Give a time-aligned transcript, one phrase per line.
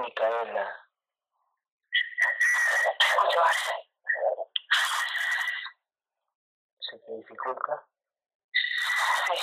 [0.00, 0.86] Micaela.
[3.00, 3.40] Escucho,
[6.80, 7.86] ¿Se te dificulta?
[9.26, 9.38] sí.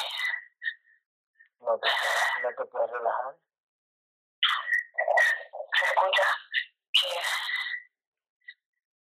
[1.60, 1.90] ¿No te,
[2.42, 3.36] no te puedes relajar?
[5.80, 6.24] Se escucha
[6.94, 7.10] que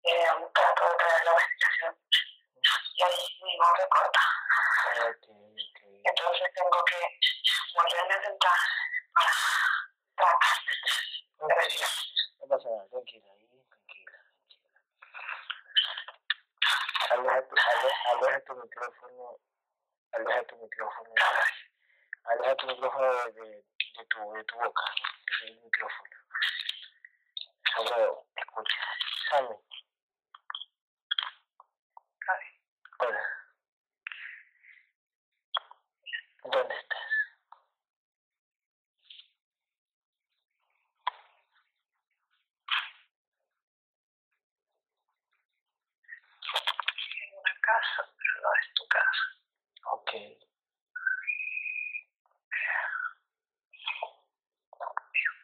[0.10, 1.98] eh, trato de traer la respiración
[2.96, 4.20] y ahí mismo se corta.
[5.10, 5.80] Ok, ok.
[6.06, 7.20] Entonces tengo que
[7.76, 8.58] volverme a sentar
[9.14, 9.32] para
[11.40, 14.20] No pasa nada, tranquila, tranquila, tranquila.
[17.12, 19.40] Aleja tu, ale- aleja tu micrófono,
[20.12, 21.14] aleja tu micrófono,
[22.26, 25.46] aleja tu micrófono de, de, de tu, de tu boca, ¿no?
[25.48, 26.16] del micrófono.
[27.76, 28.76] Solo escucha.
[29.30, 29.56] Sammy.
[33.00, 33.22] Hola.
[36.44, 37.00] ¿Dónde estás?
[47.22, 49.24] En una casa, pero no es tu casa.
[49.92, 50.12] Ok.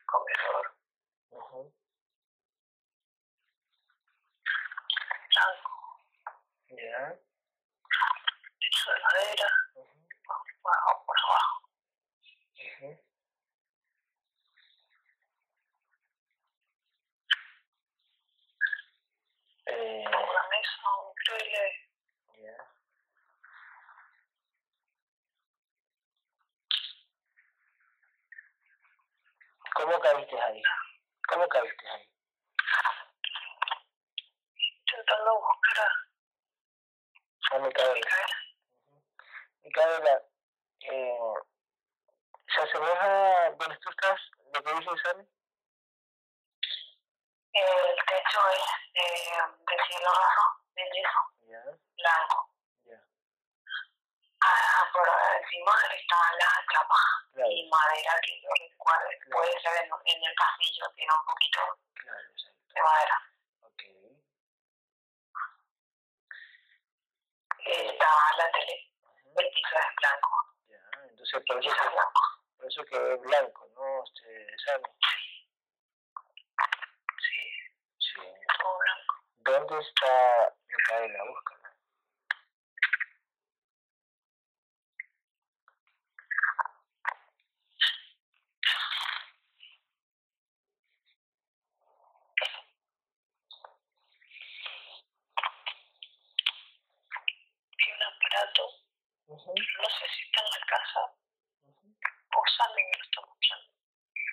[0.05, 0.65] Comedor
[1.31, 1.73] Ujú.
[5.29, 5.73] blanco,
[6.69, 7.15] Ya.
[8.59, 10.07] techo de madera, Ujú.
[10.63, 11.69] bajo por abajo.
[12.55, 12.99] Ujú.
[19.67, 21.65] Eh, Una mesa, un mueble,
[22.43, 22.57] ya.
[29.75, 30.61] ¿Cómo caíste ahí?
[31.29, 32.09] ¿Cómo caíste ahí?
[34.87, 35.87] intentando buscar
[37.51, 38.09] a A Micaela.
[39.63, 40.21] Micaela.
[40.81, 41.33] Eh,
[42.53, 44.19] ¿se asemeja donde tú estás
[44.53, 45.25] lo que dice Sammy?
[47.53, 51.63] El techo es eh, de cielo raso, de yeso Ya,
[51.97, 52.53] blanco.
[52.85, 53.01] ya.
[54.41, 55.07] Ah, por
[55.41, 59.19] encima está la chapa Claro, y madera que yo recuerde.
[59.19, 59.41] Claro.
[59.41, 61.59] Puede ser en, en el pasillo, tiene un poquito
[61.93, 62.29] claro,
[62.73, 63.17] de madera.
[63.59, 63.81] Ok.
[67.67, 69.39] Está la tele, Ujú.
[69.39, 70.55] el piso es blanco.
[70.69, 70.79] Ya,
[71.09, 72.21] entonces por eso, que, blanco.
[72.55, 74.03] por eso que es blanco, ¿no?
[74.05, 74.89] Este, Sammy.
[77.19, 77.41] Sí,
[77.99, 78.21] Sí.
[78.61, 79.15] todo blanco.
[79.67, 81.23] ¿Dónde está Micaela?
[81.25, 81.75] Búscala.
[97.77, 98.63] Hay un aparato,
[99.27, 100.99] Ujú, no sé si está en la casa
[101.63, 101.95] ujú.
[102.35, 103.67] o Sammy me lo está mostrando.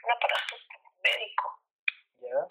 [0.05, 1.63] Un aparato como médico.
[2.19, 2.47] Ya.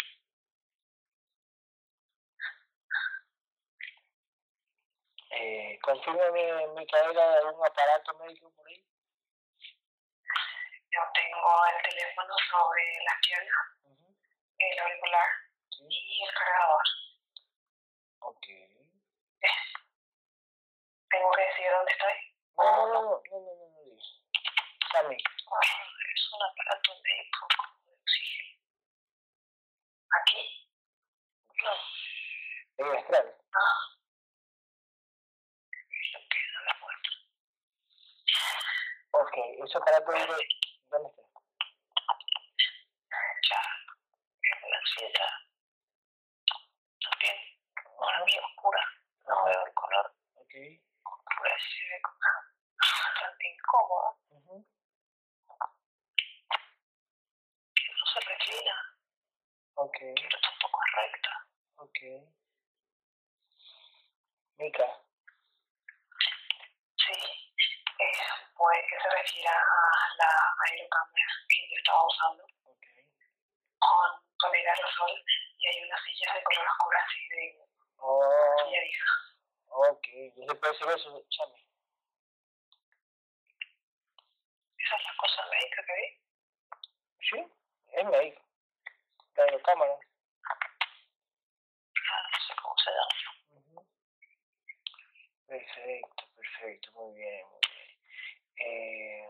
[5.91, 8.81] Eh, confírmame, Micaela, algún aparato médico por ahí.
[10.91, 14.16] Yo tengo el teléfono sobre las piernas, Ujú,
[14.59, 15.29] el auricular
[15.69, 15.84] Sí.
[15.90, 16.84] y el cargador.
[18.19, 18.46] Ok.
[21.09, 22.13] Tengo que decir dónde estoy.
[22.58, 24.02] No, no, no, no, no, no, no, no.
[24.91, 28.59] Sammy, Es un aparato médico como de oxígeno.
[30.22, 30.68] Aquí.
[31.63, 31.73] No,
[32.78, 33.35] en el astral.
[33.52, 33.66] no.
[35.72, 37.13] Es lo que no la muestra.
[39.12, 39.34] Ok,
[39.66, 40.47] ese aparato, ¿dónde,
[40.90, 41.22] dónde está?
[43.50, 43.62] Ya.
[44.63, 45.28] En la silla.
[47.09, 47.38] También.
[47.97, 48.81] Una bien oscura.
[49.28, 50.16] No veo el color.
[50.35, 50.52] ok.
[50.52, 52.18] Se ve como
[52.79, 54.09] bastante incómoda.
[54.29, 54.68] ujú.
[57.75, 58.75] Que no se reclina.
[59.75, 61.47] Ok, Pero tampoco es recta.
[61.78, 62.00] ok.
[64.58, 65.10] Mica, Sí.
[68.01, 68.17] Eh,
[68.57, 70.29] puede que se refiera a la
[70.69, 72.44] aerocámara que yo estaba usando.
[72.44, 72.85] ok.
[73.79, 74.09] con,
[74.40, 75.23] con el aerosol
[75.58, 77.58] y hay una silla de color oscuro así de
[78.03, 79.05] Oh, silla vieja.
[79.67, 80.08] ok.
[80.35, 81.59] ¿Y se puede hacer eso, Sammy?
[84.79, 86.08] Esa es la cosa médica que vi.
[87.29, 87.40] Sí,
[87.93, 88.41] es médico.
[89.35, 89.93] La aerocámara.
[92.09, 92.90] Ah, no sé cómo se.
[93.55, 93.87] Ujú.
[95.47, 97.80] Perfecto, perfecto, muy bien, muy bien
[98.66, 99.28] eh,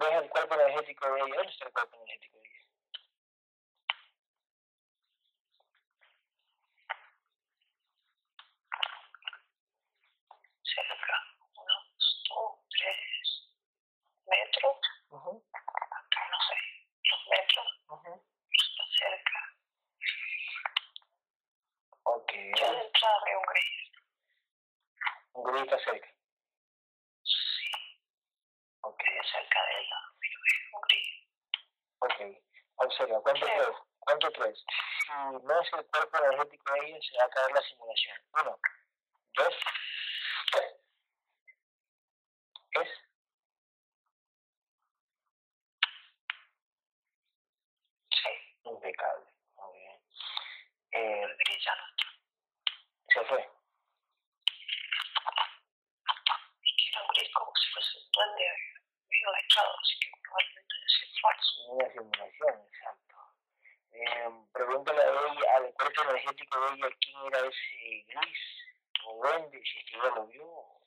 [0.00, 2.66] ves el cuerpo energético de ella, es el cuerpo energético de ella.
[10.62, 11.16] Cerca,
[11.56, 11.84] unos
[12.28, 13.50] dos, tres
[14.26, 14.76] metros.
[15.10, 15.42] Uh -huh.
[15.52, 16.56] Acá no sé,
[17.10, 17.68] dos metros.
[17.88, 18.18] Uh -huh.
[18.50, 19.40] Está cerca.
[22.04, 22.32] Ok.
[22.58, 23.80] Yo de entrada veo un gris.
[25.32, 26.19] Un gris está cerca.
[32.80, 32.86] Ok.
[32.86, 33.52] Observa, ¿cuánto Sí.
[33.52, 33.76] crees?
[34.00, 34.58] ¿Cuánto crees?
[34.58, 35.10] Si
[35.46, 38.18] no es el cuerpo energético de ella, se va a caer la simulación.
[38.42, 38.58] Uno,
[39.34, 39.54] dos,
[40.52, 40.74] tres.
[42.72, 42.88] ¿Es?
[48.10, 48.30] Sí,
[48.64, 49.26] Impecable.
[49.56, 50.00] Muy bien.
[50.92, 52.06] Eh, Hungría ya no está.
[53.12, 53.50] se fue.
[56.62, 58.44] Y que era Hungría como si fuese un duende
[59.08, 61.62] medio letrado, así que probablemente es falso.
[61.68, 63.16] Una simulación, exacto.
[63.92, 65.74] Eh, pregúntale a ella, al
[66.30, 68.38] energético de quién era ese gris
[69.04, 69.22] o
[69.64, 70.80] si es que ella lo vio.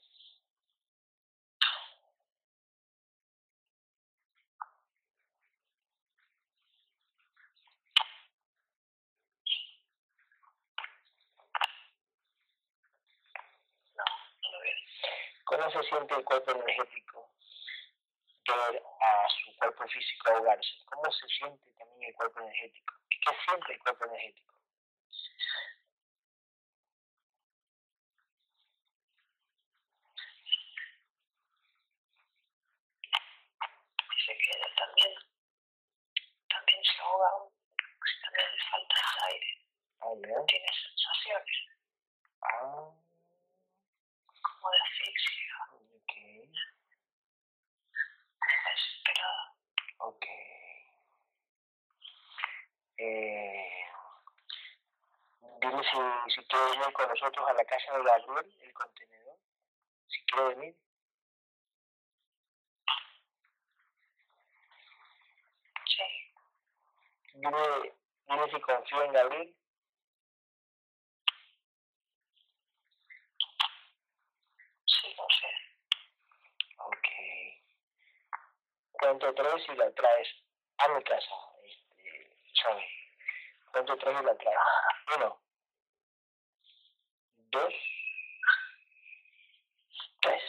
[15.46, 17.30] ¿Cómo se siente el cuerpo energético
[18.46, 20.72] ver a su cuerpo físico ahogarse?
[20.86, 22.94] ¿Cómo se siente también el cuerpo energético?
[23.10, 24.54] ¿Qué siente el cuerpo energético?
[34.10, 35.12] Dice que ella también,
[36.50, 37.30] también se ahoga,
[38.06, 39.60] si también le falta el aire,
[40.02, 40.46] Ah, ya.
[40.46, 41.58] tiene sensaciones
[42.42, 42.92] Ah,
[44.42, 46.14] como de asfixia, ok,
[48.68, 49.56] desesperada.
[49.98, 50.26] ok.
[52.98, 53.86] Eh,
[55.62, 59.38] dile si, si quiere venir con nosotros a la casa de Gabriel, el contenedor.
[60.08, 60.76] Si quiere venir.
[65.86, 66.04] Sí,
[67.36, 67.94] Dile,
[68.94, 69.56] confía en Gabriel.
[74.86, 75.48] sí, no sé.
[76.78, 77.08] Ok.
[78.92, 80.28] Cuento tres y la traes
[80.78, 81.36] a mi casa,
[81.66, 82.42] este.
[83.72, 84.58] Cuento tres y la traes.
[85.18, 85.42] Uno.
[87.52, 87.74] Dos.
[90.22, 90.42] Tres.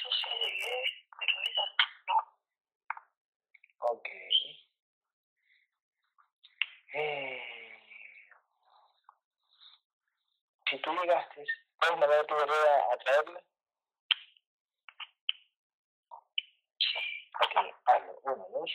[0.00, 0.82] Yo sí llegué,
[1.18, 1.64] pero ella
[2.06, 2.16] no.
[3.90, 4.08] Ok.
[6.94, 7.42] Eh,
[10.70, 11.44] si tú llegaste,
[12.08, 12.34] ¿puedes mandar a tu
[12.92, 13.40] a traerla?
[16.78, 18.20] Sí, Ok, hazlo.
[18.24, 18.70] Uno, dos,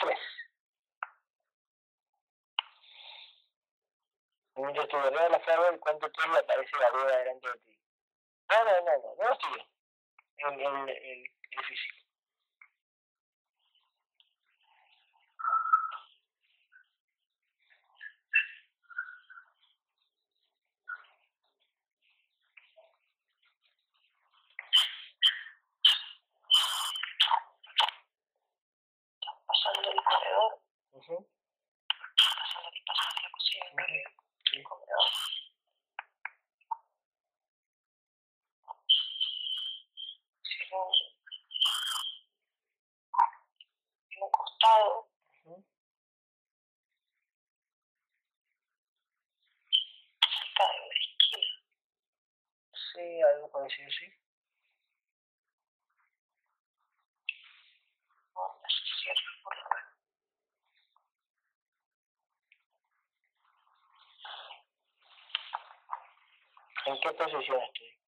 [0.00, 0.18] tres.
[4.56, 7.78] Mientras tu guerrera la ver, aparece la rueda delante de ti.
[8.50, 9.64] No, no, no, no, no es tuyo.
[10.38, 11.38] El.
[29.48, 30.60] pasando el corredor,
[30.92, 31.28] Ujú,
[32.16, 34.10] pasando el paso de la cocina, en realidad,
[34.44, 34.56] sí.
[34.56, 35.10] el comedor.
[40.42, 40.92] Sí, en un,
[44.10, 45.08] en un costado,
[45.44, 45.64] Ujú.
[50.20, 51.48] cerca de la esquina,
[52.92, 53.57] Sí, algo parecido, sí.
[53.57, 53.57] donde se cierra por
[59.56, 59.88] lo menos.
[66.86, 67.98] ¿En qué posición estoy?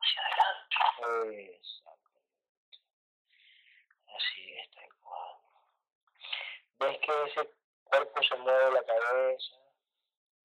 [0.00, 1.56] hacia adelante.
[1.56, 2.78] Exactamente.
[4.16, 5.36] Así es, tal cual.
[6.78, 7.50] ¿Ves que ese
[7.84, 9.56] cuerpo se mueve la cabeza?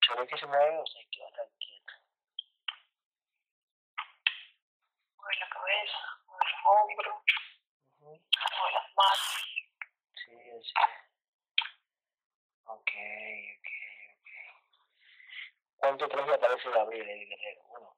[0.07, 1.93] ¿Se ve que se mueve o sea, que va a estar quieto?
[5.17, 7.15] Mueve la cabeza, los hombros,
[7.99, 8.21] mueve
[8.73, 9.45] las manos.
[10.13, 10.73] Sí, sí.
[12.65, 12.91] Ok,
[13.57, 13.69] ok,
[14.15, 14.29] ok.
[15.77, 17.61] ¿Cuánto crees que aparece Gabriel, el guerrero?
[17.69, 17.97] Uno,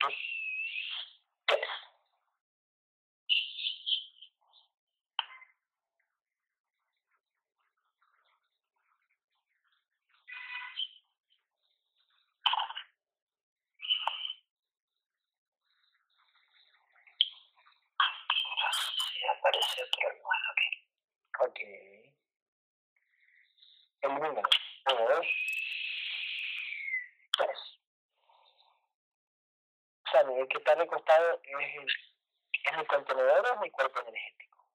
[0.00, 0.14] dos,
[1.46, 1.68] tres.
[25.14, 25.26] dos,
[27.36, 27.58] tres.
[30.12, 30.58] Sammy, el que
[30.96, 31.88] está recostado es el,
[32.64, 34.66] es el contenedor o es mi cuerpo energético.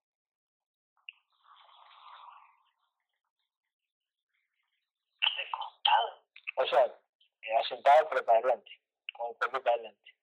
[5.38, 6.24] Recostado.
[6.56, 8.82] O sea, eh, asentado pero para adelante,
[9.14, 10.16] con el cuerpo para adelante.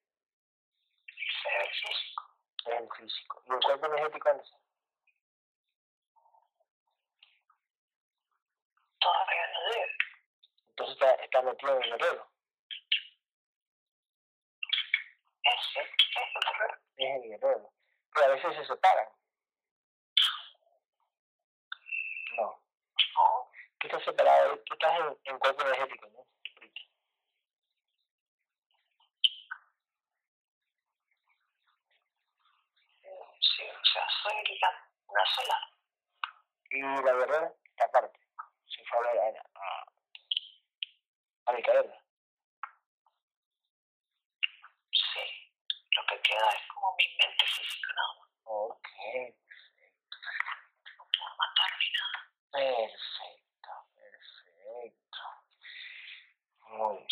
[1.06, 2.22] Ve físico.
[2.66, 3.42] Es el físico.
[3.46, 4.56] ¿Y el cuerpo energético dónde está?
[8.98, 9.96] Todavía no debe.
[10.68, 12.35] Entonces está, está metido en el guerrero.
[15.46, 15.88] Es el
[16.44, 16.78] guerrero.
[16.96, 17.72] Es el guerrero.
[18.12, 19.08] Pero a veces se separan.
[22.36, 22.62] No.
[23.14, 23.50] No.
[23.78, 26.26] Tú estás separado, tú estás en, en cuerpo energético, ¿no?
[33.40, 35.58] Sí, o sea, soy la, una sola.
[36.70, 38.18] Y la guerrera está aparte.
[38.66, 39.86] Se fue a, a, a,
[41.46, 42.02] a Micaela.
[44.92, 45.52] Sí.
[45.92, 46.96] Lo que queda es como
[47.56, 48.06] mente física, ¿no?
[48.44, 48.88] Ok,
[50.96, 52.18] No puedo matar ni nada.
[52.52, 55.22] perfecto, perfecto.
[56.70, 57.06] Muy bien.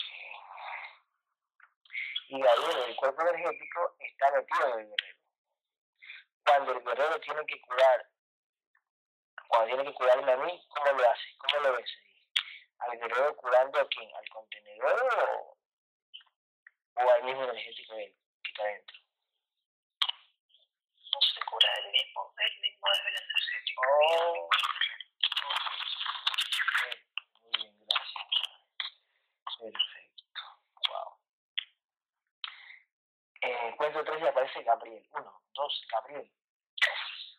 [2.28, 5.18] Y Gabriel, el cuerpo energético está metido en el guerrero.
[6.44, 8.10] Cuando el guerrero tiene que curar,
[9.48, 11.36] cuando tiene que curarme a mí, ¿cómo lo hace?
[11.38, 12.30] ¿Cómo lo ves ahí?
[12.78, 14.10] ¿Al guerrero curando a quién?
[14.16, 15.56] ¿Al contenedor o,
[16.96, 18.16] o al mismo energético que
[18.50, 18.96] está dentro?
[21.12, 21.94] No se cura él
[23.06, 23.82] el energético.
[23.86, 24.50] Oh, ok.
[27.42, 28.24] Muy bien, gracias.
[29.58, 30.42] Perfecto.
[30.88, 31.10] Wow.
[33.42, 35.06] Eh, cuento tres y aparece Gabriel.
[35.12, 36.30] Uno, dos, Gabriel.
[36.80, 37.38] Tres.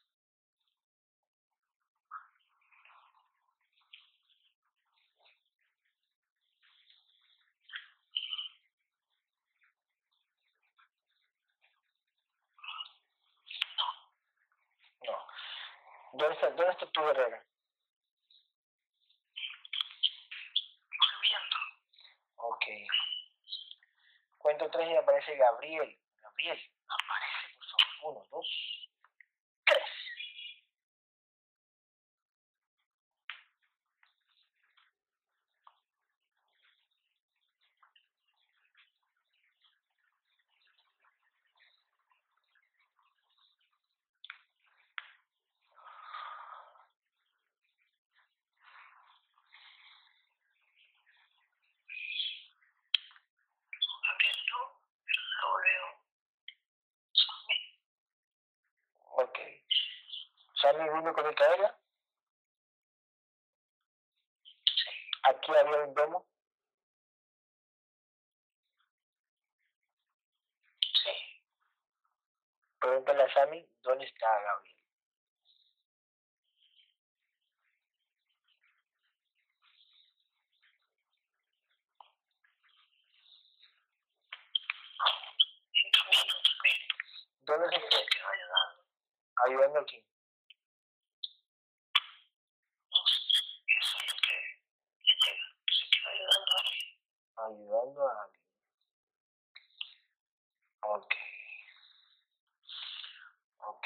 [15.05, 15.17] No.
[16.13, 17.45] ¿Dónde está, dónde está tu guerrera?
[20.91, 21.57] Durmiendo.
[22.37, 22.65] Ok.
[24.37, 25.99] Cuento tres y aparece Gabriel.
[26.21, 28.17] Gabriel, aparece, por favor.
[28.17, 28.47] Uno, dos,
[29.65, 29.83] tres.
[54.07, 54.61] Gabriel no,
[55.05, 55.87] pero luego veo.
[57.13, 57.59] Sammy.
[59.17, 59.37] Ok.
[60.95, 61.25] Vino con.
[64.65, 64.91] Sí.
[65.23, 66.27] Aquí había un domo.
[71.03, 71.43] Sí.
[72.79, 74.75] Pregúntale a Sammy dónde está Gabriel.
[87.45, 87.99] ¿Dónde se fue?
[88.33, 88.83] ayudando.
[89.45, 90.03] Ayudando aquí.
[92.91, 93.19] No sé.
[93.79, 94.35] Eso es lo que
[95.05, 95.47] le llega.
[95.67, 96.89] Se quedó ayudando a alguien.
[97.37, 98.45] Ayudando a alguien.
[100.81, 101.13] Ok.
[103.57, 103.85] Ok.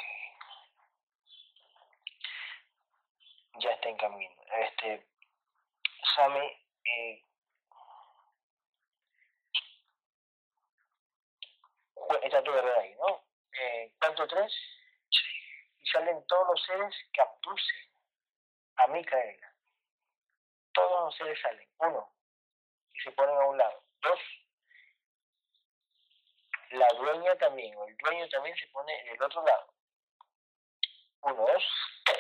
[3.62, 4.36] Ya está en camino.
[4.62, 5.10] Este,
[6.16, 6.48] Sammy,
[6.86, 7.25] eh,
[11.94, 13.25] cu- está tu guerrera ahí, ¿no?
[13.54, 14.54] Eh, ¿Cuánto tres?
[15.10, 15.25] Sí.
[15.82, 17.78] Y salen todos los seres que abducen
[18.78, 19.54] a Micaela.
[20.74, 21.68] Todos los seres salen.
[21.80, 22.14] Uno.
[22.94, 23.84] Y se ponen a un lado.
[24.02, 24.20] Dos.
[26.72, 29.74] La dueña también, o el dueño también se pone del otro lado.
[31.22, 31.64] Uno, dos,
[32.06, 32.19] tres.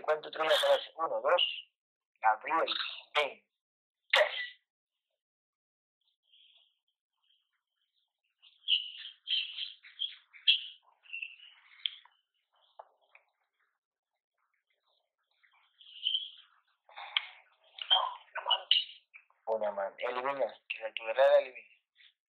[0.00, 0.92] Gabriel, ¿cuánto tres aparece?
[0.96, 1.70] Uno, dos.
[2.20, 2.74] Gabriel,
[3.14, 3.44] ven.
[4.12, 4.32] Tres.
[19.46, 19.94] Una mano.
[19.98, 21.80] Elimina, que la tu guerrera elimine.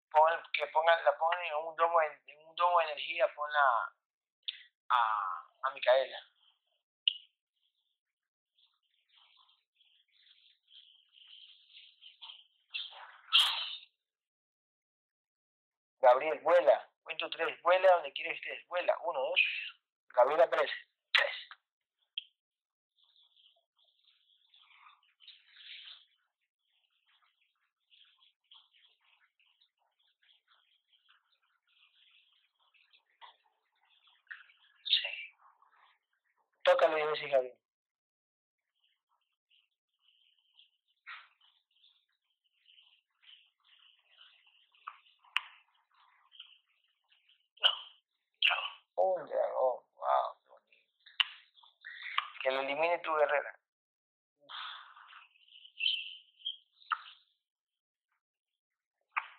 [0.10, 3.94] pon, que pongan, la pongan en un domo, en, en un domo de energía, ponla
[4.90, 4.98] a,
[5.64, 6.18] a Micaela.
[16.02, 16.90] Gabriel, vuela.
[17.04, 17.62] Cuento tres.
[17.62, 18.68] Vuela donde quieres que estés.
[18.68, 18.98] Vuela.
[19.04, 19.42] Uno, dos.
[20.16, 20.74] Gabriel aparece.
[21.14, 21.36] Tres.
[34.84, 35.08] Sí.
[36.64, 37.58] Tócalo y decís Gabriel.
[48.96, 49.16] Bravo.
[49.16, 49.82] Un dragón.
[49.96, 50.82] Wow, qué bonito.
[52.42, 53.60] Que lo elimine tu guerrera.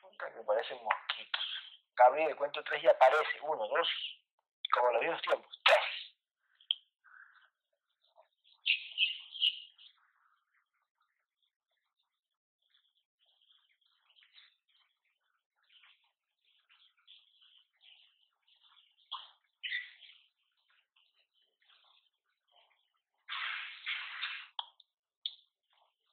[0.00, 1.44] Puta, que parecen mosquitos.
[1.96, 3.40] Gabriel, cuento tres y aparece.
[3.42, 3.88] Uno, dos.
[4.74, 5.60] Como los viejos tiempos.
[5.64, 5.78] Tres.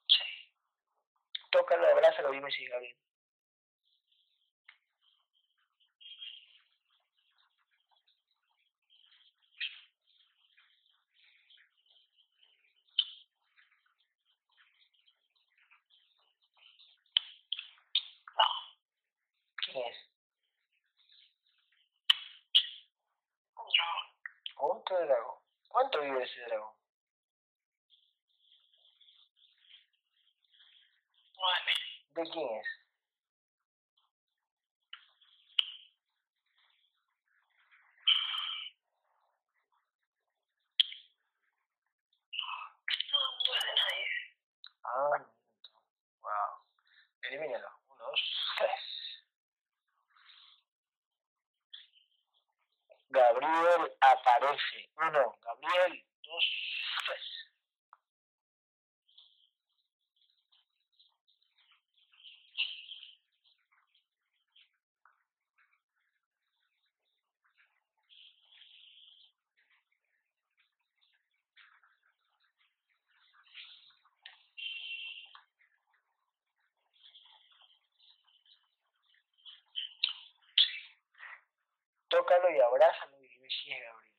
[0.08, 0.18] Sí.
[1.50, 2.96] Tócalo, abrázalo, dime si Gabriel.
[2.96, 3.09] No.
[19.80, 20.10] ¿Quién
[23.54, 24.04] dragón.
[24.56, 25.38] Otro dragón.
[25.68, 26.74] ¿Cuánto vive ese dragón?
[31.36, 31.72] Nueve.
[32.14, 32.66] ¿De quién es?
[44.82, 45.24] Ah.
[46.20, 46.30] Wow.
[47.22, 47.68] Elimínalo.
[47.88, 48.20] Uno, dos,
[48.58, 48.90] tres.
[53.10, 53.92] Gabriel
[54.70, 54.90] aparece.
[54.96, 56.04] Uno, Gabriel.
[56.22, 56.44] Dos,
[57.06, 57.40] tres.
[82.08, 84.10] Tócalo y abrázalo y dime si es Gabriel.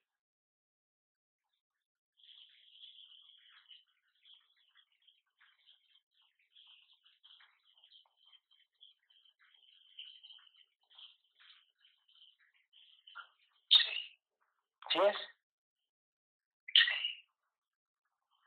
[14.90, 14.90] Sí.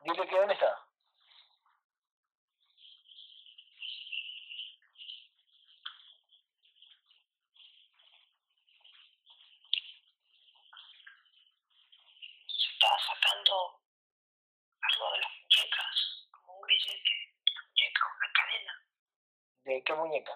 [0.05, 0.71] Dile que dónde está.
[12.47, 13.81] Se estaba sacando
[14.81, 15.95] algo de las muñecas,
[16.31, 18.73] como un grillete, una muñeca, una cadena.
[19.65, 20.31] ¿De qué muñeca?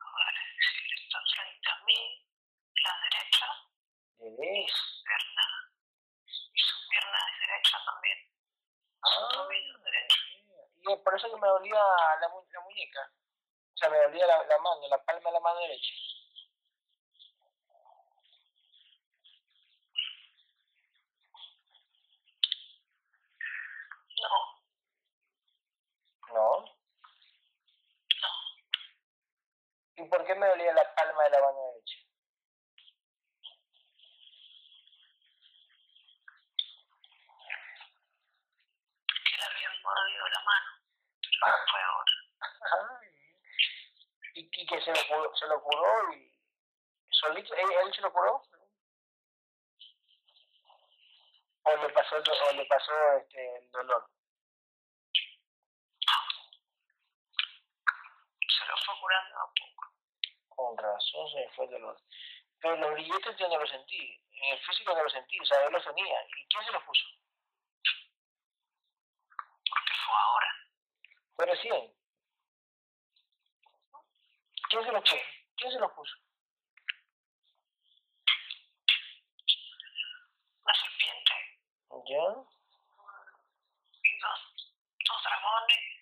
[0.00, 2.00] A ver, si está frente a mí,
[2.82, 3.46] la derecha,
[4.18, 5.46] ¿De y de- su pierna,
[6.54, 8.18] y su pierna derecha también.
[9.02, 10.18] Su Ah, tobillo derecho.
[10.80, 11.82] y es por eso que me dolía
[12.20, 13.00] la, mu- la muñeca.
[13.74, 15.92] O sea, me dolía la, la mano, la palma de la mano derecha.
[24.22, 24.30] No,
[26.34, 26.64] ¿No?
[28.20, 28.30] no,
[29.96, 31.96] ¿Y por qué me dolía la palma de la mano derecha?
[39.24, 40.70] que le habían mordido la mano,
[41.20, 41.50] pero Ah.
[41.50, 42.12] no fue ahora.
[43.00, 43.08] Ay.
[44.34, 46.16] ¿Y, y que se lo, curó, se lo curó y
[47.10, 48.42] solito, él, él se lo curó?
[51.66, 52.92] ¿O le pasó, el do- o le pasó
[53.56, 54.10] el dolor?
[58.48, 59.92] Se lo fue curando a poco.
[60.48, 62.00] Con razón se me fue el dolor.
[62.60, 64.20] Pero los grilletes yo no los sentí.
[64.30, 66.22] En el físico no los sentí, o sea, él los tenía.
[66.24, 67.04] ¿Y quién se los puso?
[69.74, 70.50] porque fue ahora.
[71.34, 71.94] Fue recién.
[74.70, 75.16] ¿Quién se los puso?
[75.56, 76.14] ¿Quién se los puso?
[82.06, 82.20] ¿Ya?
[84.02, 84.40] y dos,
[85.08, 85.94] dos dragones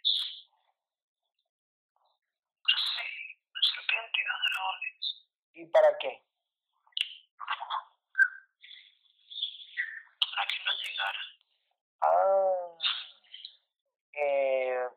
[5.62, 6.20] ¿Y para qué?
[10.34, 11.22] Para que no llegara.
[12.00, 12.78] Ah.
[14.14, 14.88] Eh,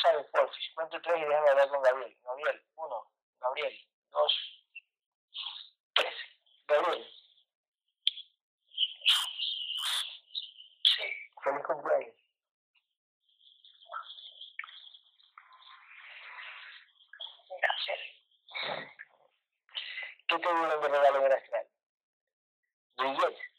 [0.00, 0.70] ¿Sabes, porfis?
[0.76, 2.16] Cuento tres y déjame hablar con Gabriel.
[2.22, 3.10] Gabriel, uno.
[3.40, 4.32] Gabriel, dos.
[5.94, 6.14] Tres.
[6.68, 7.04] Gabriel,
[10.96, 11.02] Sí,
[11.42, 12.14] feliz cumpleaños.
[17.60, 17.98] gracias.
[20.44, 21.66] ¿Qué te dieron de regalo en el astral?
[22.98, 23.54] Billetes.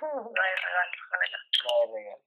[0.00, 1.38] No hay regalo, Gabriela.
[1.62, 2.22] No hay regalo.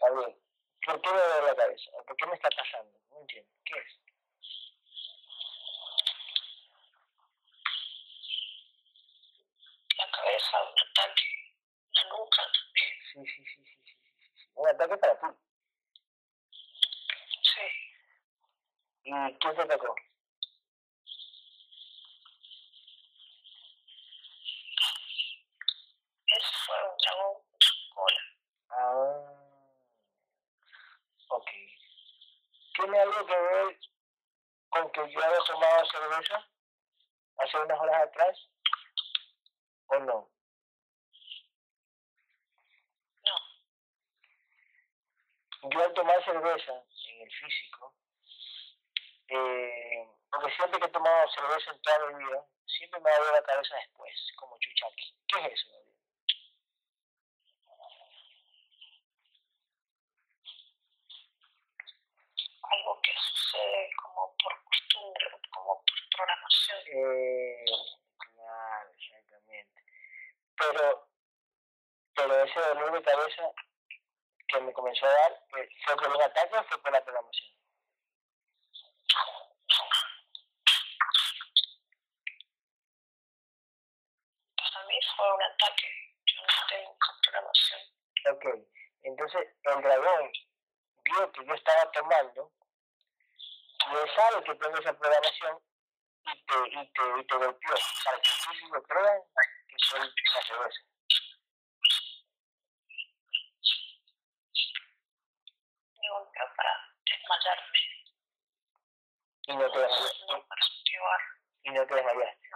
[0.00, 0.36] Gabriel,
[0.84, 1.90] ¿por qué me duele la cabeza?
[2.06, 2.98] ¿Por qué me está pasando?
[3.10, 3.50] No entiendo.
[3.64, 4.00] ¿Qué es?
[9.96, 11.54] La cabeza, un ataque.
[11.94, 12.94] La nuca también.
[13.12, 14.50] Sí, sí, sí, sí, sí, sí, sí, sí.
[14.54, 15.26] Un ataque para ti.
[17.42, 17.88] Sí,
[19.04, 19.94] ¿Y quién te atacó?
[26.28, 28.20] eso fue un dragón con su cola.
[28.70, 29.32] Ah,
[31.28, 31.50] ok.
[32.74, 33.78] ¿Tiene algo que ver
[34.68, 36.48] con que yo haya tomado cerveza
[37.38, 38.36] hace unas horas atrás?
[39.86, 40.30] ¿O no?
[43.24, 43.36] No,
[45.70, 46.72] Yo al tomar cerveza
[47.08, 47.94] en el físico,
[49.28, 53.32] eh, porque siempre que he tomado cerveza en toda mi vida, siempre me ha dado
[53.32, 55.16] la cabeza después, como chuchaqui.
[55.26, 55.88] ¿Qué es eso, Gabriel?
[62.70, 66.78] algo que sucede como por costumbre, como por programación.
[66.86, 67.64] Eh,
[68.18, 69.82] claro, exactamente.
[70.56, 71.08] Pero,
[72.14, 73.42] pero ese dolor de cabeza
[74.48, 77.54] que me comenzó a dar, eh, ¿fue por un ataque o fue por la programación?
[84.56, 85.88] Para mí fue un ataque.
[86.26, 87.80] Yo no tengo programación.
[88.30, 88.44] Ok,
[89.02, 90.32] entonces el dragón
[91.04, 92.52] vio que yo estaba tomando
[93.90, 95.60] y él sabe que tengo esa programación
[96.24, 99.20] y te, y te, y te golpeó para que el físico crean
[99.68, 100.12] que soy
[100.46, 100.80] cerveza.
[106.00, 106.72] Me golpeó para
[107.04, 107.78] desmayarme,
[109.48, 110.26] Y no te desmayaste.
[110.28, 110.62] no para.
[111.64, 112.48] Y no te desmayaste.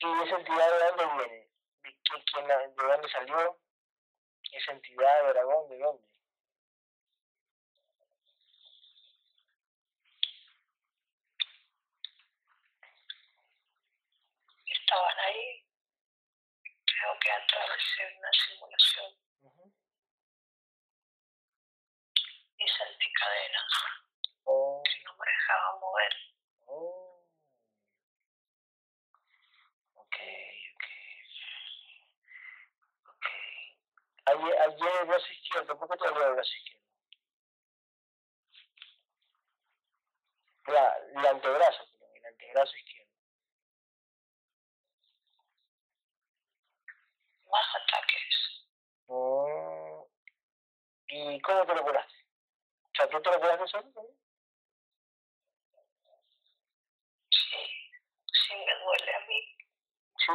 [0.00, 1.50] ¿Y esa entidad de dónde viene?
[1.82, 1.98] ¿De,
[2.32, 3.60] quién la- de dónde salió?
[4.52, 6.07] ¿Esa entidad de dragón de dónde?
[14.88, 15.66] Estaban ahí.
[16.64, 19.74] Creo que atravesé una simulación Ujú.
[22.56, 23.72] y sentí cadenas
[24.44, 26.12] Oh, que no me dejaban mover.
[26.68, 27.28] oh.
[29.94, 30.16] Ok,
[30.72, 30.84] ok.
[33.10, 33.26] Ok.
[34.24, 36.86] Ayer, ayer el brazo izquierdo, ¿por qué te dolió el brazo izquierdo?
[40.68, 42.97] La, el antebrazo, perdón, el antebrazo izquierdo.
[47.50, 48.66] Más ataques.
[49.08, 50.02] Mm,
[51.08, 52.14] ¿Y cómo te lo curaste?
[52.84, 53.92] O sea, ¿tú te lo curaste solo?
[57.30, 57.90] Sí,
[58.26, 59.56] sí me duele a mí.
[60.16, 60.32] Sí,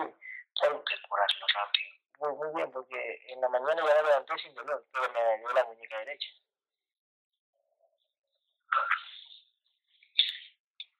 [0.61, 1.91] Tengo que curarlo rápido.
[2.19, 5.49] muy, muy bien, porque en la mañana ya me levanté sin dolor, pero me dolió
[5.53, 6.29] la muñeca derecha.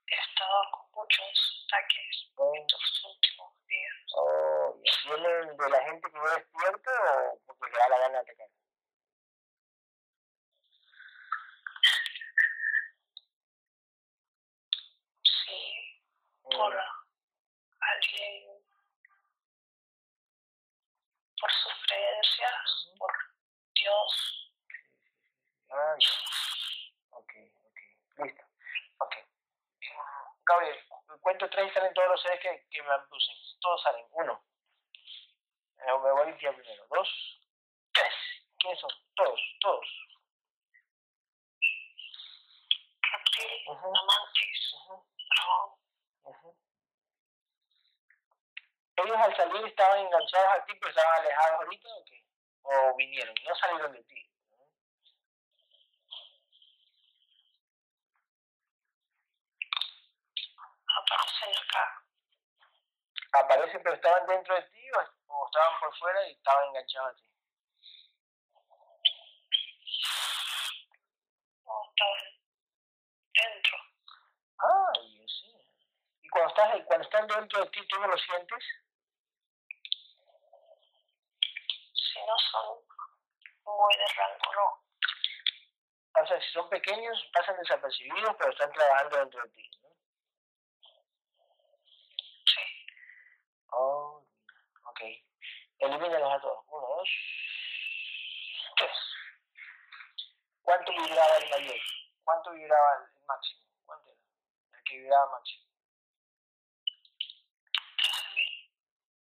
[0.08, 3.93] He estado con muchos ataques Oh, estos últimos días.
[4.15, 4.81] oh.
[5.05, 6.91] ¿Vienen de la gente que no despierta
[7.47, 8.47] o porque le da la gana de atacar?
[15.23, 16.01] Sí,
[16.43, 16.73] Mm, por
[17.79, 18.65] alguien,
[21.39, 22.97] por sus creencias, ujú.
[22.97, 23.12] por
[23.75, 24.51] Dios.
[25.69, 25.95] Ah.
[27.12, 27.31] Ok,
[27.63, 28.25] ok.
[28.25, 28.43] Listo.
[28.99, 29.15] Ok.
[30.45, 30.79] Gabriel,
[31.23, 33.36] cuento tres y salen todos los seres que, que me abducen.
[33.62, 34.05] Todos salen.
[34.12, 34.43] Uno.
[35.79, 36.86] Eh, me voy a limpiar primero.
[36.89, 37.09] Dos.
[37.93, 38.13] Tres.
[38.59, 38.91] ¿Quiénes son?
[39.15, 39.88] Todos, todos.
[43.67, 45.71] Amantes, ujú, dragón.
[46.23, 46.57] ujú.
[48.95, 52.23] ¿Ellos al salir estaban enganchados a ti, pero estaban alejados ahorita o qué?
[52.63, 53.36] ¿O vinieron?
[53.43, 54.33] No salieron de ti.
[60.97, 62.03] aparecen acá.
[63.34, 64.89] ¿Aparecen pero estaban dentro de ti
[65.27, 67.29] o estaban por fuera y estaban enganchados a ti?
[71.65, 72.19] No, estaban
[73.34, 73.77] dentro.
[74.60, 75.51] Ah, yo sí.
[76.21, 78.63] ¿Y cuando estás, cuando están dentro de ti, tú no lo sientes?
[81.93, 82.86] Si no son
[83.65, 84.84] muy de rango, no.
[86.21, 89.83] O sea, si son pequeños, pasan desapercibidos, pero están trabajando dentro de ti.
[93.75, 94.23] Oh,
[94.86, 95.01] ok.
[95.79, 96.65] Elimínalos a todos.
[96.67, 97.09] Uno, dos,
[98.77, 98.91] tres.
[100.62, 101.79] ¿Cuánto vibraba el mayor?
[102.23, 103.62] ¿Cuánto vibraba el máximo?
[103.86, 104.19] ¿Cuánto era?
[104.73, 105.63] El que vibraba máximo.
[108.03, 108.75] 13.000.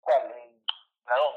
[0.01, 0.33] ¿Cuál?
[0.33, 0.65] El
[1.05, 1.35] dragón.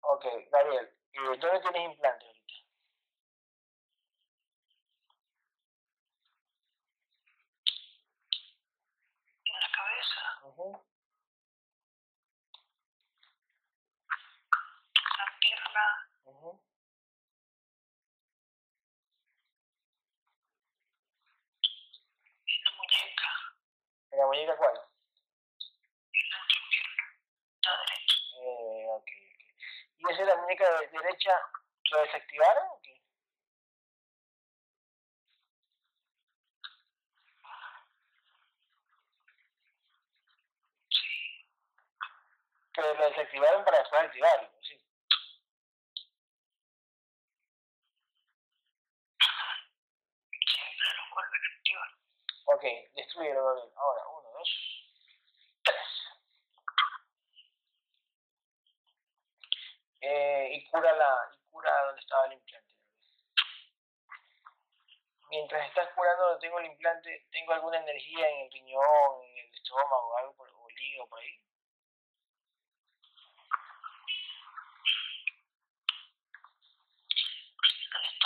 [0.00, 2.35] Ok, Gabriel, ¿dónde tienes implantes
[10.14, 10.84] la cabeza, Ujú.
[15.18, 15.84] la pierna,
[16.24, 16.60] Ujú.
[22.46, 23.28] en la muñeca,
[24.12, 24.74] ¿En la muñeca cuál?
[26.12, 27.04] en la otra pierna,
[27.62, 28.16] la derecha.
[28.40, 29.10] Eh, ok, ok.
[29.98, 31.32] ¿Y esa es la muñeca de- derecha?
[31.90, 32.80] ¿Lo desactivaron o
[42.76, 44.78] Que lo desactivaron para después activarlo, sí.
[52.44, 52.62] Ok,
[52.94, 53.72] destruyelo, Gabriel.
[53.76, 54.50] Ahora, uno, dos,
[55.64, 55.76] tres.
[60.02, 62.74] Eh, y cura la, y cura donde estaba el implante.
[65.30, 70.16] Mientras estás curando tengo el implante, ¿tengo alguna energía en el riñón, en el estómago,
[70.18, 71.40] algo por, o el hígado por ahí?
[77.16, 78.25] En el estómago,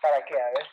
[0.00, 0.40] ¿Para qué?
[0.40, 0.68] A ver.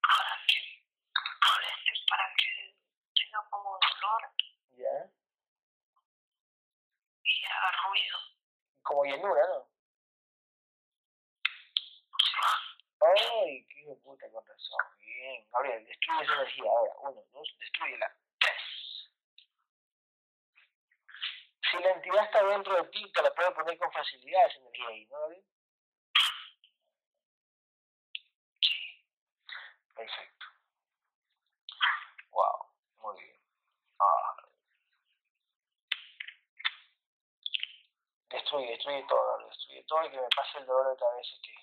[0.00, 2.76] para que, para que
[3.14, 4.22] tenga como dolor
[4.76, 5.10] Ya.
[7.24, 8.18] y haga ruido.
[8.82, 9.70] Como llenura, ¿no?
[13.02, 14.78] Ay, qué puta, con razón.
[14.98, 15.48] Bien.
[15.50, 16.92] Gabriel, destruye esa energía ahora.
[17.00, 18.14] Uno, dos, destruyela.
[18.38, 19.10] Tres.
[21.70, 24.88] Si la entidad está dentro de ti, te la puede poner con facilidad esa energía
[24.88, 25.18] ahí, ¿no?
[28.60, 29.04] Sí.
[29.94, 30.46] Perfecto.
[32.32, 32.66] Wow,
[32.98, 33.36] muy bien.
[34.00, 34.36] Ah.
[38.30, 41.54] Destruye, destruye todo, destruye todo y que me pase el dolor de cabeza que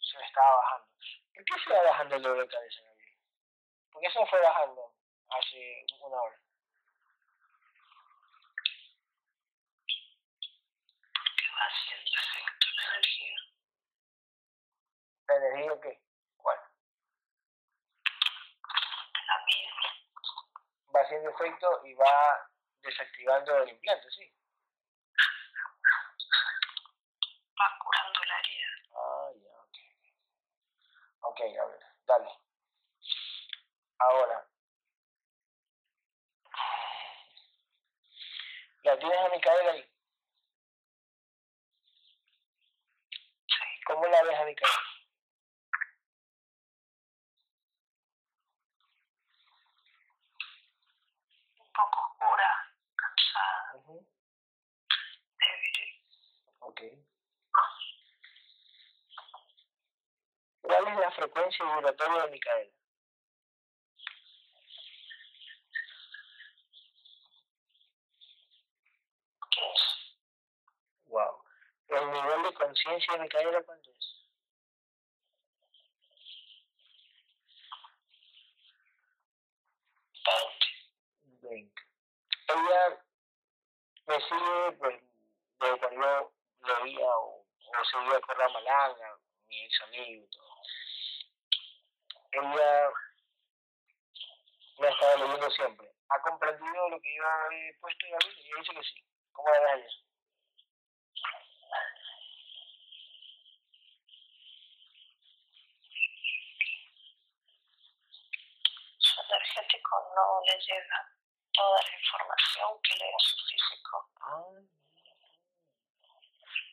[0.00, 0.88] se me estaba bajando.
[1.34, 3.18] ¿Por qué se va bajando el dolor de cabeza, Gabriel?
[3.92, 4.94] ¿Por qué se me fue bajando
[5.28, 6.40] hace una hora?
[11.36, 13.36] Que va haciendo efecto la energía.
[15.64, 16.02] ¿La energía qué?
[16.36, 16.58] ¿Cuál?
[19.26, 19.70] La mía.
[20.94, 22.50] Va haciendo efecto y va
[22.82, 24.30] desactivando el implante, ¿sí?
[27.58, 28.68] Va curando la herida.
[28.92, 29.76] Ah, ya, ok.
[31.20, 32.30] Ok, Gabriel, dale.
[33.98, 34.46] Ahora.
[38.82, 39.82] ¿La tienes a Micaela ahí?
[43.46, 43.64] Sí.
[43.86, 44.74] ¿Cómo la ves a Micaela?
[51.56, 52.50] Un poco oscura,
[52.96, 54.06] cansada, débil.
[56.60, 56.80] Ok.
[60.62, 62.72] ¿Cuál es la frecuencia vibratoria de Micaela?
[71.06, 71.44] Wow.
[71.88, 74.24] ¿El nivel de conciencia de Micaela cuánto es?
[80.24, 80.66] Veinte.
[81.42, 81.83] 20.
[82.46, 83.04] Ella
[84.28, 85.00] sigue, pues,
[85.60, 90.54] desde cuando lo veía o, o seguía con la malanga, mi ex amigo y todo.
[92.32, 92.90] Ella
[94.78, 95.90] me ha estado leyendo siempre.
[96.10, 98.42] ¿Ha comprendido lo que yo he puesto en la Biblia?
[98.42, 99.04] Y ella dice que sí.
[99.32, 99.88] ¿Cómo la ves a ella?
[108.98, 111.13] Su energético no le llega
[111.54, 114.10] toda la información que lee su físico.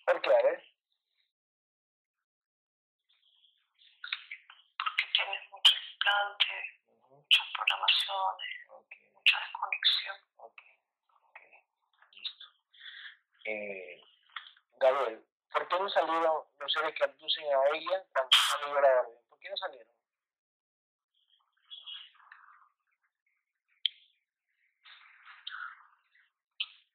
[0.06, 0.30] ¿Por qué?
[0.36, 0.63] A ver.
[4.78, 10.17] porque tiene mucho implante, Ujú, muchas programaciones, Ok, mucha desconexión.
[10.38, 10.62] ok,
[11.24, 11.39] ok.
[12.12, 12.46] Listo.
[13.46, 14.02] Eh,
[14.80, 19.20] Gabriel, ¿Por qué no salieron los seres que abducen a ella cuando salió la orden?
[19.30, 19.94] ¿Por qué no salieron?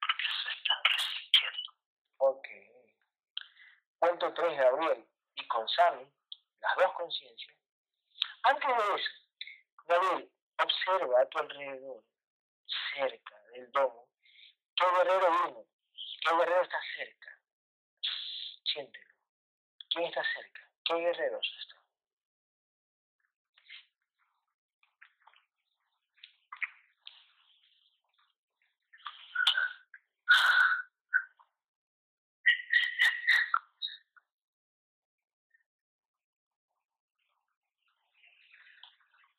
[0.01, 1.73] Porque se están resistiendo.
[2.19, 2.49] Ok.
[4.07, 5.05] Cuento 3, Gabriel.
[5.35, 6.07] Y con Sami,
[6.61, 7.57] las dos conciencias.
[8.45, 9.11] Antes de eso,
[9.85, 10.31] Gabriel,
[10.63, 12.05] observa a tu alrededor,
[12.95, 14.09] cerca del domo,
[14.77, 15.65] qué guerrero vino,
[16.21, 17.41] qué guerrero está cerca.
[18.63, 19.15] Siéntelo.
[19.91, 20.61] ¿Quién está cerca?
[20.85, 21.77] ¿Qué guerreros están?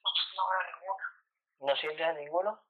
[0.03, 1.17] No, no veo ninguno.
[1.67, 2.63] ¿No sientes a ninguno?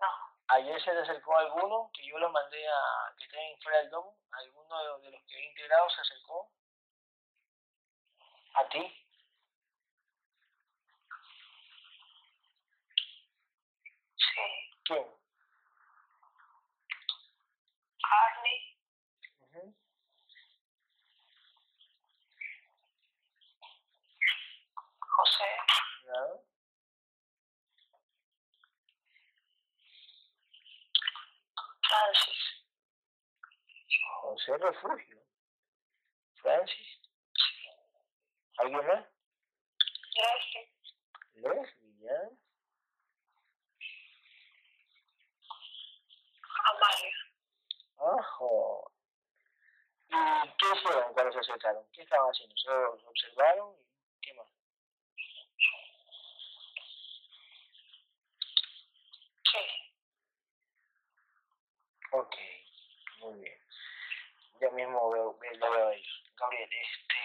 [0.00, 0.06] No,
[0.48, 4.16] Ayer se te acercó alguno, que yo los mandé a que estén fuera del domo.
[4.32, 6.50] ¿Alguno de los- de los que he integrado se acercó?
[8.54, 8.80] ¿A ti?
[14.16, 14.40] sí.
[14.84, 15.04] ¿Quién?
[18.18, 18.60] Arnie,
[19.40, 19.74] Ujú.
[25.24, 25.44] José,
[26.04, 26.20] ¿Ya?
[31.88, 32.44] Francis,
[34.20, 35.18] José Refugio.
[36.42, 37.00] Francis.
[38.58, 39.06] ¿Alguien más?
[40.14, 40.72] Leslie,
[41.36, 42.20] Leslie, ¿ya?
[46.70, 47.16] Amalia.
[48.18, 48.92] Ajo.
[50.08, 51.86] ¿Y qué hicieron cuando se acercaron?
[51.92, 52.54] ¿Qué estaban haciendo?
[52.56, 53.74] ¿Solo observaron?
[54.12, 54.48] ¿Y qué más?
[59.54, 59.58] Sí,
[62.16, 62.36] Ok,
[63.18, 63.58] muy bien.
[64.60, 66.06] Ya mismo veo, ve- lo veo ahí.
[66.36, 67.16] Gabriel, este...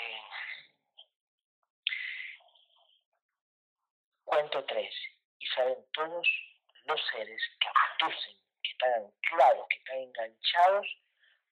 [4.26, 4.92] Cuento tres.
[5.38, 6.28] Y salen todos
[6.86, 10.88] los seres que abducen, que están anclados, que están enganchados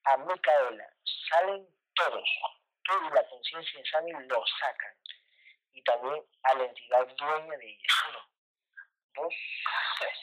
[0.02, 0.92] a Micaela.
[1.30, 2.28] Salen todos.
[2.86, 4.96] Toda la conciencia de Sami lo sacan.
[5.74, 7.86] Y también a la entidad dueña de ella.
[8.10, 8.20] Uno,
[9.14, 9.34] dos,
[10.00, 10.18] tres.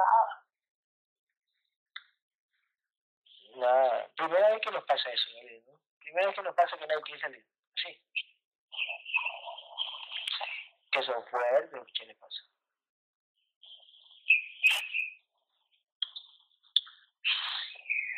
[0.00, 0.44] nada.
[3.56, 5.30] Nada, primera vez que nos pasa eso,
[5.66, 5.80] ¿no?
[5.98, 7.46] Primera vez que nos pasa que nadie quiere salir.
[7.76, 8.02] Sí.
[10.92, 12.40] Que son fuertes, ¿qué les pasa?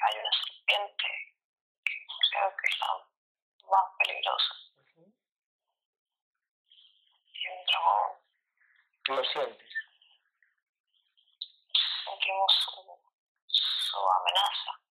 [0.05, 1.07] Hay una serpiente
[1.85, 1.95] que
[2.31, 2.87] creo que es la
[3.71, 4.55] más peligrosa.
[7.35, 8.13] Y un dragón.
[9.09, 9.73] Lo sientes.
[12.05, 12.81] Sentimos su,
[13.47, 14.83] su amenaza.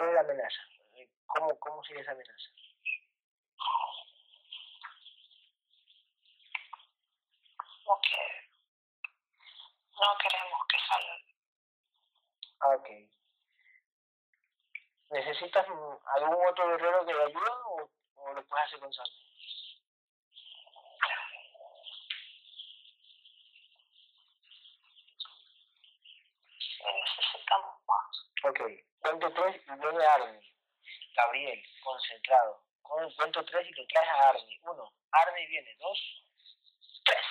[0.00, 0.62] ¿Cuál es la amenaza?
[1.26, 2.48] ¿Cómo, cómo sigue esa amenaza?
[8.02, 8.16] Que
[10.00, 11.16] no queremos que salga.
[12.60, 12.88] Ah, ok.
[15.10, 19.06] ¿Necesitas mm, algún otro guerrero que le ayude o, o lo puedes hacer con Sam?
[26.86, 28.30] Necesitamos más.
[28.44, 30.54] Ok, cuento tres y viene Arnie.
[31.16, 32.64] Gabriel, concentrado.
[32.82, 34.60] Con- Cuento tres y lo traes a Arnie.
[34.62, 35.76] Uno, Arnie viene.
[35.78, 35.98] Dos,
[37.04, 37.24] tres.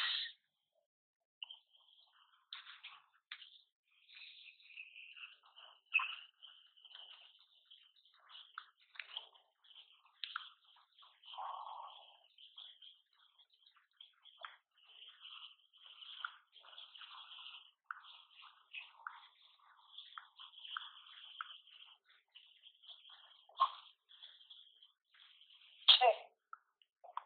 [25.88, 26.06] Sí,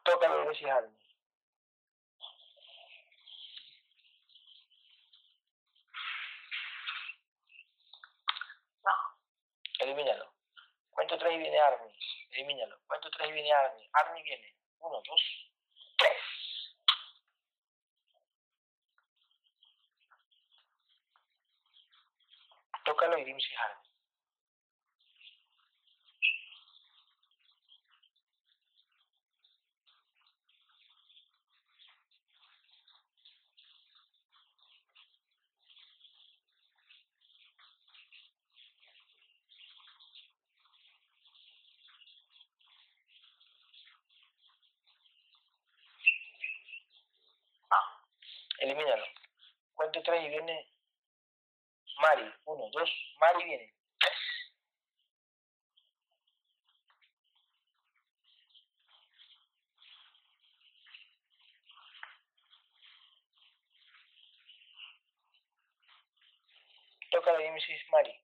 [0.03, 0.97] Tócalo y decís Arnie.
[8.85, 8.91] no.
[9.79, 10.33] Elimínalo.
[10.89, 11.93] Cuento tres y viene Arnie.
[12.31, 12.79] Elimínalo.
[13.53, 13.89] Cuento tres y viene Arnie.
[13.93, 14.55] Arnie viene.
[14.79, 15.21] Uno, dos,
[15.97, 16.17] tres.
[22.85, 23.83] Tócalo y dime si es Arnie.
[48.73, 49.05] Elimínalo.
[49.75, 50.67] Cuento tres y viene
[52.01, 52.33] Mari.
[52.45, 52.89] Uno, dos.
[53.19, 53.71] Mari viene.
[67.11, 67.91] Toca la Mrs.
[67.91, 68.23] Mari.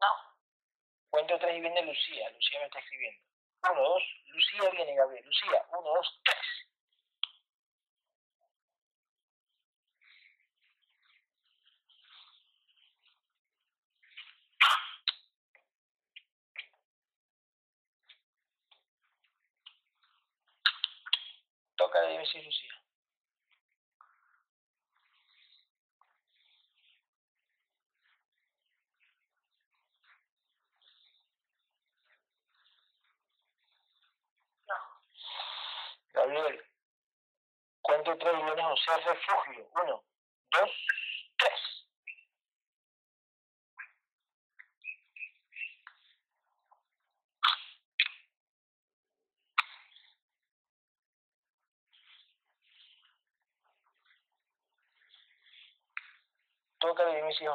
[0.00, 1.37] No.
[1.48, 2.30] Viene Lucía.
[2.30, 3.22] Lucía me está escribiendo.
[3.70, 4.02] Uno, dos.
[4.26, 5.24] Lucía viene, Gabriel.
[5.24, 5.64] Lucía.
[5.70, 6.36] Uno, dos, tres.
[21.76, 22.44] Toca de Mrs.
[22.44, 22.77] Lucía.
[38.08, 39.68] 23 millones refugio.
[39.74, 40.02] Uno,
[40.50, 40.70] dos,
[41.36, 41.60] tres.
[56.80, 57.52] Toca de Inicio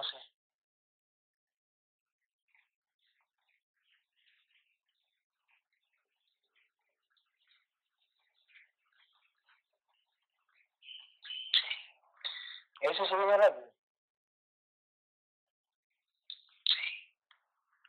[13.04, 13.70] Eso se viene rápido.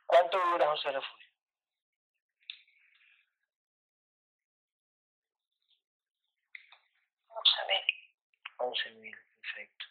[0.05, 1.27] ¿Cuánto dura José Refugio?
[8.57, 9.13] Once mil.
[9.13, 9.85] 11.000, perfecto.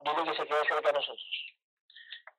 [0.00, 1.54] Dile que se quede cerca de nosotros.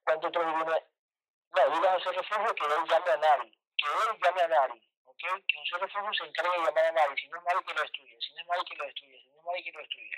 [0.03, 0.63] ¿Cuánto otro viene?
[0.65, 3.51] No, dile a José Refugio que él llame a Nari.
[3.77, 4.89] Que él llame a Nari.
[5.05, 5.21] ¿Ok?
[5.47, 7.21] Que José Refugio se encargue de llamar a Nari.
[7.21, 8.17] Si no es Nari, que lo destruya.
[8.19, 9.17] Si no es Nari, que lo destruya.
[9.17, 10.17] Si no es Nari, que lo destruya.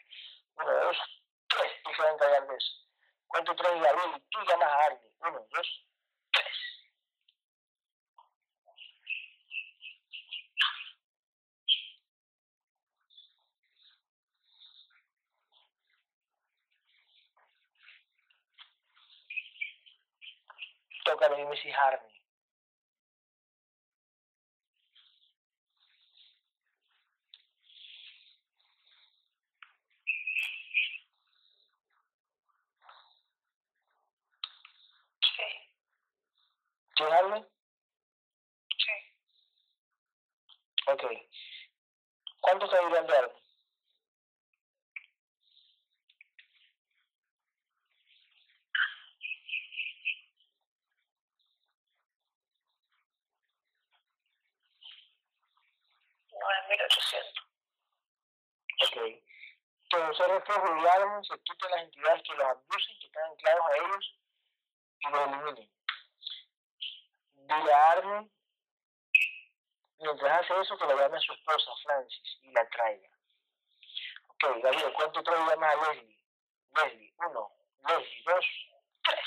[0.56, 1.25] Uno, dos,
[1.58, 1.72] tres.
[1.86, 2.74] Él se va a encargar de eso.
[3.28, 4.24] ¿Cuánto tres Gabriel?
[4.30, 5.12] Tú llamas a Arnie.
[5.20, 5.88] Uno, dos,
[6.32, 6.56] tres.
[21.06, 21.74] Toca de Mrs.
[21.78, 22.16] Harney.
[35.36, 35.44] Sí.
[36.96, 37.46] ¿Tienes Harney?
[38.78, 38.92] Sí.
[40.88, 41.04] Ok.
[42.40, 42.68] ¿Cuánto?
[56.32, 57.46] Nueve mil ochocientos.
[58.84, 58.96] Ok.
[59.90, 63.78] Que Refugio y Arnie se quiten las entidades que los abusen, que están anclados a
[63.78, 64.20] ellos
[65.00, 65.75] y los eliminen.
[67.54, 68.32] Arnie,
[70.00, 73.10] mientras hace eso, que le llame a su esposa, Francis, y la traiga.
[74.28, 76.20] Ok, Gabriel, ¿cuánto trae llamas a Leslie?
[76.76, 77.52] Leslie, uno,
[77.88, 78.46] Leslie, dos,
[79.04, 79.20] tres.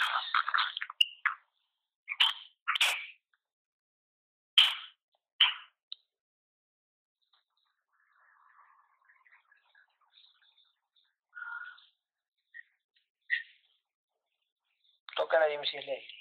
[15.17, 15.73] Toca la Mrs.
[15.75, 16.18] Leslie.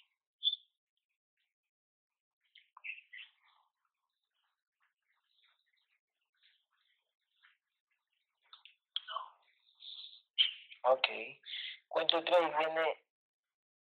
[12.28, 13.04] 3 viene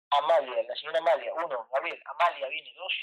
[0.10, 2.72] Amalia, la señora Amalia, 1, Gabriel, Amalia viene.
[2.74, 2.94] 2,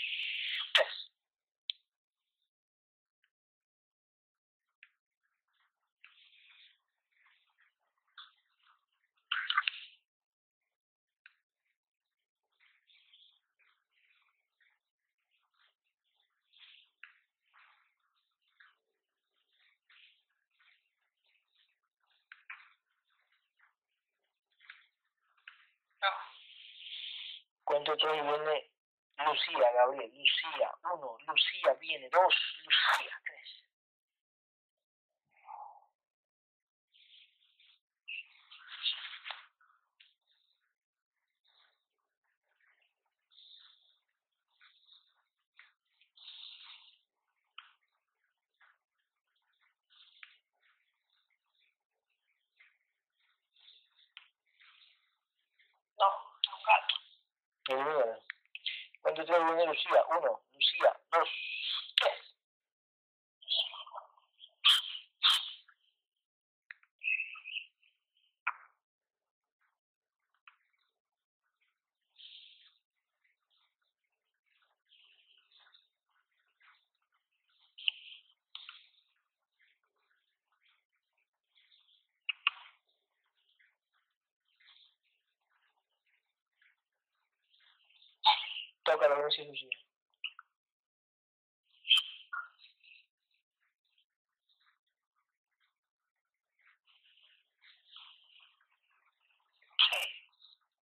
[28.05, 30.13] Lucía, Gabriel.
[30.15, 31.17] Lucía, uno.
[31.27, 32.09] Lucía viene.
[32.11, 32.35] Dos,
[32.65, 33.19] Lucía.
[57.69, 58.21] eliminaron.
[59.03, 60.04] ¿Cuánto trae viene Lucía?
[60.17, 61.29] Uno, Lucía, dos,
[61.97, 62.35] tres.
[88.85, 89.69] Toca la Lucía, Lucía.
[89.71, 89.85] Sí.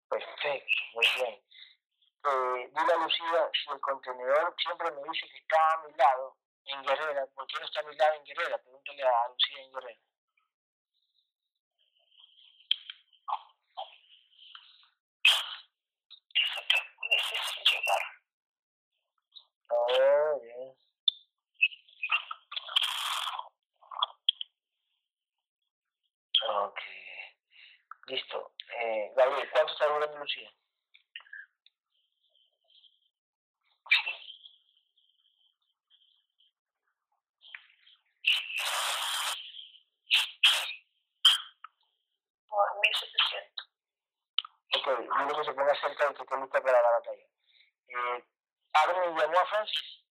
[0.08, 1.40] Perfecto, muy bien.
[3.02, 6.36] Dile a Lucía si el contenedor siempre me dice que está a mi lado
[6.66, 7.26] en Guerrera.
[7.34, 8.58] ¿Por qué no está a mi lado en Guerrera?
[8.58, 10.00] Pregúntale a Lucía en Guerrera.
[19.68, 20.74] Oh, bien.
[26.48, 26.80] Ok.
[28.06, 28.52] Listo.
[28.78, 30.50] Eh, Gabriel, ¿cuánto está durando Lucía?
[42.48, 43.68] Por 1700.
[44.74, 47.26] Ok, dile que se ponga cerca y que esté lista para la batalla.
[47.88, 48.24] Eh,
[49.18, 50.02] llamó a Francis.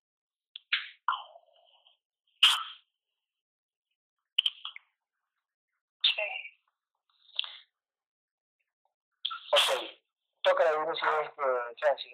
[9.53, 9.99] Ok.
[10.43, 10.71] Toca la
[11.79, 12.13] Francis.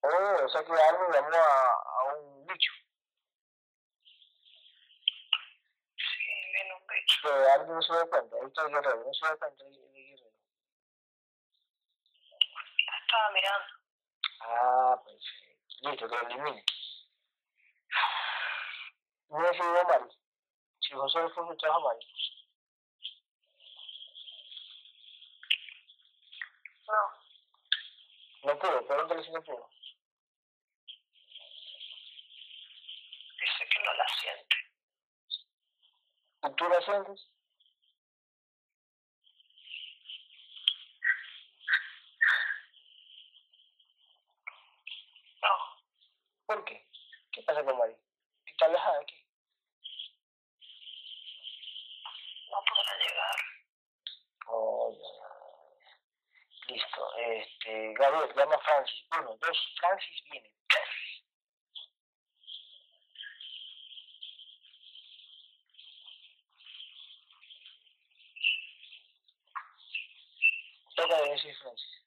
[0.00, 0.48] Oh,
[0.80, 2.72] Armin llamó a, a un bicho.
[5.96, 6.24] Sí,
[6.54, 7.20] viene un bicho.
[7.22, 8.36] Que Armin no se da cuenta.
[8.36, 10.32] Ahí está el guerrero, no se da cuenta de, guerrero.
[13.02, 13.66] Estaba mirando.
[14.40, 15.90] Ah, perfecto.
[15.90, 16.64] Listo, que lo elimine.
[19.30, 20.10] No es a Mari.
[20.80, 22.06] Si José fue trabajo a Mari.
[26.88, 27.28] No.
[28.44, 29.68] No pudo, pregúntale si no pudo.
[33.40, 34.56] Dice que no la siente.
[36.44, 37.28] ¿Y tú la sientes?
[45.42, 45.54] No.
[46.48, 46.82] ¿Por qué?
[47.30, 47.94] ¿Qué pasa con Mari?
[48.46, 49.22] ¿Está alejada aquí?
[52.50, 53.36] No podrá llegar.
[54.46, 56.72] Oh, ya.
[56.72, 57.16] Listo.
[57.18, 59.06] Este, Gabriel, llama a Francis.
[59.20, 60.50] Uno, dos, Francis viene.
[60.68, 60.88] Tres.
[70.96, 71.97] Toca de decir Francis.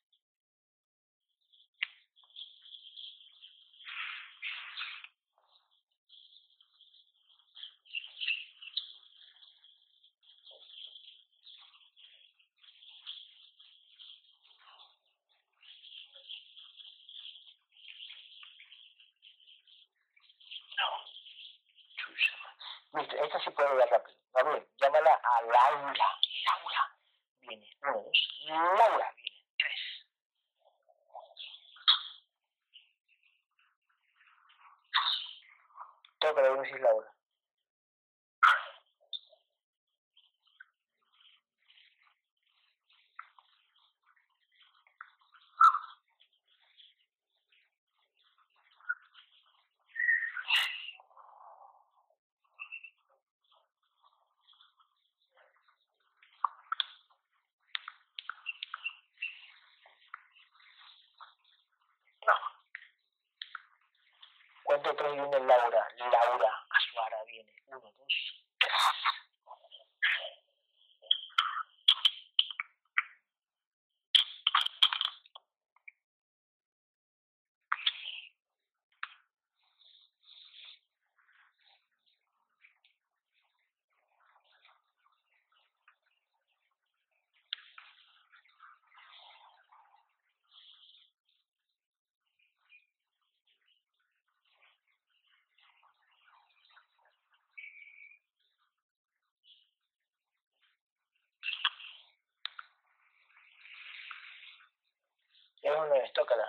[105.87, 106.47] lunes, tócala.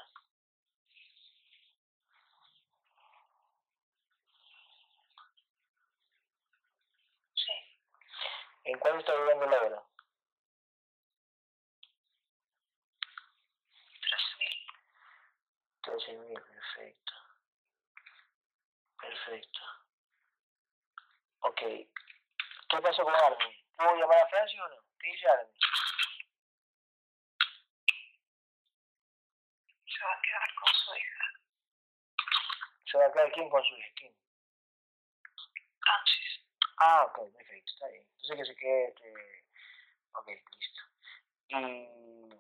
[7.35, 7.53] Sí.
[8.65, 9.83] ¿En cuál está viviendo la vela?
[14.01, 14.67] Tres mil.
[15.83, 17.13] Tres mil, perfecto.
[19.01, 19.61] Perfecto.
[21.41, 21.61] Ok.
[21.61, 23.57] ¿Qué pasó con Armin?
[23.77, 24.77] ¿Puedo llamar a Francia o no?
[24.99, 25.53] ¿Qué dice Armin?
[30.33, 31.25] Quedar con su hija,
[32.91, 33.75] ¿Se va a quedar quién con su.
[35.81, 36.47] Francis.
[36.79, 38.07] Ah, ok, perfecto, está bien.
[38.13, 39.45] Entonces que se quede, este...
[40.15, 40.83] ok, listo.
[41.49, 42.31] Y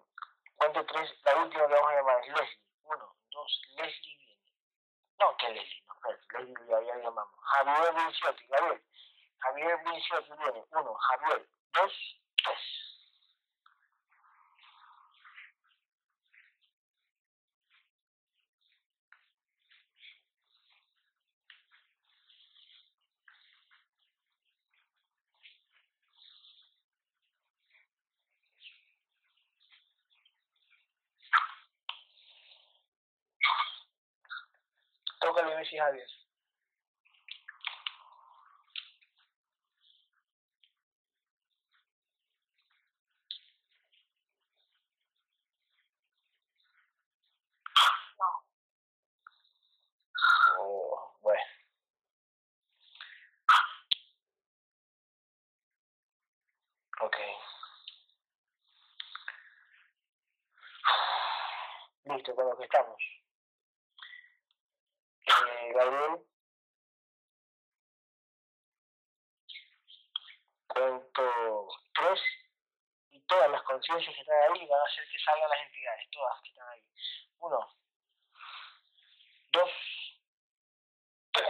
[0.56, 2.60] cuento tres, la última que vamos a llamar es Leslie.
[2.84, 4.40] Uno, dos, Leslie viene.
[5.20, 7.40] No, que Leslie, no, espérate, Leslie ya, ya llamamos.
[7.44, 8.82] Javier Vinciotti, Gabriel.
[9.38, 10.64] Javier Vinciotti viene.
[10.70, 11.46] Uno, Javier.
[11.74, 11.92] Dos,
[12.42, 12.91] tres.
[35.32, 36.06] Tócale, Messi Javier.
[48.18, 48.26] No,
[50.58, 51.40] Oh, bueno.
[62.04, 62.96] Listo, con lo que estamos.
[65.70, 66.24] Gabriel.
[70.66, 72.20] Cuento tres
[73.10, 76.40] y todas las conciencias que están ahí van a hacer que salgan las entidades, todas
[76.42, 76.82] que están ahí.
[77.38, 77.58] Uno,
[79.52, 79.70] dos,
[81.32, 81.48] tres.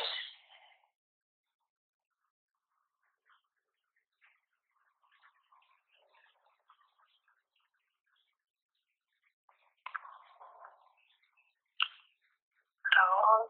[12.92, 13.42] dragón,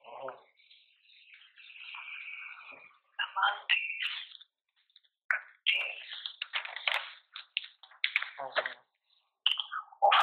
[0.00, 0.28] Ujú.
[3.18, 4.08] la mantis,
[5.30, 5.90] reptil.
[8.40, 8.62] Ujú.
[10.00, 10.20] Uf,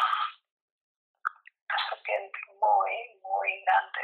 [1.69, 4.03] la serpiente muy, muy grande.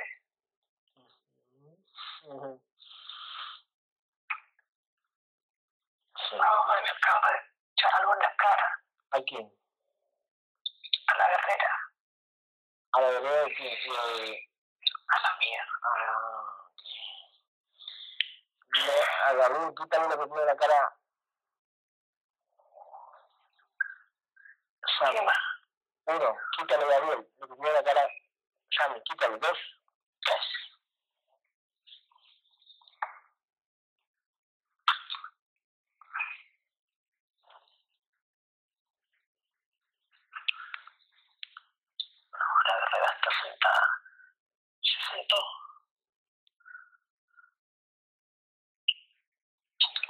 [2.25, 2.61] Ujú.
[6.15, 6.35] Sí.
[6.37, 7.39] No, me acaba de
[7.73, 8.67] echar algo en la cara.
[9.11, 9.51] ¿A quién?
[11.07, 11.71] A la guerrera,
[12.93, 14.49] A la verdad es que eh,
[15.07, 15.67] a la mía.
[18.73, 20.97] Dile a Gabriel, quítale lo que tiene en la cara.
[24.81, 25.19] ¿Qué Sammy.
[26.05, 28.09] Uno, quítale Gabriel, lo que tiene en la cara.
[28.77, 29.37] Sammy, quítale.
[29.37, 29.57] Dos,
[30.21, 30.63] tres.
[42.67, 43.87] La guerrera está sentada.
[44.81, 45.35] Se sentó.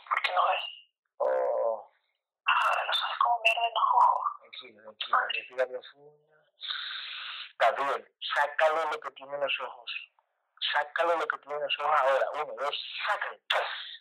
[0.09, 0.63] ¿Por qué no ves?
[1.17, 1.91] Oh,
[2.45, 5.65] Ahora no sabes cómo me arden los tranquilo, tranquilo.
[5.65, 5.67] Respira.
[7.59, 9.91] Gabriel, sácale lo que tiene en los ojos.
[10.71, 12.31] Sácale lo que tiene en los ojos ahora.
[12.31, 13.39] Uno, dos, sácale.
[13.47, 13.92] Tres.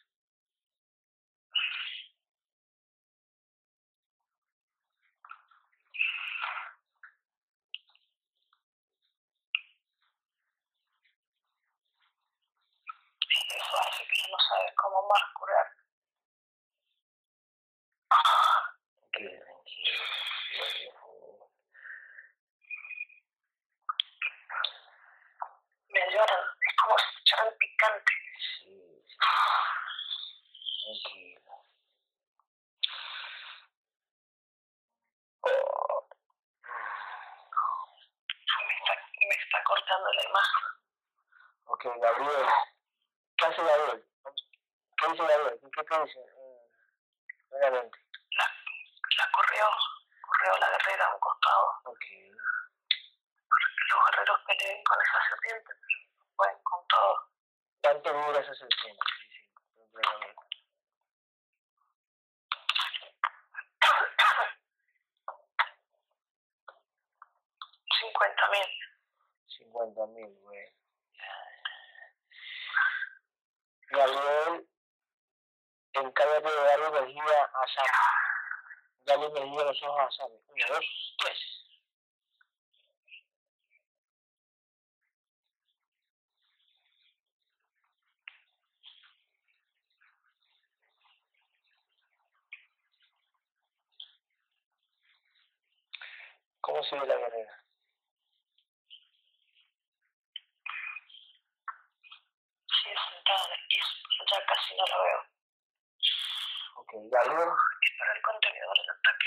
[77.73, 77.89] Asami.
[79.07, 80.37] Ya le veía los ojos a Asami.
[80.49, 81.39] Uno, dos, tres.
[96.61, 97.65] ¿Cómo se ve la guerrera?
[102.69, 103.93] Sí, sentada en el piso.
[104.31, 105.42] Ya casi no la veo.
[106.93, 107.49] Ok, Gabriel.
[107.81, 109.27] Es para el contenedor del ataque.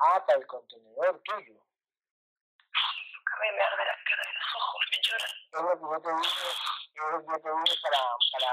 [0.00, 1.56] Ah, para el contenedor tuyo.
[2.76, 5.30] A mí me arde la cara de los ojos, me lloran.
[5.52, 6.48] Yo lo que yo te dije,
[6.92, 8.00] yo lo que yo te dije para,
[8.32, 8.52] para,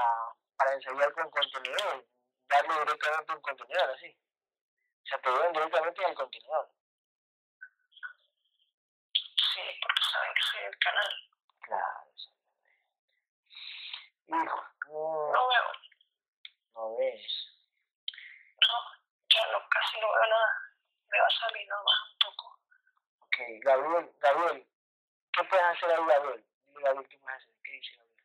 [0.56, 2.06] para ensayar con contenedor,
[2.48, 4.08] darle directamente un contenedor, así.
[4.08, 6.70] O sea, te dieron directamente al contenedor.
[9.52, 11.12] Sí, porque saben que soy el canal.
[11.60, 12.08] Claro.
[14.28, 15.72] Hijo, no, No veo,
[16.74, 17.57] no ves.
[19.38, 20.52] No, ya no, casi no veo nada.
[21.08, 22.58] Me va a salir nomás un poco.
[23.20, 24.66] Ok, Gabriel, Gabriel,
[25.32, 26.44] ¿qué puedes hacer ahí, Gabriel?
[26.66, 27.54] Dile, Gabriel, ¿qué puedes hacer?
[27.62, 28.24] ¿Qué dice Gabriel?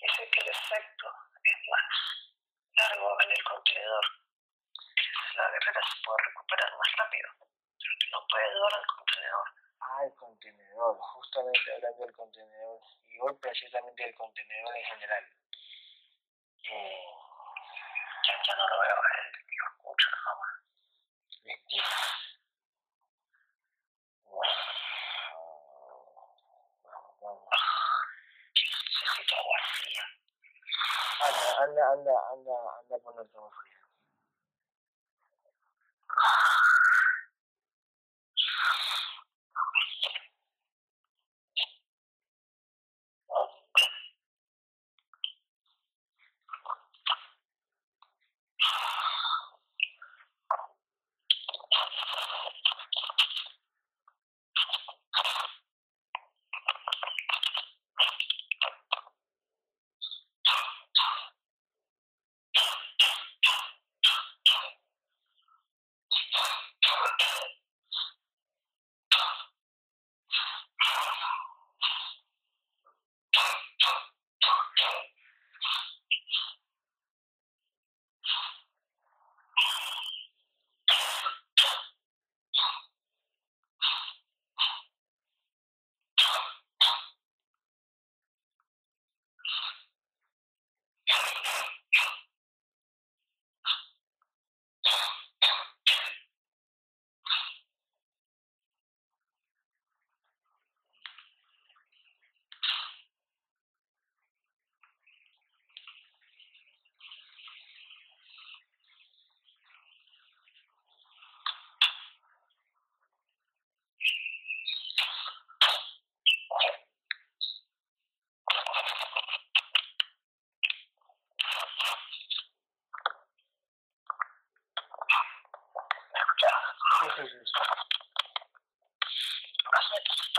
[0.00, 1.06] Dice que el efecto
[1.44, 2.30] es más
[2.74, 4.04] largo en el contenedor.
[5.36, 9.48] La guerrera se puede recuperar más rápido, pero que no puede ayudar al contenedor.
[9.80, 15.24] Ah, el contenedor, justamente hablando del contenedor, y hoy precisamente del contenedor en general.
[16.64, 17.04] Eh,
[18.56, 20.54] no lo veo a él, lo escucho nada más.
[29.00, 30.04] Necesito agua fría.
[31.26, 33.80] Anda, anda, anda, anda, anda a ponerte agua fría.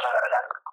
[0.02, 0.70] Para la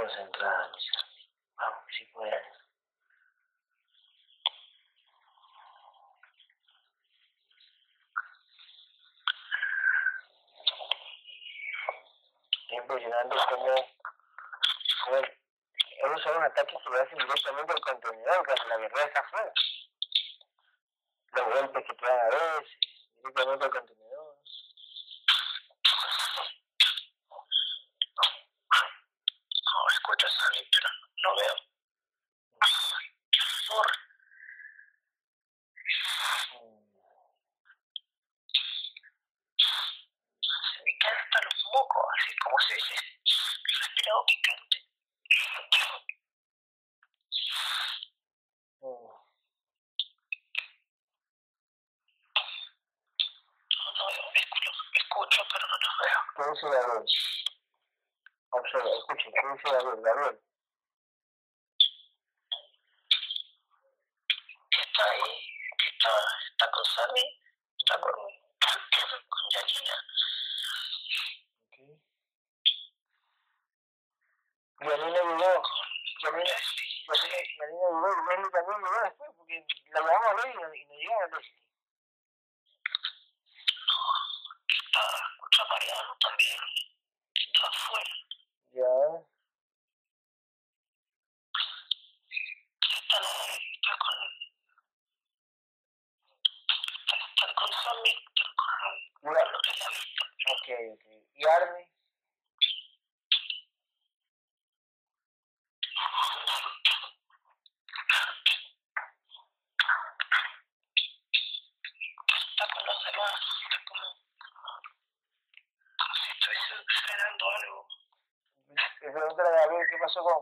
[0.00, 0.86] concentradas, mis.
[1.56, 2.42] Vamos, si pueden.
[12.68, 13.74] Siempre llegando como,
[15.04, 19.52] como son los ataques que le hacen directamente al contenedor cuando la guerra está afuera.
[21.32, 22.78] Los golpes que te dan a veces,
[23.16, 23.99] directamente al contenedor.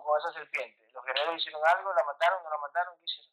[0.03, 0.88] con, esa serpiente?
[0.92, 1.92] ¿Los guerreros hicieron algo?
[1.92, 2.42] ¿La mataron?
[2.42, 2.94] ¿No la mataron?
[2.99, 3.32] ¿Qué hicieron?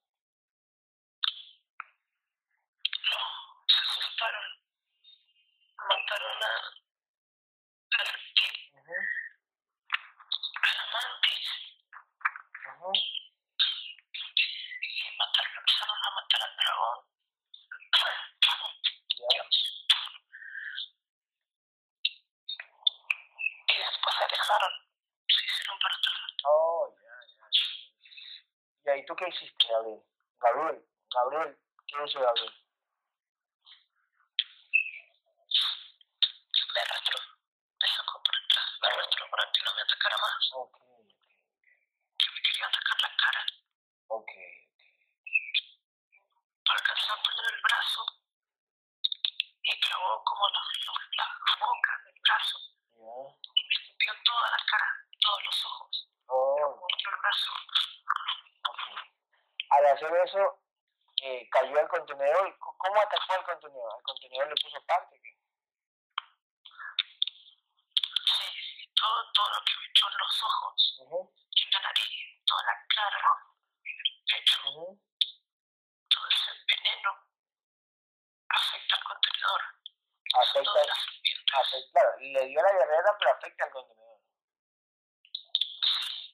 [83.45, 84.19] afecta al contenedor.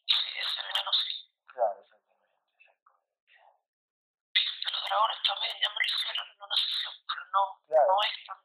[0.07, 1.11] Sí, ese veneno sí.
[1.47, 2.31] Claro, exactamente.
[2.55, 3.35] exactamente.
[4.71, 7.87] Los dragones también ya me lo hicieron en una sesión, pero no, claro.
[7.87, 8.39] no es tan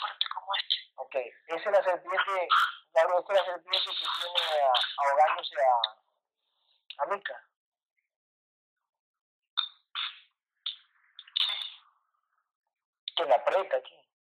[0.00, 0.76] fuerte como este.
[0.96, 1.14] Ok,
[1.48, 2.48] esa es la serpiente,
[2.92, 4.44] la es la serpiente que tiene
[4.98, 7.48] ahogándose a, a Mika.
[13.16, 14.11] Que la aprieta aquí.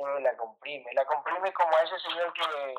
[0.00, 0.92] uno la comprime.
[0.94, 2.74] La comprime como a ese señor que,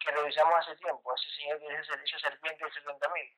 [0.00, 3.36] que revisamos hace tiempo, ese señor que es esa serpiente de 70.000.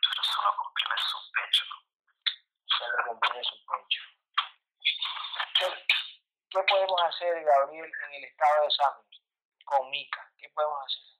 [0.00, 1.64] Pero solo comprime su pecho.
[2.78, 4.02] Solo comprime su pecho.
[5.58, 5.66] ¿Qué,
[6.50, 9.04] ¿Qué podemos hacer, Gabriel, en el estado de examen
[9.64, 10.32] con Mica?
[10.38, 11.17] ¿Qué podemos hacer?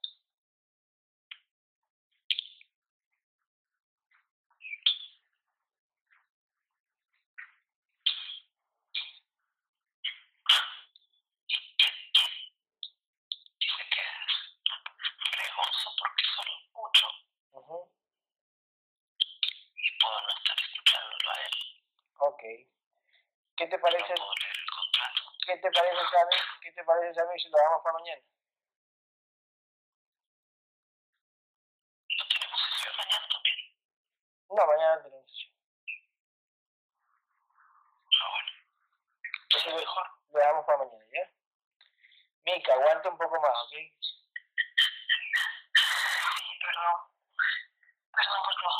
[23.55, 24.13] ¿Qué te parece?
[25.45, 26.01] ¿Qué te parece,
[26.61, 28.21] ¿Qué te parece, si lo hagamos para mañana?
[34.49, 34.95] ¿No mañana?
[34.95, 35.53] No, tenemos sesión.
[38.21, 38.29] Ah,
[40.31, 40.65] bueno.
[40.65, 41.31] Para mañana, ¿ya?
[42.45, 43.71] Mica, aguanta un poco más, ¿ok?
[43.71, 43.93] Sí,
[46.61, 46.97] perdón.
[48.11, 48.79] Perdón por todo.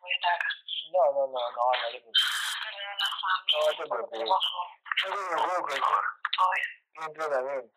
[0.00, 0.38] Voy a estar.
[0.92, 2.33] No, no, no, no, no, no, no.
[3.24, 3.30] No
[3.76, 4.20] te preocupes.
[4.20, 4.26] No
[7.06, 7.70] te preocupes.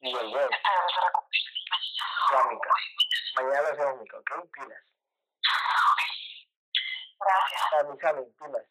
[0.00, 0.48] Y el ya,
[2.44, 2.70] Mica.
[3.36, 4.30] Mañana lo hacemos, Mica, ¿ok?
[4.52, 4.82] Pilas.
[7.20, 7.62] Gracias.
[8.38, 8.66] Pilas.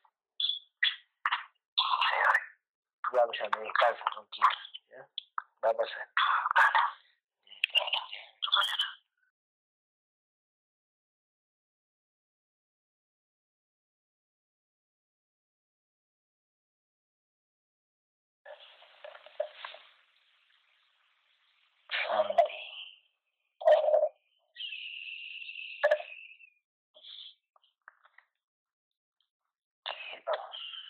[3.14, 4.48] Ya, descansa, tranquilo,
[4.90, 5.02] ¿ya?
[5.64, 6.08] Va a pasar.
[29.92, 30.81] Chicos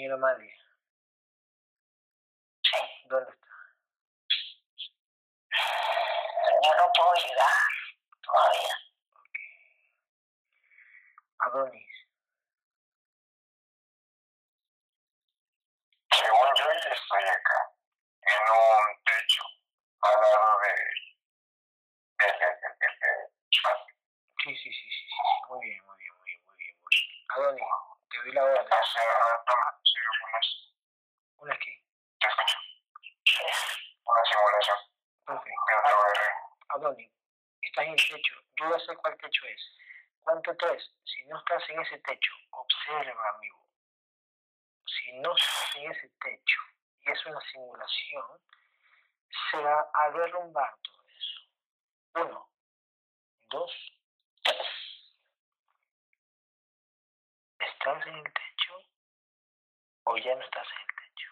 [0.00, 0.56] Señora María,
[2.64, 2.78] Sí.
[3.04, 3.48] ¿dónde está?
[6.64, 7.58] Yo no puedo llegar
[8.22, 8.76] todavía.
[11.40, 11.92] Adonis.
[16.16, 17.70] Según yo, ya estoy acá,
[18.22, 19.42] en un techo,
[20.00, 20.72] al lado de,
[22.24, 23.32] de, de, de, de.
[24.44, 25.14] Sí, sí, sí, sí, sí.
[25.50, 27.26] Muy bien, muy bien, muy bien, muy bien, muy bien.
[27.36, 27.64] Adonis,
[28.10, 28.56] te doy la orden.
[28.60, 30.56] O sea, toma, sigo con eso.
[31.36, 31.84] ¿Una qué?
[32.18, 32.58] Te escucho.
[34.04, 34.78] Una simulación
[35.24, 35.60] Perfecto.
[35.68, 36.36] de otro guerrero.
[36.70, 37.12] Adonis,
[37.62, 38.34] estás en el techo.
[38.56, 39.76] Yo ya sé cuál techo es.
[40.20, 40.90] ¿Cuánto es?
[41.04, 43.66] Si no estás en ese techo, observa, amigo.
[44.86, 46.60] Si no estás en ese techo
[47.00, 48.26] y es una simulación,
[49.50, 51.40] se va a derrumbar todo eso.
[52.14, 52.50] Uno,
[53.50, 53.72] dos,
[54.44, 54.66] tres.
[57.58, 58.74] ¿Estás en el techo
[60.04, 61.30] o ya no estás en el techo?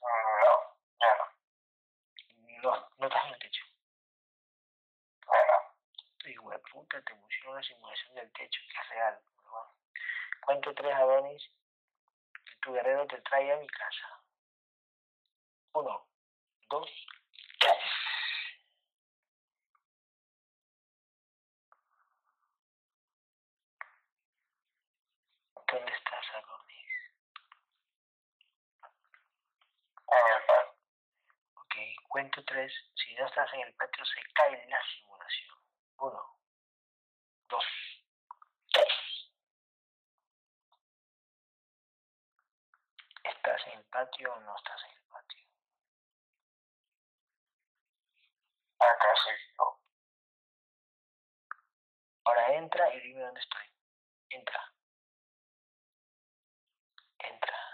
[0.00, 1.26] No, ya no,
[2.62, 3.64] No, no estás en el techo.
[5.26, 6.30] ya no.
[6.30, 9.20] Hijo de puta, te pusieron una simulación del techo que es real.
[9.42, 9.76] bueno.
[10.44, 11.42] Cuento tres Adonis
[12.50, 14.22] y tu guerrero te trae a mi casa.
[15.74, 16.06] Uno,
[16.68, 16.90] dos,
[17.60, 17.76] tres.
[25.66, 26.92] ¿Dónde estás, Adonis?
[31.54, 31.74] Ok,
[32.08, 32.72] cuento tres.
[32.94, 35.56] Si no estás en el patio, se cae la simulación.
[35.98, 36.31] Uno,
[37.52, 37.64] dos,
[38.72, 38.88] tres.
[43.24, 45.44] ¿Estás en patio o no estás en patio?
[48.80, 49.80] Acá sí, no.
[52.24, 53.66] Ahora entra y dime dónde estoy.
[54.30, 54.72] Entra.
[57.18, 57.71] Entra.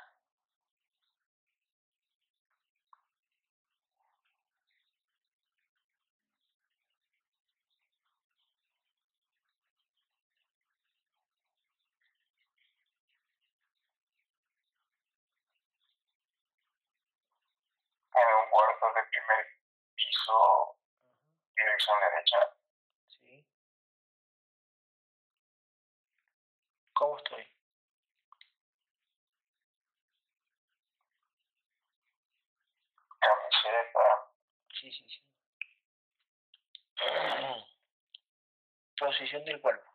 [18.58, 19.46] En un cuarto de primer
[19.94, 20.76] piso,
[21.56, 22.38] dirección derecha.
[23.08, 23.46] ¿Sí?
[26.94, 27.44] ¿Cómo estoy?
[33.20, 34.32] Camiseta,
[34.80, 35.22] Sí, sí, sí.
[38.98, 39.88] Posición del cuerpo.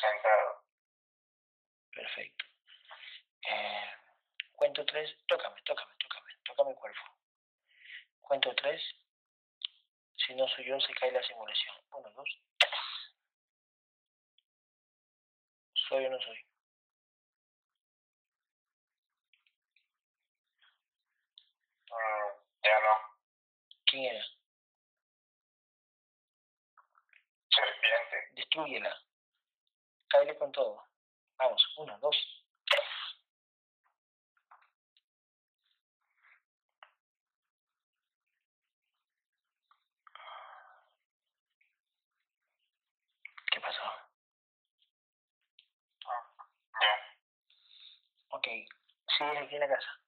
[0.00, 0.62] sentado.
[1.92, 2.33] Perfecto.
[3.46, 3.90] Eh,
[4.56, 5.16] cuento tres.
[5.26, 6.32] Tócame, tócame, tócame.
[6.44, 7.00] Tócame el cuerpo.
[8.20, 8.82] Cuento tres.
[10.16, 11.76] Si no soy yo, se cae la simulación.
[11.92, 12.28] Uno, dos,
[12.58, 12.72] tres.
[15.88, 16.38] ¿Soy o no soy?
[21.90, 22.30] Mm,
[22.62, 22.94] ya no.
[23.86, 24.24] ¿Quién era?
[27.50, 29.02] Serpiente, Destrúyela.
[30.08, 30.82] Cáele con todo.
[31.36, 32.43] Vamos, uno, dos,
[43.64, 43.82] pasó?
[46.06, 46.22] Ah,
[46.80, 47.16] ya.
[48.28, 48.46] Ok.
[49.16, 50.00] ¿Sigues aquí en la casa?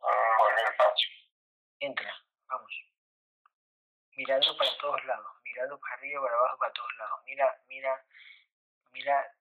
[0.00, 1.08] Ah, Volví al patio.
[1.80, 2.14] Entra,
[2.48, 2.72] vamos.
[4.16, 7.20] Mirando para todos lados, mirando para arriba, para abajo, para todos lados.
[7.26, 8.04] Mira, mira,
[8.92, 9.36] mira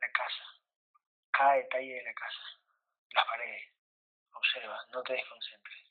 [0.00, 0.44] la casa,
[1.30, 2.40] cada detalle de la casa,
[3.10, 3.62] las paredes.
[4.32, 5.87] Observa, no te desconcentres.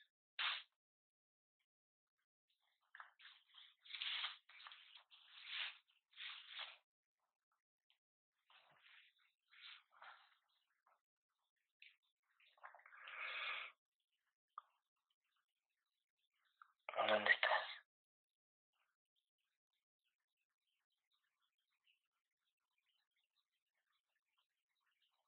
[17.07, 17.51] ¿Dónde estás?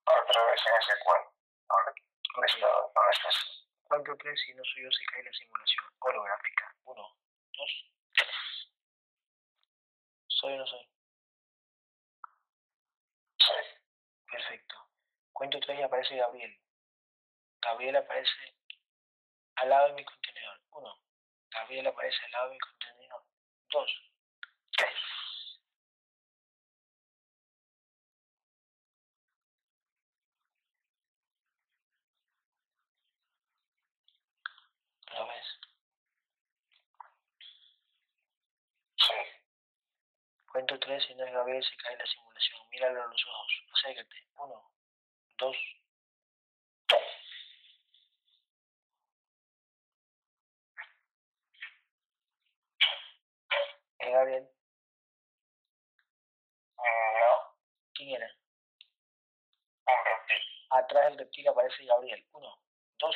[0.04, 1.32] Otra vez en ese cuarto.
[2.36, 2.48] ¿Dónde,
[3.14, 3.68] estás?
[3.84, 6.76] Cuento tres si no soy yo se cae la simulación holográfica.
[6.84, 7.18] Uno,
[7.54, 8.36] dos, tres.
[10.28, 10.86] ¿Soy o no soy?
[13.40, 13.54] Sí.
[14.30, 14.76] Perfecto.
[15.32, 16.60] Cuento tres y aparece Gabriel.
[17.62, 18.54] Gabriel aparece
[19.56, 20.60] al lado de mi contenedor.
[20.72, 21.09] Uno.
[21.52, 23.24] Gabriel aparece al lado de mi contenedor.
[23.72, 23.92] Dos.
[24.78, 24.96] Tres.
[35.12, 35.46] ¿Lo ves?
[38.98, 39.14] Sí.
[40.52, 42.60] Cuento tres y no es Gabriel se cae la simulación.
[42.72, 43.54] Míralo a los ojos.
[43.74, 44.28] Acércate.
[44.36, 44.72] Uno.
[45.38, 45.58] Dos.
[46.88, 47.02] Tres.
[54.00, 54.50] ¿Es Gabriel?
[56.78, 57.56] Mm, No.
[57.94, 58.28] ¿Quién era?
[59.88, 60.42] Un reptil.
[61.00, 62.28] Atrás del reptil aparece Gabriel.
[62.34, 62.60] Uno,
[62.98, 63.16] dos.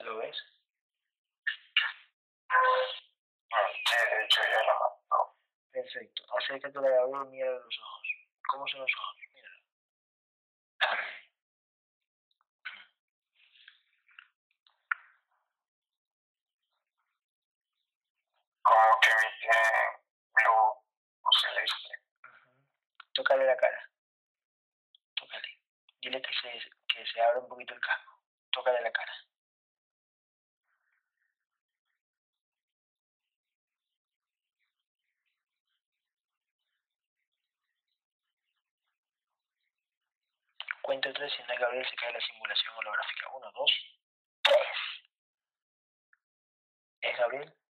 [0.00, 0.36] ¿Lo ves?
[3.86, 5.36] Sí, de hecho ya lo mató.
[5.70, 6.22] Perfecto.
[6.36, 8.08] Acércate a Gabriel y mira los ojos.
[8.48, 9.16] ¿Cómo son los ojos?
[9.32, 9.62] Míralo.
[18.72, 19.58] Como que emite
[20.46, 20.76] luz
[21.20, 21.92] o celeste.
[23.12, 23.90] Tócale la cara.
[25.14, 25.60] Tócale.
[26.00, 28.18] Dile que se, que se abra un poquito el casco.
[28.50, 29.12] Tócale la cara.
[40.80, 43.28] Cuento tres y no Gabriel se cae la simulación holográfica.
[43.36, 43.70] Uno, dos,
[44.42, 44.78] tres.
[47.02, 47.61] ¿Es Gabriel?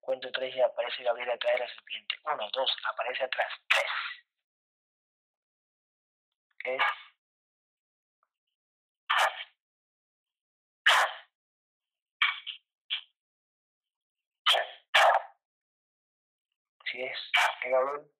[0.00, 2.14] Cuento tres y aparece Gabriel atrás de la serpiente.
[2.24, 3.52] Uno, dos, aparece atrás.
[3.68, 3.90] Tres.
[6.64, 6.82] Es
[16.90, 17.18] si es
[17.64, 18.17] Gabriel.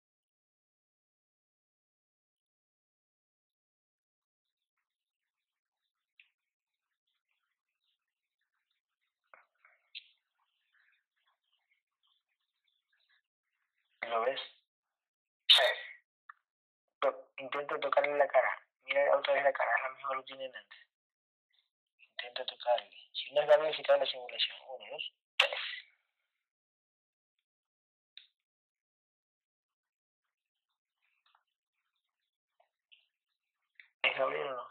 [14.09, 14.41] ¿Lo ves?
[15.49, 15.63] Sí.
[17.01, 18.51] To- intenta tocarle la cara.
[18.85, 20.79] Mira otra vez la cara, es la misma de antes.
[21.99, 22.91] Intenta tocarle.
[23.13, 24.57] Si no es Gabriel, se cae la simulación.
[24.69, 25.61] Uno, dos, tres.
[34.03, 34.69] ¿Es Gabriel o no?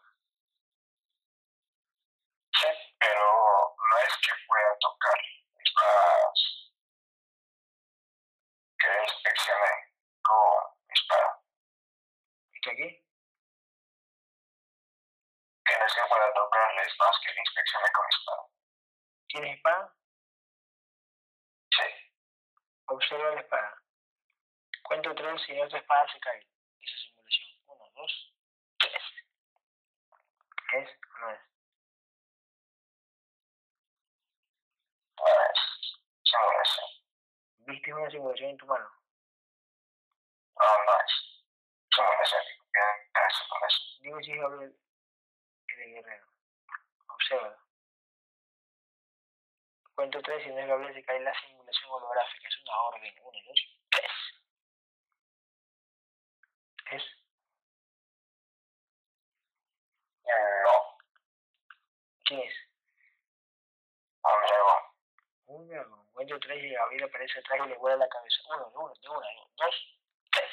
[2.54, 2.68] Sí,
[3.00, 5.20] pero no es que pueda tocar.
[5.64, 6.57] Es más
[8.88, 9.74] que inspeccioné
[10.22, 11.44] con mi espada.
[12.54, 13.04] ¿Está aquí?
[15.66, 18.44] Que no que pueda tocarle, es más que le inspeccioné con mi espada.
[19.28, 19.96] ¿Tienes espada?
[21.72, 21.84] Sí.
[22.86, 23.84] Observa la espada.
[24.84, 26.48] Cuento tres y otra espada se cae.
[26.80, 27.48] Esa simulación.
[27.68, 28.34] Uno, dos,
[28.80, 29.04] tres.
[30.74, 31.42] ¿Es o no es?
[35.18, 35.60] No es
[36.24, 36.97] simulación.
[37.68, 38.90] ¿Viste una simulación en tu mano?
[40.58, 41.12] No, no es
[41.94, 42.42] simulación.
[43.14, 44.02] Es simulación.
[44.02, 44.80] Dime si es Gabriel
[45.68, 46.28] el guerrero.
[47.10, 47.64] Observa.
[49.96, 52.48] Cuento tres y no es Gabriel se cae la simulación holográfica.
[52.48, 53.16] Es una orden.
[53.22, 53.60] Uno, dos,
[53.92, 54.12] tres.
[56.92, 57.04] ¿Es?
[60.64, 60.98] No,
[62.26, 62.54] ¿Quién es?
[64.24, 64.84] un dragón.
[65.48, 66.07] Un dragón.
[66.18, 68.42] Cuento tres y Gabriel aparece atrás y le vuela la cabeza.
[68.50, 69.76] Uno, uno, de una, dos,
[70.32, 70.50] tres.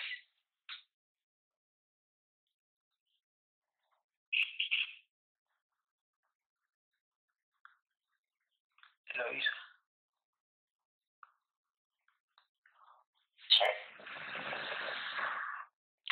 [9.14, 9.52] Lo hizo.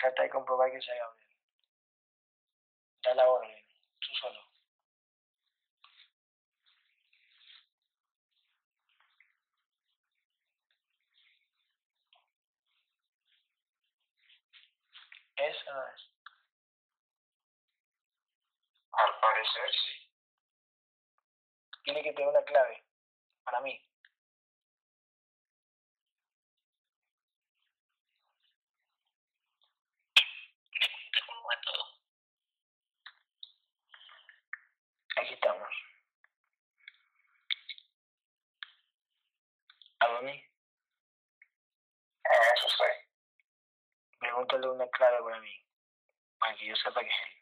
[0.00, 1.28] Trata de comprobar que sea Gabriel.
[3.02, 3.66] Da la orden,
[4.00, 4.51] tú solo.
[15.36, 16.10] ¿Es o no es?
[18.92, 20.08] Al parecer sí.
[21.84, 22.84] Tiene que tener una clave.
[23.44, 23.80] Para mí.
[35.16, 35.68] Aquí estamos.
[40.00, 40.42] Adonis,
[42.24, 43.01] En eso estoy.
[44.32, 45.52] Pregúntale una clave para mí.
[46.38, 47.41] Para que yo sepa que es él.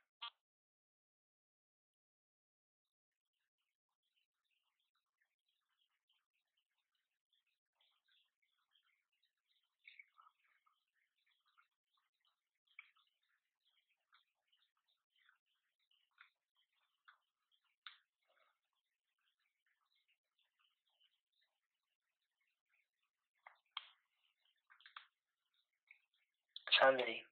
[26.90, 27.22] Sandri,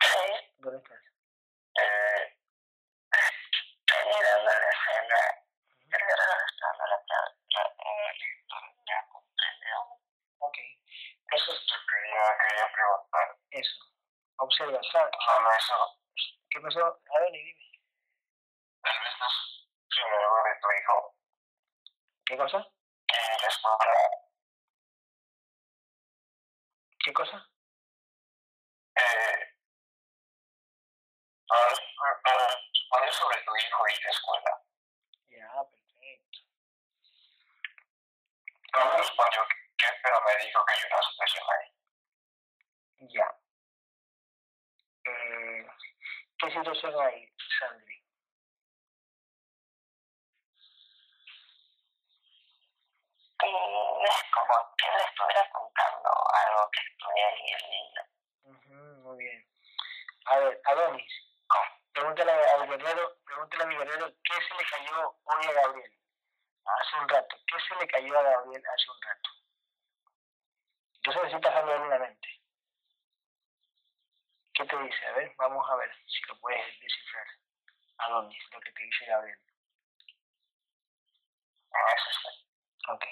[0.00, 0.24] Sí,
[0.60, 1.02] ¿dónde estás?
[1.76, 2.38] Eh,
[3.12, 5.20] estoy mirando la escena,
[5.90, 6.96] regresando la.
[7.52, 9.76] No me comprendió.
[10.38, 10.56] Ok.
[11.36, 13.36] eso es lo que quería, quería preguntar.
[13.50, 13.84] eso.
[14.38, 14.80] Observa.
[14.90, 16.00] Sa- Solo eso.
[16.48, 16.80] ¿Qué pasó?
[16.80, 17.80] Adonis, dime.
[18.80, 19.36] Tal vez no es
[19.90, 21.14] primero de tu hijo
[22.24, 22.66] ¿Qué cosa?
[23.06, 23.93] que la escuela
[33.98, 34.62] y la escuela.
[35.28, 36.38] Ya, perfecto.
[38.72, 39.40] No me respondió
[39.78, 41.68] qué, pero me dijo que hay una situación ahí.
[43.08, 43.28] Ya.
[45.06, 45.68] Mm,
[46.38, 47.94] ¿Qué situación hay, Sandri?
[53.42, 58.02] Y es como que le estuviera contando algo que estudia ahí el niño.
[58.44, 59.46] Ujú, muy bien.
[60.26, 61.12] A ver, Adonis,
[61.94, 65.92] pregúntale al guerrero, pregúntale a mi guerrero qué se le cayó hoy a Gabriel.
[66.64, 67.36] Hace un rato.
[67.46, 69.30] ¿Qué se le cayó a Gabriel hace un rato?
[71.02, 72.28] Que sí pasando en la mente.
[74.54, 75.06] ¿Qué te dice?
[75.06, 77.26] A ver, vamos a ver si lo puedes descifrar.
[77.98, 79.38] Adonis, lo que te dice Gabriel.
[81.70, 82.94] En eso estoy.
[82.94, 83.04] Ok.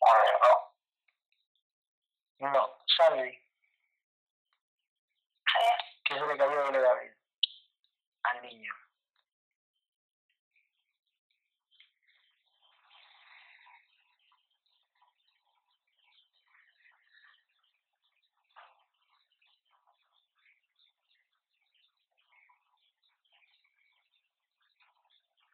[0.00, 0.68] Bueno,
[2.40, 3.32] No, Sandri,
[5.48, 5.58] Sí,
[6.04, 7.16] ¿qué se le cayó hoy a Gabriel?
[8.22, 8.72] Al niño.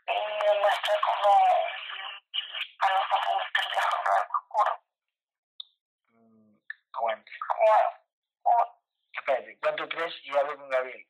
[0.07, 1.35] y me muestra como
[2.79, 4.73] algo como un pendejo blanco oscuro.
[6.13, 6.57] Mm,
[6.93, 7.33] aguante.
[7.49, 7.65] Como,
[8.43, 11.07] como Espérate, cuento tres y hablo con Gabriel.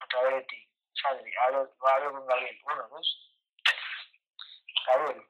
[0.00, 0.68] A través de ti.
[1.00, 2.60] Sandri, hablo, hablo con Gabriel.
[2.64, 3.32] Uno, dos.
[4.86, 5.22] Gabriel,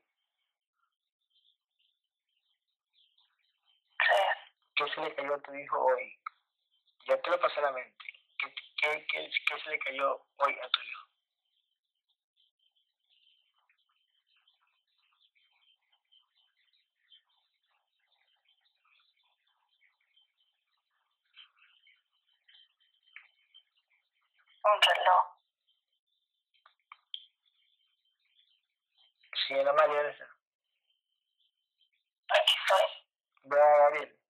[4.94, 5.22] sí, ¿qué
[5.52, 6.18] tu hijo hoy?
[7.06, 8.04] Ya te lo pasé a la mente.
[8.38, 11.02] ¿Qué, qué, qué, qué se le cayó hoy a tu hijo?
[24.64, 25.24] un reloj.
[29.46, 30.24] Sí, Ana María, ¿dónde está?
[32.28, 33.50] Aquí estoy.
[33.50, 34.22] Ve a Gabriel.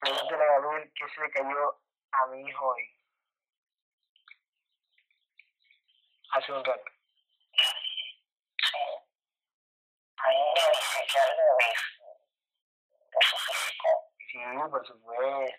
[0.00, 1.80] Pregúntale a Gabriel qué se le cayó
[2.12, 2.98] a mi hijo hoy.
[6.30, 6.90] hace un rato.
[7.52, 8.78] Sí.
[10.16, 11.68] A mí me dice algo de,
[13.10, 13.88] de su físico.
[14.30, 14.38] Sí,
[14.70, 15.58] por supuesto.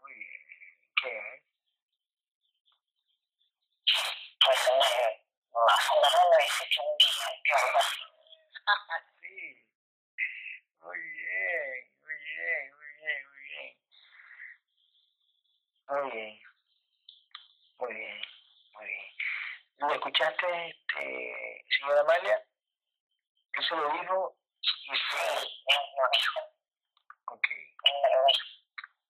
[0.00, 0.38] Muy bien.
[1.02, 1.42] ¿Qué?
[4.44, 5.24] Pues me,
[5.66, 8.00] más o menos me dice que un día que algo así.
[9.20, 9.36] sí.
[10.80, 13.76] Muy bien, muy bien, muy bien, muy bien.
[15.88, 16.40] Muy bien.
[17.78, 18.20] Muy bien,
[18.74, 19.06] muy bien.
[19.78, 22.42] ¿Lo escuchaste, este, señora Amalia?
[23.52, 26.40] Él se lo dijo y Sí, él lo dijo,
[27.26, 27.46] Ok,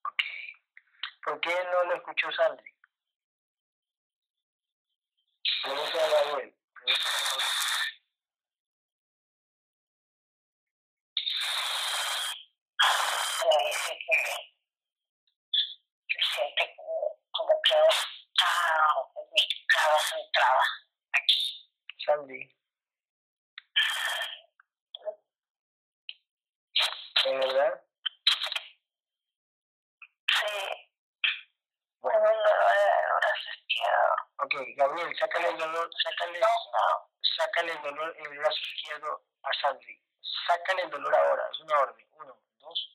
[0.03, 0.23] ok.
[1.23, 2.71] ¿Por qué no lo escuchó Sandri?
[5.63, 6.55] Pregúntale a Gabriel.
[6.73, 7.43] Pregúntale
[16.37, 18.45] Siente como, como que está
[19.15, 20.63] ubicada, centrada
[21.13, 21.41] aquí.
[22.05, 22.55] Sandy.
[27.25, 27.81] ¿Es verdad?
[30.29, 30.87] Sí,
[32.01, 34.15] Bueno, el brazo izquierdo.
[34.37, 39.25] ok, Gabriel, sácale el dolor, sácale, No, no, sácale el dolor en el brazo izquierdo
[39.41, 40.03] a Sandy.
[40.45, 42.07] Sácale el dolor ahora, es una orden.
[42.11, 42.93] Uno, dos.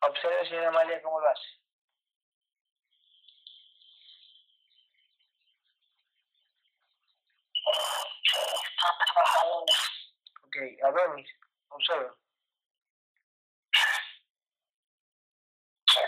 [0.00, 1.42] Observe, señora Amalia, cómo lo hace.
[8.22, 8.38] sí,
[8.70, 9.64] está trabajando.
[10.42, 11.28] Ok, Adonis,
[11.70, 12.14] observa.
[15.88, 16.00] Sí.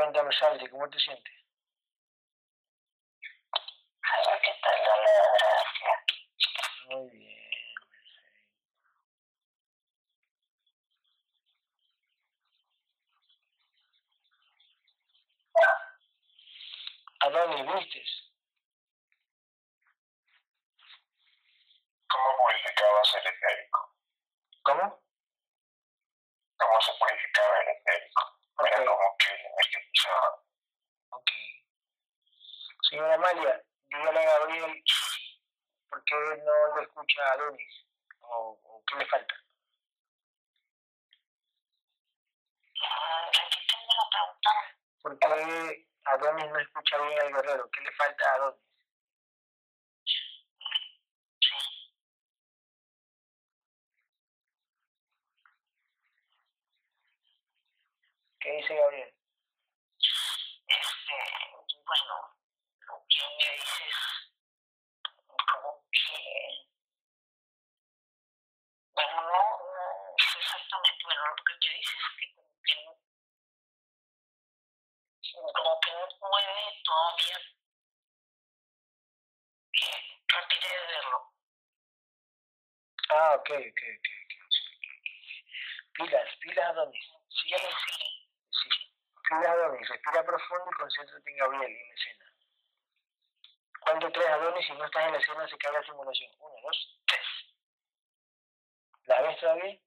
[0.00, 0.32] Cuéntame,
[0.70, 1.34] ¿cómo te sientes?
[4.02, 4.30] A
[5.34, 6.04] gracia.
[6.88, 7.38] Muy bien.
[17.20, 18.02] Adonis, ¿viste?
[22.08, 23.94] ¿Cómo purificabas el etérico?
[24.62, 25.02] ¿Cómo?
[26.56, 27.68] ¿Cómo se purificaba el
[28.66, 28.92] etérico?
[28.92, 30.42] Era Ok, como que energetizaba.
[31.10, 31.30] ok.
[32.88, 34.82] Señora Amalia, dígale a Gabriel
[35.88, 36.14] por qué
[36.44, 37.86] no lo escucha a Adonis
[38.20, 39.34] o, o qué le falta.
[43.32, 44.50] Repíteme la pregunta.
[45.02, 47.70] ¿Por qué Adonis no escucha bien al guerrero?
[47.70, 48.60] ¿Qué le falta a Adonis?
[58.40, 59.14] ¿Qué dice Gabriel?
[60.66, 61.16] Este,
[61.86, 62.14] bueno,
[62.80, 63.96] lo que me dices,
[65.24, 66.12] como que,
[68.92, 72.74] bueno, no, no sé exactamente, bueno, lo que me dices es que como que
[75.34, 77.38] no, como que no puede todavía
[79.72, 81.18] eh, rapidez de verlo.
[83.08, 84.34] Ah, ok, ok, ok, ok.
[85.94, 86.76] Pilas, pilas.
[87.30, 87.68] Sígueme.
[87.96, 88.09] Sí.
[89.30, 92.24] Pilas Adonis, respira profundo y concéntrate en Gabriel y en la escena.
[93.80, 96.30] Cuando tres Adonis, si no estás en la escena, se cae la simulación.
[96.40, 97.26] Uno, dos, tres.
[99.04, 99.78] ¿La ves todavía?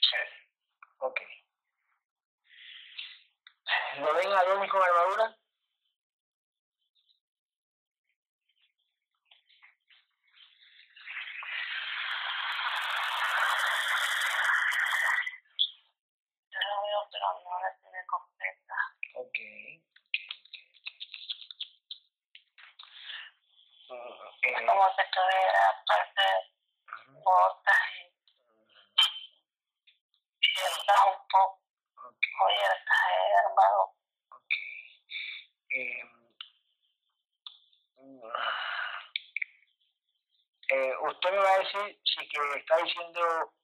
[0.00, 0.16] Sí.
[1.00, 1.20] Ok.
[3.98, 5.36] ¿Lo ven Adonis con armadura?
[16.50, 18.74] Yo lo veo, pero no la tiene completa.
[19.38, 19.44] Ok.
[23.88, 24.42] ok, ok.
[24.42, 26.22] Es como que tuviera parte
[27.06, 28.10] ujú, botas y
[30.40, 31.62] piernas un poco
[32.04, 32.98] ok, abiertas,
[33.44, 33.80] hermano.
[34.32, 34.52] ok.
[35.70, 36.02] Eh,
[40.70, 43.54] eh, usted me va a decir si que está diciendo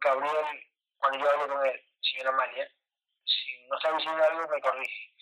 [0.00, 0.46] Gabriel
[0.98, 2.77] cuando yo hable con él, señora Amalia.
[3.28, 5.14] Si no está diciendo algo, me corrige.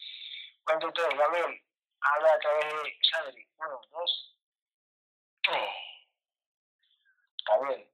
[0.65, 1.63] Cuento tres, Gabriel,
[2.01, 3.49] habla a través de Sandri.
[3.57, 4.39] Uno, dos,
[5.43, 5.71] tres.
[7.49, 7.91] Gabriel,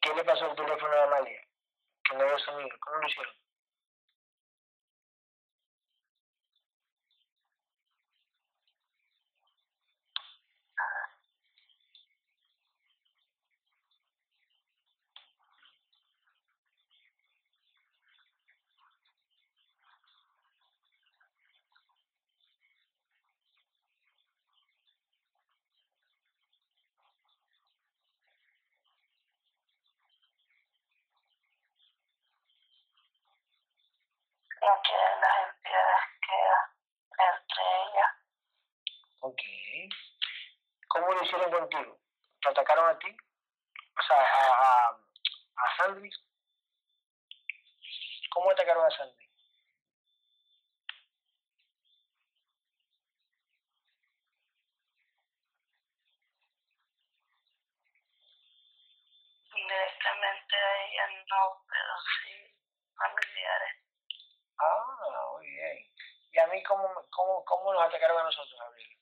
[0.00, 1.40] ¿qué le pasó al teléfono de Amalia?
[2.04, 2.76] Que no dio sonido.
[2.80, 3.41] ¿Cómo lo hicieron?
[41.22, 41.98] Hicieron contigo?
[42.40, 43.16] ¿Te atacaron a ti?
[43.98, 44.98] O sea, a, a,
[45.56, 46.10] a Sandy.
[48.32, 49.28] ¿Cómo atacaron a Sandy?
[59.54, 61.94] Directamente a ella no, pero
[62.24, 62.54] sí
[62.96, 63.76] familiares.
[64.58, 65.78] Ah, muy bien.
[66.32, 69.01] ¿Y a mí cómo, cómo, cómo nos atacaron a nosotros, Gabriel?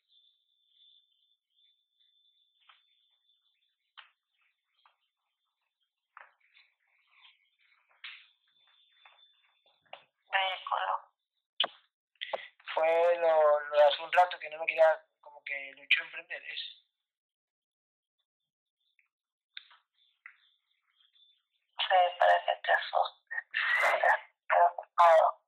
[10.32, 11.10] Vehículo.
[12.74, 16.42] Fue lo, lo de hace un rato que no me quería, como que luchó emprender,
[16.44, 16.60] ¿es?
[21.78, 23.44] Sí, para que te asustes.
[23.82, 25.40] Estás preocupado.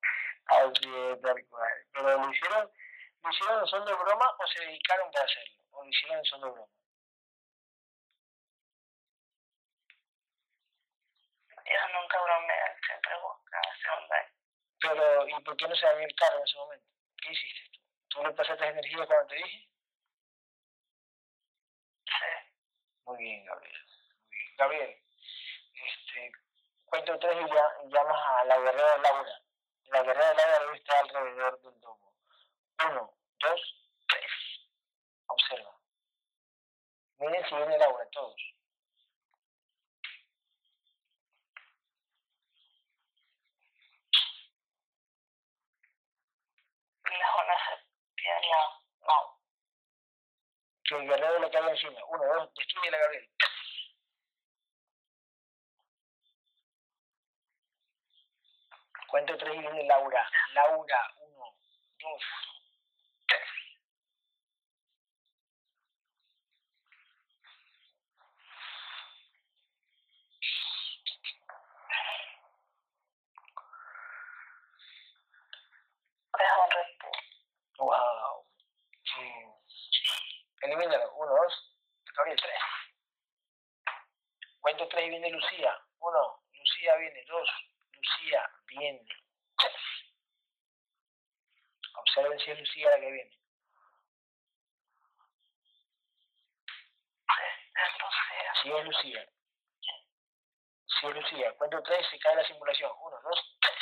[0.47, 1.87] Así es, tal cual.
[1.93, 2.73] Pero lo hicieron,
[3.23, 6.25] lo hicieron en son de broma o se dedicaron para hacerlo, o lo hicieron en
[6.25, 6.73] son de broma.
[11.65, 14.32] Yo nunca bromeé, siempre buscan hacer un daño.
[14.83, 16.87] Pero, ¿y por qué no se dañó el carro en ese momento?
[17.23, 17.81] ¿Qué hiciste tú?
[18.09, 19.69] ¿Tú le pasaste energía cuando te dije?
[22.05, 22.13] Sí.
[23.07, 23.87] Muy bien, Gabriel.
[24.29, 24.57] Muy bien.
[24.57, 25.03] Gabriel,
[25.75, 26.33] este,
[26.87, 29.43] cuento tres y ya, llamas a la guerrera Laura.
[29.85, 32.15] La guerrera Laura debe estar alrededor del domo.
[32.89, 34.31] Uno, dos, tres.
[35.27, 35.79] Observa.
[37.19, 38.41] Miren si viene Laura, todos.
[47.13, 48.81] Se pierda.
[49.03, 49.39] No.
[50.85, 52.01] Que el guerrero le caiga encima.
[52.09, 53.31] Uno, dos, destruye la Gabriel.
[59.09, 60.31] Cuento tres y viene Laura.
[60.55, 61.55] Laura, uno,
[62.01, 62.23] dos,
[63.27, 63.49] tres.
[76.39, 77.02] Es un.
[77.83, 78.47] Wow.
[79.03, 79.27] Sí.
[80.63, 81.13] Elimínalo.
[81.17, 81.79] Uno, dos.
[82.17, 82.61] Gabriel, tres.
[84.61, 85.77] Cuento tres y viene Lucía.
[85.99, 86.45] Uno.
[86.53, 87.25] Lucía viene.
[87.27, 87.49] Dos.
[87.93, 89.05] Lucía viene.
[91.95, 93.39] Observen si es Lucía la que viene.
[98.63, 99.29] Si es Lucía.
[100.87, 101.53] Si es Lucía.
[101.59, 102.93] Cuento tres se cae la simulación.
[103.01, 103.82] Uno, dos, tres.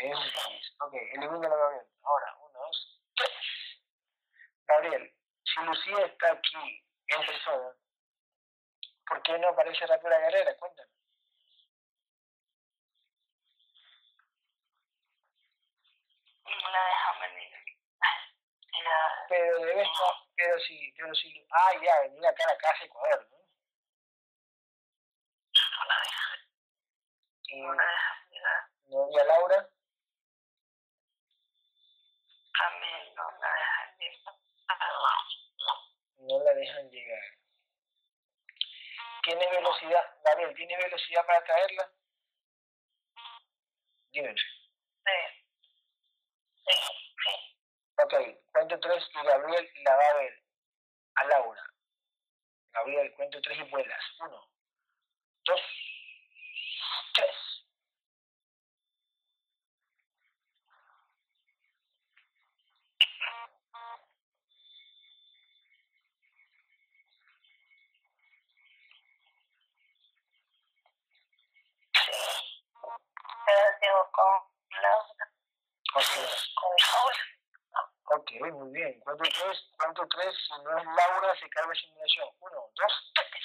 [0.00, 0.76] Gris.
[0.80, 1.86] Ok, elimínalo, Gabriel.
[2.02, 3.30] Ahora, uno, dos, tres.
[4.66, 5.14] Gabriel,
[5.44, 7.74] si Lucía está aquí en persona,
[9.06, 10.56] ¿por qué no aparece la guerrera?
[10.56, 10.90] Cuéntame.
[16.44, 17.50] No la dejan venir.
[18.72, 22.78] Ya, Pero debe estar, pero si, pero si, ah, ya, venir acá a la casa
[22.80, 23.36] de Ecuador, ¿no?
[25.76, 26.38] no la dejan.
[27.48, 28.20] Y, No la dejan
[28.90, 29.68] y a Laura,
[32.58, 34.34] También no la dejan llegar.
[36.30, 37.22] No la dejan llegar.
[39.22, 40.16] ¿Tienes velocidad?
[40.24, 41.92] Gabriel, ¿tienes velocidad para traerla?
[44.12, 44.20] Sí.
[48.02, 48.14] Ok,
[48.52, 50.42] cuento tres y Gabriel la va a ver.
[51.16, 51.62] A Laura.
[52.72, 54.04] Gabriel, cuento tres y vuelas.
[54.20, 54.50] Uno,
[55.44, 55.60] dos,
[57.14, 57.49] tres.
[73.80, 75.24] Digo con Laura.
[75.94, 76.10] Ok,
[76.54, 77.18] Con Laura.
[78.16, 79.00] ok, muy bien.
[79.00, 82.28] Cuento tres, cuento tres, si no es Laura, se cae la simulación.
[82.40, 83.44] Uno, dos, tres.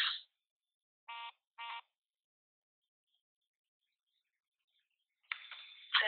[6.00, 6.06] Sí.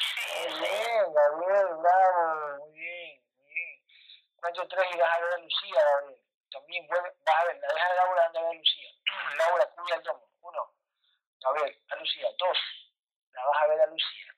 [0.00, 3.82] Sí, Muy bien, Gabriel, bravo, muy bien, muy bien.
[4.36, 6.20] Cuento tres y vas a ver a Lucía, Gabriel.
[6.50, 8.90] También vuelve, vas a ver, la deja a Laura anda a ver a Lucía.
[9.38, 10.28] Laura, cuida el domo.
[10.42, 10.74] Uno,
[11.40, 12.28] Gabriel, a Lucía.
[12.38, 12.58] Dos,
[13.34, 14.34] la vas a ver a Lucía.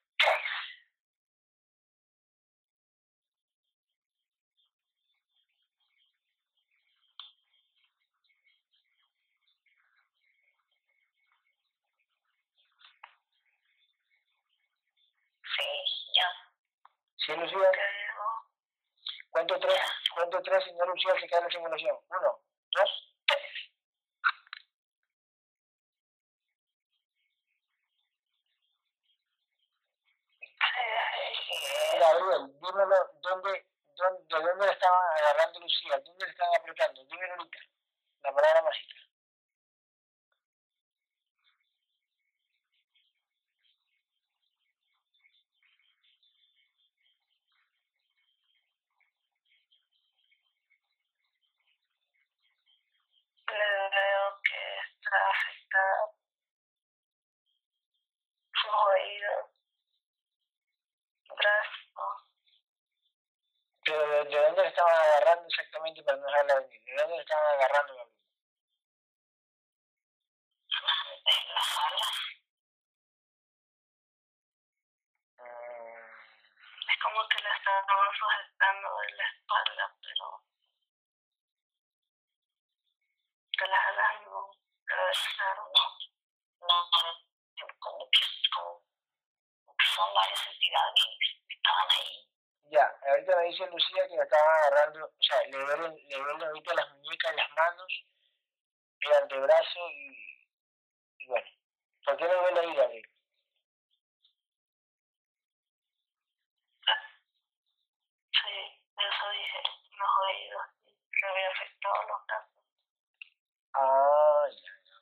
[15.43, 15.63] Sí,
[16.15, 16.27] ya.
[17.17, 17.71] ¿Sí, Lucía?
[19.31, 19.79] Cuento tres,
[20.15, 21.95] cuento tres no Lucía se cae la simulación.
[22.09, 22.39] Uno,
[22.71, 23.67] dos, tres.
[33.21, 33.51] ¿dónde,
[34.27, 35.17] ¿de dónde le estaban
[35.67, 35.99] Lucía?
[35.99, 37.03] ¿Dónde le están apretando?
[37.03, 37.59] Dime ahorita,
[38.23, 38.95] la palabra mágica.
[53.49, 53.55] Le
[53.95, 56.11] veo que está afectada
[58.53, 59.45] sus oídos,
[61.35, 62.27] brazo,
[63.85, 66.81] Pero ¿de, de dónde le estaban agarrando exactamente para no dejarla venir?
[66.85, 68.16] ¿De dónde estaban agarrando, Gabriel?
[93.27, 96.89] Ahorita me dice Lucía que estaban agarrando, o sea, le duelen, le duelen ahorita las
[96.95, 98.05] muñecas, las manos,
[99.01, 100.17] el antebrazo y,
[101.19, 101.49] y bueno.
[102.05, 103.09] ¿Por qué le duele ahí, Gabriel?
[108.31, 110.63] Sí, eso dije, los oídos,
[111.19, 112.63] que había afectado los brazos.
[113.73, 114.95] Ah, ya, ya,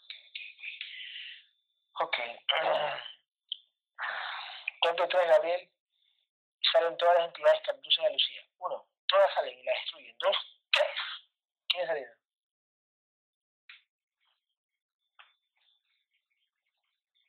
[2.02, 2.08] ok, ok.
[2.08, 2.18] Ok.
[4.82, 5.75] Cuento tres, Gabriel.
[6.72, 8.42] Salen todas las entidades que abducen a Lucía.
[8.60, 10.16] Uno, todas salen y la destruyen.
[10.20, 10.38] Dos,
[10.72, 11.00] tres.
[11.68, 12.16] ¿Quiénes salieron?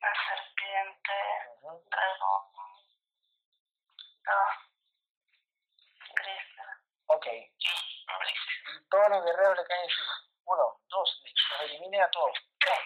[0.01, 1.13] La serpiente,
[1.91, 2.87] dragón, dos,
[6.15, 6.67] grisa,
[7.07, 7.27] Ok.
[7.27, 10.15] Y todos los guerreros le caen encima.
[10.47, 12.37] Uno, dos, los eliminen a todos.
[12.59, 12.79] Tres.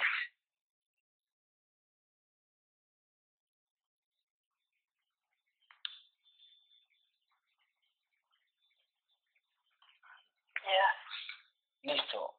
[11.82, 12.36] Listo.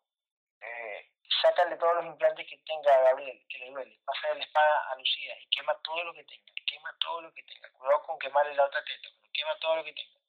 [0.61, 3.99] Eh, sácale todos los implantes que tenga a Gabriel, que le duele.
[4.05, 6.51] Pásale la espada a Lucía y quema todo lo que tenga.
[6.65, 7.69] Quema todo lo que tenga.
[7.71, 10.19] Cuidado con quemarle la otra teta, pero quema todo lo que tenga.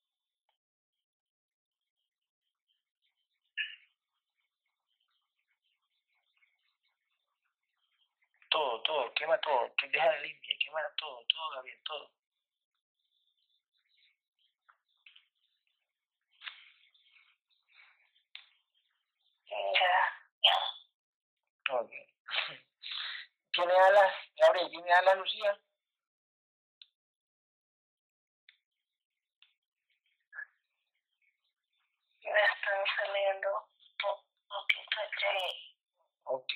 [8.50, 9.74] Todo, todo, quema todo.
[9.76, 12.10] Que deja de limpia, quema todo, todo, Gabriel, todo.
[19.52, 19.94] Ya,
[20.42, 20.56] ya.
[21.78, 21.90] Ok.
[23.52, 24.12] ¿Tiene alas?
[24.36, 25.58] Gabriel, ¿tiene alas, Lucía?
[32.24, 33.48] Me están saliendo
[34.00, 35.46] po- poquito de
[36.24, 36.52] Ok,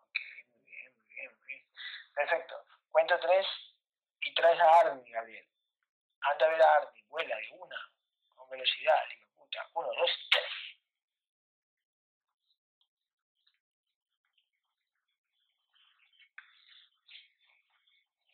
[0.00, 0.18] ok,
[0.50, 1.66] muy bien, muy bien, muy bien.
[2.14, 2.64] Perfecto.
[2.90, 3.46] Cuento tres
[4.22, 5.46] y traes a Armin, Gabriel.
[6.20, 7.76] Anda a ver a Armin, vuela de una,
[8.34, 9.02] con velocidad,
[9.36, 9.68] puta.
[9.74, 10.44] Uno, dos, tres.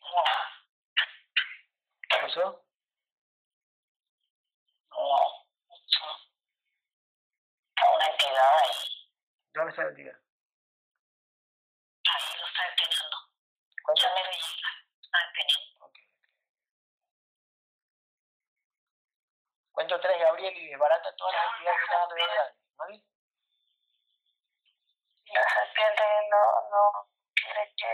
[2.09, 2.65] ¿Qué pasó?
[4.89, 5.41] no, no.
[7.69, 8.75] Está una entidad ahí,
[9.53, 10.13] ¿Dónde está la entidad?
[12.11, 13.17] ahí lo está deteniendo.
[13.83, 14.01] ¿Cuánto?
[14.01, 14.69] Ya me lo llega,
[15.01, 15.85] está deteniendo.
[15.85, 15.97] Ok.
[19.71, 22.27] Cuento tres, Gabriel, y desbarata todas las entidades que están Armin,
[22.77, 23.03] ¿vale?
[25.33, 27.91] La serpiente no, no quiere que,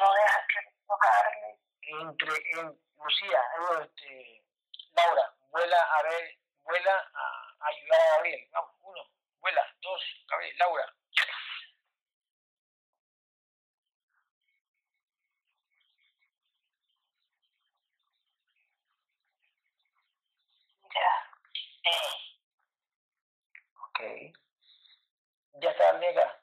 [0.00, 1.58] no deja que tocarme.
[1.82, 3.40] entre en, Lucía,
[3.82, 4.44] este,
[4.92, 8.48] Laura, vuela a ver, vuela a, a ayudar a Gabriel.
[8.52, 9.02] Vamos, uno,
[9.40, 10.94] vuela, dos, Gabriel, Laura.
[20.94, 21.10] Ya,
[21.84, 22.32] eh,
[23.74, 24.00] Ok.
[25.62, 26.41] Ya está, nega.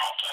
[0.00, 0.26] Aquí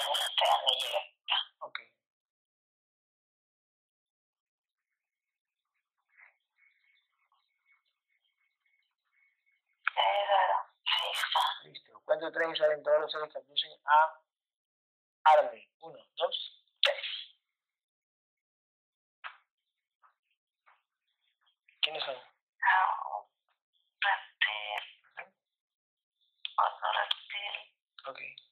[12.64, 14.20] ahí los seres que abducen a
[15.24, 15.68] Armin.
[15.80, 16.96] Uno, dos, tres.
[21.82, 22.16] ¿Quiénes son?
[22.62, 23.26] Ah,
[26.56, 27.74] un otro reptil,
[28.08, 28.47] Ok.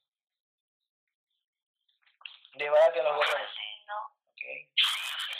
[2.56, 3.50] De verdad que los valores.
[3.54, 4.16] Sí, ¿no?
[4.32, 4.70] Okay.
[4.74, 5.36] Sí,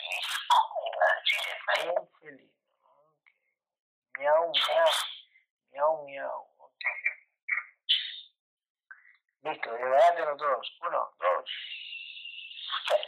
[4.19, 4.89] Miau, miau.
[5.73, 6.57] Miau, miau.
[9.43, 9.73] Listo,
[10.17, 10.79] de los dos.
[10.81, 11.51] Uno, dos,
[12.89, 13.07] tres.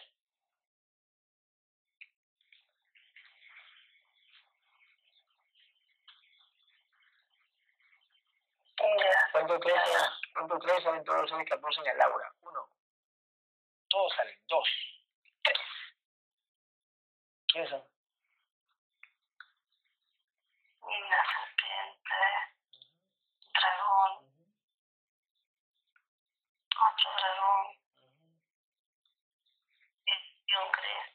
[9.33, 9.83] ¿Cuánto crees,
[10.33, 11.55] ¿Cuánto crees todos los años que
[11.87, 12.33] el aura?
[13.89, 14.37] Todos salen.
[14.49, 14.69] Dos.
[15.43, 15.59] Tres.
[17.49, 17.85] ¿Quiénes son?
[20.89, 22.19] Niña serpiente,
[23.53, 24.13] dragón,
[26.71, 27.67] otro dragón
[30.07, 30.13] y,
[30.47, 31.07] y un gris.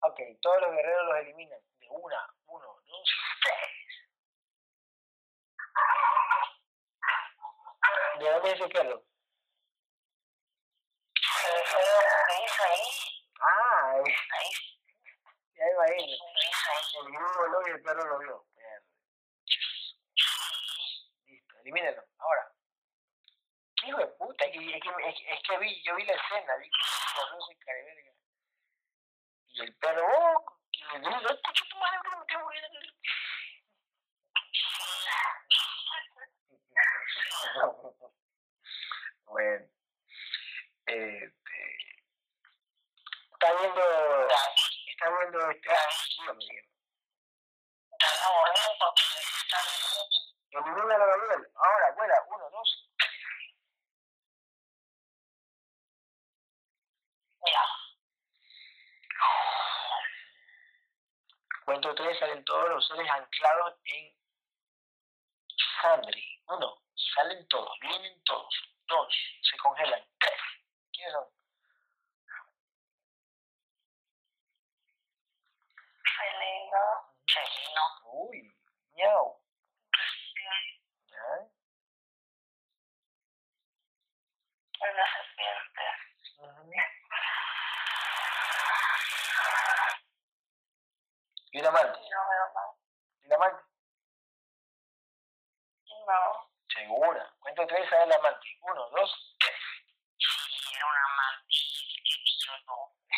[0.00, 1.60] Ok, todos los guerreros los eliminan.
[1.78, 3.08] De una, uno, dos,
[3.42, 3.70] tres.
[8.18, 8.68] ¿De dónde es ese
[11.76, 11.82] un
[12.28, 12.86] gris ahí,
[13.40, 14.02] Ah, ahí,
[14.38, 14.50] ahí.
[21.26, 22.02] Listo, elimínenlo.
[22.18, 22.50] Ahora.
[23.76, 24.44] ¿Qué hijo de puta?
[24.44, 26.78] Es que, que, que- que yo vi la escena, vi que
[29.62, 31.08] el perro, oh, y el me
[39.26, 39.66] bueno.
[40.86, 41.34] Este.
[43.44, 44.28] Está viendo.
[44.86, 45.68] Está viendo este.
[48.80, 49.66] Porque necesitan
[50.50, 51.52] Elimina la Gabriel.
[51.54, 52.14] Ahora, vuela.
[52.28, 52.90] Uno, dos.
[57.44, 57.66] ya.
[61.66, 64.16] Cuento tres, salen todos los seres anclados en
[65.82, 66.42] Sandri.
[66.46, 66.82] Uno,
[67.14, 68.54] salen todos, vienen todos.
[68.86, 70.02] Dos, se congelan.
[70.18, 70.40] Tres,
[70.92, 71.43] ¿quiénes son?
[76.74, 78.52] Felino, felino, Uy,
[78.96, 79.40] miau.
[84.80, 85.82] una serpiente.
[91.52, 91.98] Y un amante.
[92.00, 92.70] no veo más.
[93.22, 93.62] ¿Y un amante?
[96.06, 97.34] No, Segura.
[97.38, 98.46] Cuento tres, sale el amante.
[98.62, 99.56] Uno, dos, tres.
[100.18, 102.92] sí, era una mantis que yo no.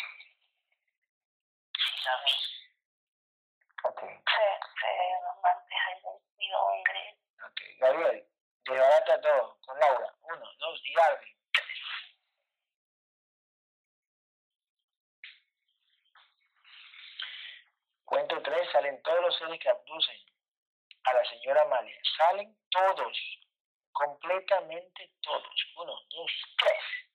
[1.73, 2.56] Sí, la vi.
[3.89, 4.47] Ok, Sí,
[4.81, 7.15] sí, ahí vestido un gris.
[7.45, 7.61] ok.
[7.79, 8.27] Gabriel,
[8.65, 9.57] desbarata todo.
[9.65, 10.13] Con Laura.
[10.21, 11.37] Uno, dos, y Arvin.
[18.05, 20.17] Cuento tres, salen todos los seres que abducen
[21.03, 21.99] a la señora Amalia.
[22.17, 23.17] Salen todos,
[23.91, 25.65] completamente todos.
[25.75, 27.06] Uno, dos, tres.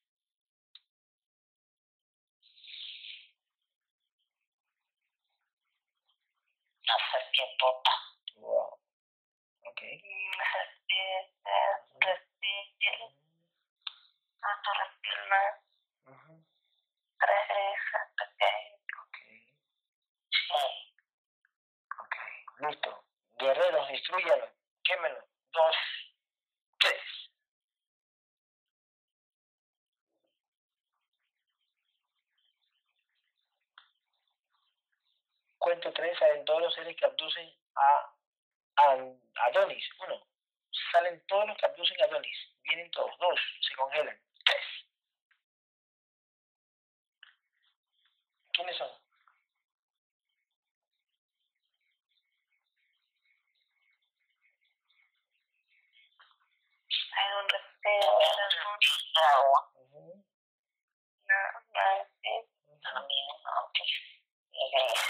[6.92, 7.90] La serpientota.
[8.36, 8.78] Wow.
[9.64, 9.80] Ok.
[9.82, 11.50] Una serpiente,
[12.00, 13.16] reptil,
[14.42, 15.54] otro reptil más,
[16.06, 16.44] Ujú,
[17.18, 18.80] tres grises pequeños.
[19.00, 19.16] Ok.
[20.30, 20.92] Sí,
[21.98, 22.16] Ok.
[22.68, 23.04] Listo.
[23.38, 24.48] Guerreros, destruyalo.
[24.84, 25.24] Quémelo.
[25.52, 25.76] Dos,
[26.78, 27.00] tres.
[35.62, 38.12] Cuento tres, salen todos los seres que abducen a,
[38.76, 38.96] a
[39.46, 39.84] Adonis.
[40.00, 40.26] Uno,
[40.90, 42.38] salen todos los que abducen a Adonis.
[42.64, 43.16] Vienen todos.
[43.18, 44.20] Dos, se congelan.
[44.44, 44.64] Tres.
[48.52, 49.02] ¿Quiénes son?
[57.14, 61.40] hay un un agua, una
[61.72, 62.80] mantis, ujú.
[62.80, 63.92] también un mantis,
[64.52, 65.02] y gris.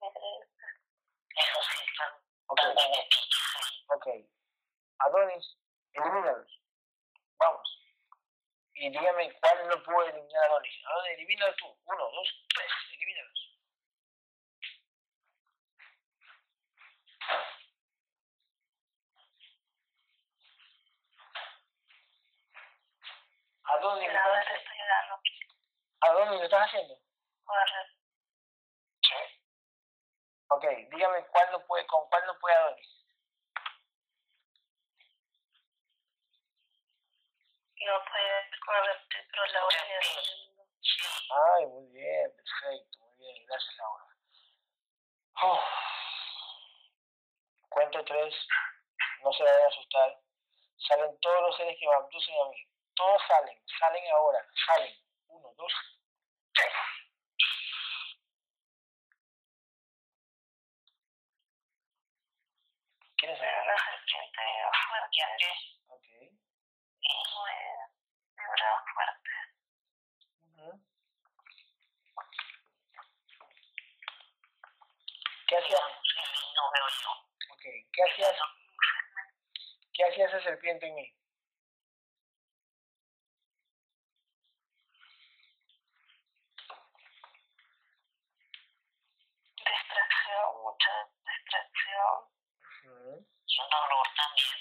[0.00, 0.44] Y gris.
[1.36, 2.12] Esos sí están
[2.46, 2.58] Ok.
[2.60, 3.84] también metidos.
[3.88, 4.06] Ok.
[4.98, 5.56] Adonis,
[5.92, 6.60] elimínalos.
[7.38, 7.80] Vamos.
[8.74, 10.74] Y dígame cuál no puede eliminar a Adonis.
[10.86, 11.76] Adonis, elimínalo tú.
[11.84, 12.70] Uno, dos, tres.
[12.92, 13.58] Elimínalos.
[23.64, 24.60] Adonis, ¿lo La estás verdad haciendo?
[24.60, 25.20] estoy dando
[26.00, 26.94] Adonis, ¿lo estás haciendo?
[27.44, 27.86] correr.
[30.54, 32.88] Ok, dígame cuál no puede, con cuál no puede Adonis.
[37.84, 40.22] No puede con la voy a haciendo.
[41.56, 44.04] Ay, muy bien, perfecto, muy bien, gracias Laura.
[45.42, 45.64] Uf.
[47.70, 48.34] Cuento tres,
[49.24, 50.20] no se vayan a asustar.
[50.86, 52.64] Salen todos los seres que me abducen a mí.
[52.94, 54.94] Todos salen, salen ahora, salen.
[55.26, 55.72] Uno, dos,
[56.54, 56.72] tres.
[63.24, 63.40] Serpiente
[64.86, 65.16] fuerte,
[65.88, 66.06] Ok.
[67.00, 67.08] y
[68.92, 69.30] fuerte.
[70.42, 70.84] Ujú.
[75.48, 75.78] ¿Qué hacía?
[75.78, 77.10] No veo yo.
[77.54, 78.36] Ok, ¿qué hacías?
[79.94, 81.14] ¿Qué hacía esa serpiente en mí?
[89.56, 90.90] Distracción, mucha
[91.24, 92.33] distracción.
[92.84, 93.26] Ujú.
[93.46, 94.58] Y un dolor también.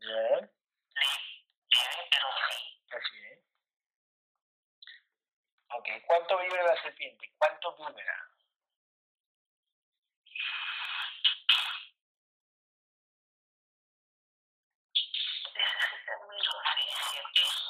[0.00, 0.50] Bien,
[1.70, 2.82] Leve, pero sí.
[2.90, 3.38] así es.
[5.72, 7.32] Ok, ¿cuánto vibra la serpiente?
[7.38, 8.30] ¿Cuánto vibra?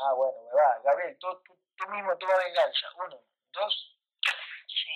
[0.03, 0.81] Ah, bueno, me va.
[0.85, 2.87] Gabriel, tú, tú, tú mismo toma venganza.
[2.97, 3.21] Uno,
[3.53, 3.97] dos,
[4.67, 4.91] Sí.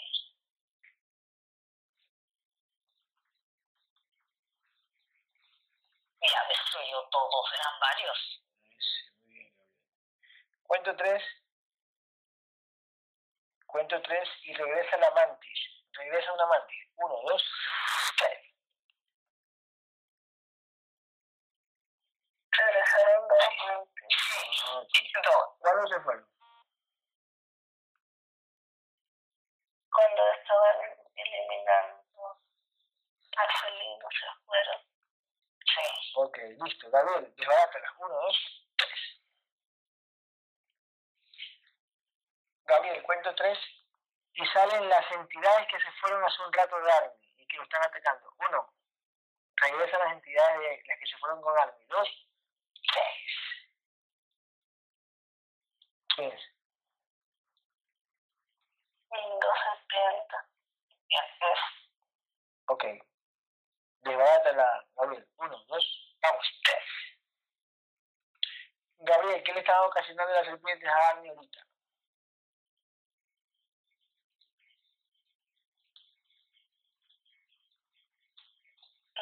[6.33, 8.43] Ya destruyó todos, eran varios.
[8.81, 9.83] Sí, muy bien, Gabriel.
[10.63, 11.23] Cuento tres.
[13.67, 15.59] Cuento tres y regresa la mantis.
[15.93, 16.89] Regresa una mantis.
[16.97, 17.43] Uno, dos,
[18.19, 18.41] tres.
[22.53, 24.91] Regresaron dos Ah, ok.
[25.25, 25.59] Dos.
[25.59, 26.27] ¿Cuándo se fueron?
[29.93, 30.77] Cuando estaban
[31.17, 32.43] eliminando
[33.37, 34.94] al felino se fueron.
[35.75, 35.81] Sí.
[36.15, 36.91] Ok, listo.
[36.91, 37.95] Gabriel, desbarátala.
[37.99, 38.37] Uno, dos,
[38.77, 39.01] tres.
[42.65, 43.59] Gabriel, cuento tres
[44.35, 47.63] y salen las entidades que se fueron hace un rato de Army y que lo
[47.65, 48.33] están atacando.
[48.49, 48.73] Uno,
[49.57, 51.85] regresan las entidades de las que se fueron con Army.
[51.87, 52.09] Dos,
[52.93, 53.19] tres.
[56.17, 56.55] ¿Quién es?
[59.11, 59.55] Después
[62.67, 62.85] Ok.
[64.05, 65.27] Desbarátala, Gabriel.
[65.37, 66.85] Uno, dos, vamos, tres.
[68.99, 71.67] Gabriel, ¿qué le estaban ocasionando las serpientes a Army ahorita?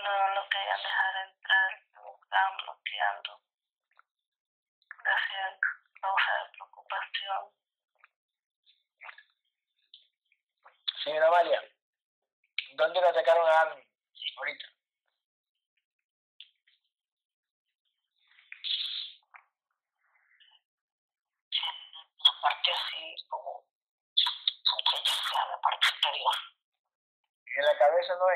[0.03, 3.41] no lo querían dejar entrar, lo estaban bloqueando.
[5.05, 5.61] Hacían
[6.01, 7.43] causa de preocupación.
[11.05, 11.63] Señora Amalia,
[12.75, 13.83] ¿dónde le atacaron a Army?
[14.37, 14.67] Ahorita.
[22.25, 23.65] La parte así como
[25.33, 26.35] la parte superior.
[27.57, 28.27] ¿En la cabeza no?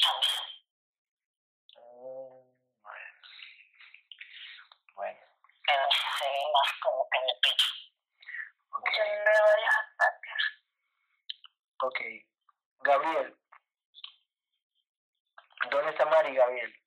[0.00, 0.40] También.
[1.76, 2.50] Mm,
[2.82, 3.10] bueno.
[4.94, 5.20] Bueno,
[5.66, 5.82] Pero
[6.18, 7.68] se ve más como que en el pecho.
[8.70, 8.90] ok.
[8.90, 10.42] De varios ataques.
[11.82, 12.00] Ok.
[12.82, 13.36] Gabriel.
[15.70, 16.79] ¿Dónde está Mari, Gabriel?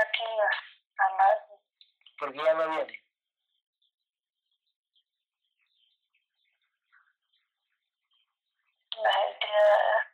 [0.00, 0.44] Aquí no
[0.90, 1.60] está nadie.
[2.18, 3.02] Porque ella no viene.
[9.02, 10.06] Las entidades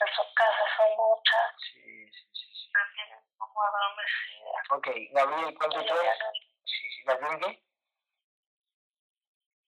[0.00, 1.54] en su casa son muchas.
[1.72, 2.46] Sí, sí, sí.
[2.54, 2.70] sí.
[2.72, 4.64] Las tienen como adormecidas.
[4.70, 6.32] Ok, Gabriel, ¿cuánto ya no-
[6.64, 7.62] Sí, sí, ¿la tienen qué?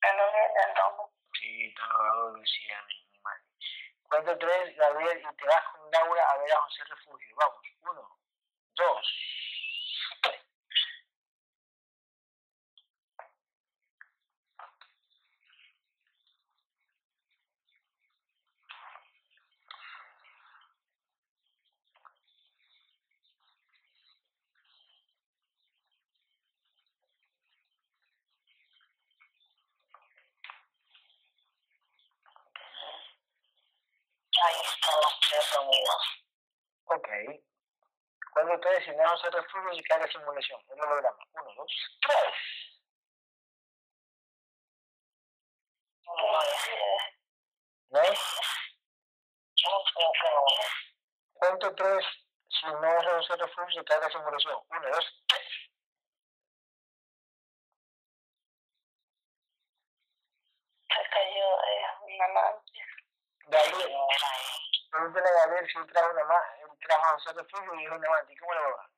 [0.02, 1.12] ya no vienen, no.
[1.40, 3.42] Sí, estaba decía mi, mi madre.
[4.08, 7.36] Cuento tres, Gabriel, y te vas con Laura a ver a José Refugio.
[7.36, 8.18] Vamos, uno,
[8.76, 9.06] dos,
[10.22, 10.40] tres.
[34.44, 36.04] Ahí están los tres reunidos.
[36.86, 37.51] Ok.
[38.34, 40.60] Tres, y me José Refugio y cae la simulación.
[40.70, 41.18] El holograma.
[41.32, 42.34] Uno, dos, tres.
[47.90, 48.00] No.
[51.34, 52.06] Cuento tres,
[52.48, 54.58] si no es José Refugio y cae la simulación.
[54.70, 55.48] Uno, dos, tres.
[60.88, 62.82] Se cayó eh, una mantis.
[63.48, 63.96] Gabriel, él.
[64.90, 68.30] pregúntale a Gabriel si trajo una más, trajo José Refugio y dijo más.
[68.30, 68.90] ¿Y cómo le va?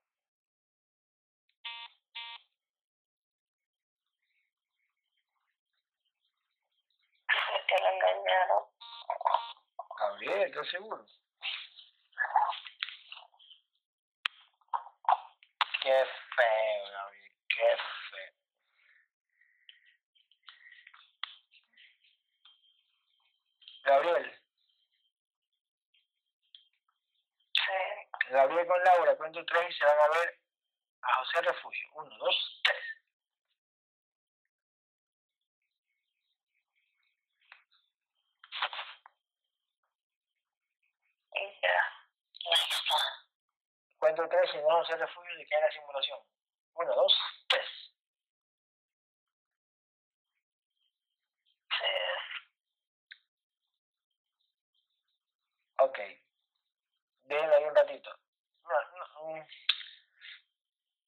[7.81, 8.65] Lo engañaron.
[9.99, 11.05] Gabriel, ¿estás seguro?
[15.83, 16.05] Qué
[16.37, 17.77] feo, Gabriel, qué
[18.11, 18.33] feo.
[23.85, 24.44] Gabriel,
[28.35, 30.41] Gabriel con Laura, cuento tres y se van a ver
[31.03, 31.89] a José Refugio.
[31.95, 32.85] Uno, dos, tres.
[44.01, 46.19] Cuento tres y no José Refugio se queda en la simulación.
[46.75, 47.15] Uno, dos,
[47.49, 47.64] tres.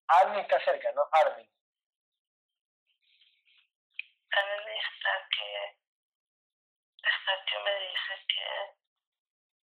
[0.09, 1.03] Armin está cerca, ¿no?
[1.13, 1.49] Armin.
[4.37, 5.77] a mí me está que,
[7.09, 8.45] está que me dice que,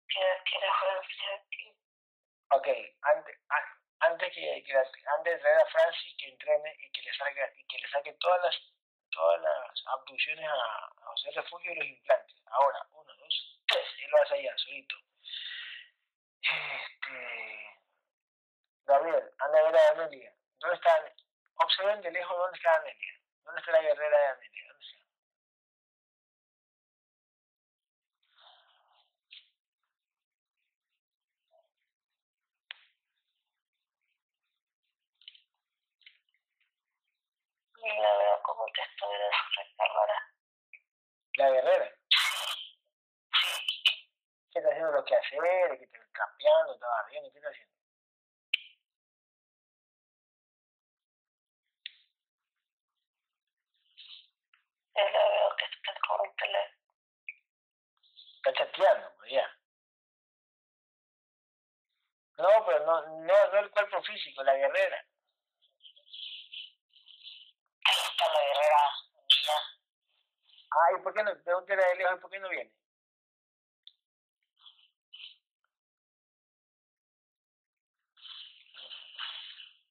[0.08, 1.74] que quiere Francia aquí.
[2.52, 2.68] Ok,
[3.02, 3.38] antes,
[4.00, 7.64] antes que, que antes de traer a Francis que entrene y que le salga y
[7.66, 8.56] que le saque todas las
[9.12, 12.36] todas las abducciones a, a José Refugio y los implantes.
[12.46, 14.96] Ahora, uno, dos, tres, él lo hace allá, solito.
[16.42, 17.39] Este
[18.90, 20.34] Gabriel, anda a ver a Amelia.
[20.58, 20.90] ¿Dónde está?
[21.54, 23.20] Observen de lejos dónde está Amelia.
[23.44, 24.64] ¿Dónde está la guerrera de Amelia?
[24.66, 24.96] ¿Dónde está?
[37.76, 40.34] Y la veo como que estuviera recargada.
[41.36, 41.94] La guerrera.
[44.50, 45.78] ¿Qué está haciendo lo que hacer?
[45.78, 46.74] ¿Qué está campeando?
[46.74, 47.30] ¿Está barriendo?
[47.30, 47.79] ¿Qué está haciendo?
[54.94, 56.80] Yo la veo que está con el teléfono.
[58.36, 59.56] Está chateando, ya.
[62.38, 65.04] No, pero no, no, no el cuerpo físico, la guerrera.
[67.84, 68.78] Ahí está la guerrera
[69.28, 69.58] mía.
[70.72, 71.42] Ah, ¿y por qué no?
[71.44, 72.72] Pregúntale de lejos, ¿y por qué no viene?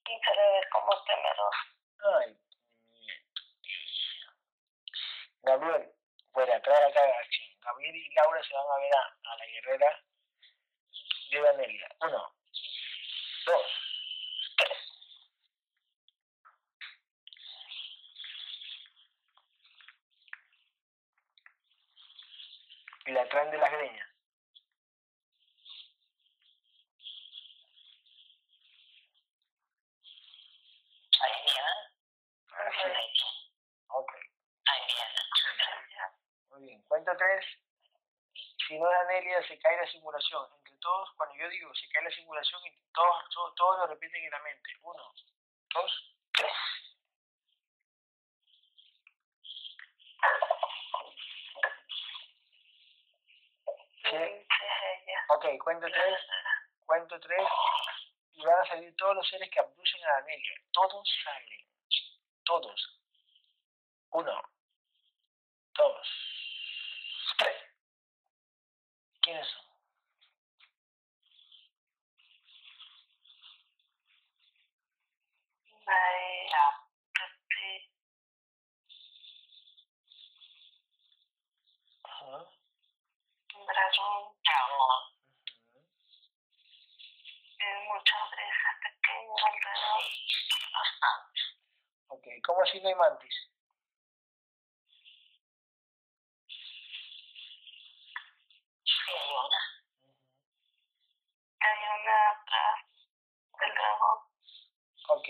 [0.07, 1.69] Y se le ve como temeroso.
[2.17, 2.48] Ay.
[5.43, 5.91] Gabriel,
[6.31, 7.49] fuera, acá a acción.
[7.61, 10.03] Gabriel y Laura se van a ver a, a la guerrera
[11.31, 11.95] de Amelia.
[12.01, 12.35] Uno,
[13.45, 13.61] dos,
[14.57, 14.77] tres.
[23.05, 24.07] Y la traen de las greñas.
[31.21, 31.73] Ahí viene.
[32.81, 33.23] Sí.
[33.89, 34.11] Ok,
[34.65, 35.19] Ahí viene.
[36.49, 36.83] muy bien.
[36.99, 37.45] Cuento tres.
[38.67, 40.45] Si no es Amelia, se cae la simulación.
[40.57, 42.61] Entre todos, cuando yo digo se cae la simulación,
[42.93, 44.69] todos, todos, todos lo repiten en la mente.
[44.81, 45.13] Uno,
[45.73, 46.51] dos, tres.
[54.03, 54.47] Sí.
[55.29, 56.19] Ok, cuento tres,
[56.85, 57.47] cuento tres.
[58.33, 60.61] Y van a salir todos los seres que abducen a Amelia.
[60.73, 61.65] Todos salen.
[62.43, 62.99] Todos.
[64.11, 64.43] Uno,
[65.75, 66.38] dos.
[69.29, 69.61] ¿Quiénes son?
[75.85, 76.65] María.
[77.13, 77.89] Pepe.
[82.05, 82.37] Ajá.
[83.67, 84.23] Dragón.
[87.87, 88.23] Muchas
[88.81, 90.03] pequeñas alrededor.
[90.73, 91.41] Bastante.
[92.07, 93.35] Ok, ¿cómo así no hay mantis?
[99.09, 99.59] Hay una.
[101.61, 102.85] Hay una atrás
[103.59, 104.19] del dragón.
[105.09, 105.27] Ok.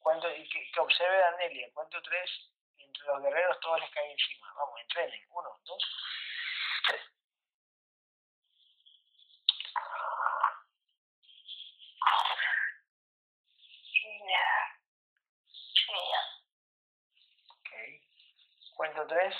[0.00, 1.32] Cuento, y que, que observe a.
[1.72, 2.30] Cuento tres.
[2.76, 4.52] Entre los guerreros todos les caen encima.
[4.54, 5.24] Vamos, entrenen.
[5.30, 5.82] Uno, dos,
[6.88, 7.00] tres.
[13.92, 14.62] Sí, ya.
[17.48, 17.70] Ok.
[18.76, 19.34] Cuento tres.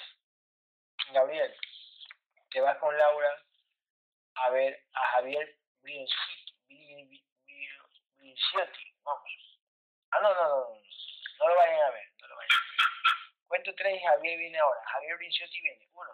[1.12, 1.54] Gabriel,
[2.52, 3.42] te vas con Laura
[4.34, 6.54] a ver a Javier Brinciotti.
[6.68, 7.08] Brin-
[7.46, 7.82] Brin-
[8.16, 8.94] Brinciotti.
[9.04, 9.30] Vamos.
[10.10, 10.82] Ah, no, no, no, no.
[11.38, 12.12] No lo vayan a ver.
[12.20, 13.46] No lo vayan a ver.
[13.48, 14.80] Cuento tres y Javier viene ahora.
[14.86, 15.88] Javier Brinciotti viene.
[15.92, 16.10] Uno.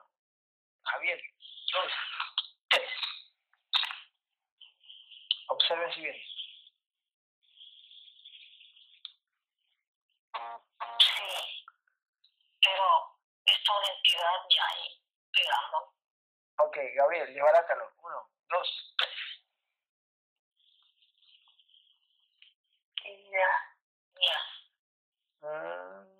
[0.85, 1.21] Javier.
[1.73, 1.93] Dos.
[2.69, 2.91] Tres.
[5.49, 6.25] Observen si viene.
[11.01, 11.65] Sí.
[12.61, 15.03] Pero esta identidad ya ahí
[15.33, 15.95] pegando.
[16.61, 17.93] Ok, Gabriel, desbarátalo.
[18.03, 19.11] Uno, dos, tres.
[23.05, 23.49] Y ya.
[24.21, 25.49] Ya.
[25.49, 26.19] Mm.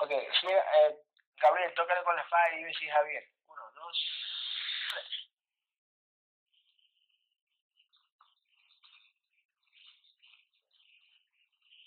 [0.00, 0.10] Ok,
[0.40, 0.96] sí, eh,
[1.40, 3.24] Gabriel, tócale con la espada y si es Javier.
[3.46, 3.98] Uno, dos,
[4.92, 5.06] tres.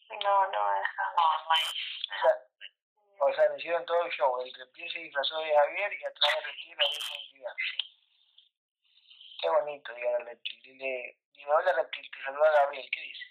[0.10, 2.57] No, no No, no es.
[3.20, 4.42] O sea, o sea, me hicieron todo el show.
[4.42, 7.54] El reptil se disfrazó de Javier y atrás del reptil la misma entidad.
[9.42, 10.62] Qué bonito, diga el reptil.
[10.64, 13.24] Dile, dile, hola reptil, te saluda Gabriel, ¿qué dice?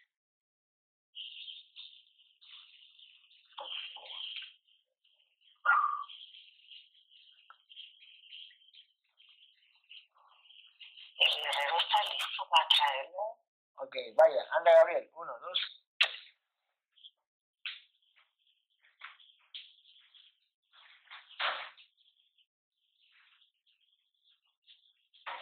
[11.18, 13.38] El guerrero está listo para traerlo.
[13.78, 15.82] Ok, vaya, anda Gabriel, uno, dos.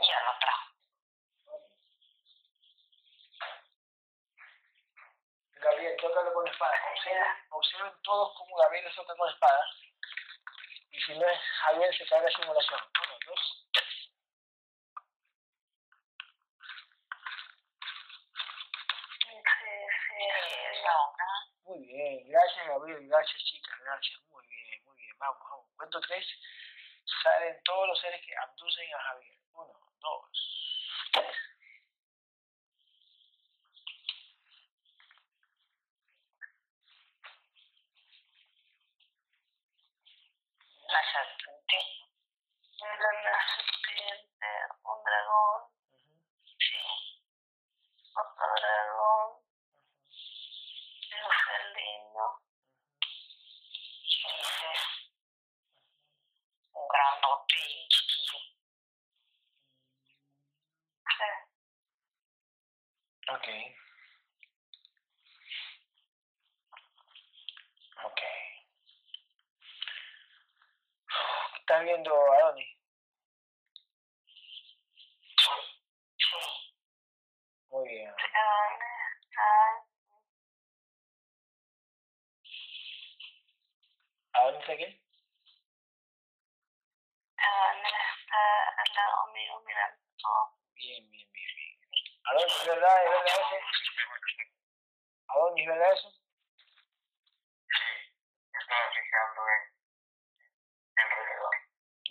[0.00, 0.70] Ya lo trajo.
[5.60, 5.96] Gabriel,
[6.54, 6.92] tócalo con espada.
[6.92, 9.66] Observen, observen todos cómo Gabriel le toca con espada.
[10.90, 12.80] Y si no es Javier, se cae la simulación.
[12.80, 13.66] Uno, dos.
[19.20, 19.30] Sí,
[20.08, 21.24] sí, es la hora.
[21.64, 24.20] Muy bien, gracias Gabriel, gracias chicas, gracias.
[24.30, 25.18] Muy bien, muy bien.
[25.18, 25.66] Vamos, vamos.
[25.76, 26.26] Cuento tres.
[27.22, 29.38] Salen todos los seres que abducen a Javier.
[29.54, 30.30] Uno, dos,
[31.12, 31.53] tres.
[40.94, 41.78] La serpiente.
[42.80, 44.46] Una serpiente,
[44.84, 45.60] un dragón.
[45.90, 46.14] Ujú,
[46.58, 46.78] Sí.
[48.14, 49.28] Otro dragón.
[51.10, 52.26] Un felino.
[54.06, 54.82] Y dices,
[56.74, 58.38] un grandote y chiquillo.
[61.18, 61.28] Sí.
[63.34, 63.46] Ok.
[68.04, 68.20] Ok.
[71.60, 72.66] ¿Estás viendo a Donny?
[76.18, 76.36] Sí.
[77.70, 78.14] Muy bien.
[78.34, 79.80] Ah,
[84.34, 85.00] ¿A dónde está qué?
[87.38, 87.72] ah,
[88.84, 89.02] está
[89.34, 90.56] mío mirando todo.
[90.74, 91.78] Bien, bien, bien, bien.
[92.24, 93.04] ¿A dónde es verdad?
[93.04, 93.56] ¿Es verdad eso?
[95.28, 96.10] ¿A dónde es verdad eso?
[96.10, 97.84] Sí,
[98.52, 99.42] me estaba fijando
[100.96, 101.54] en alrededor.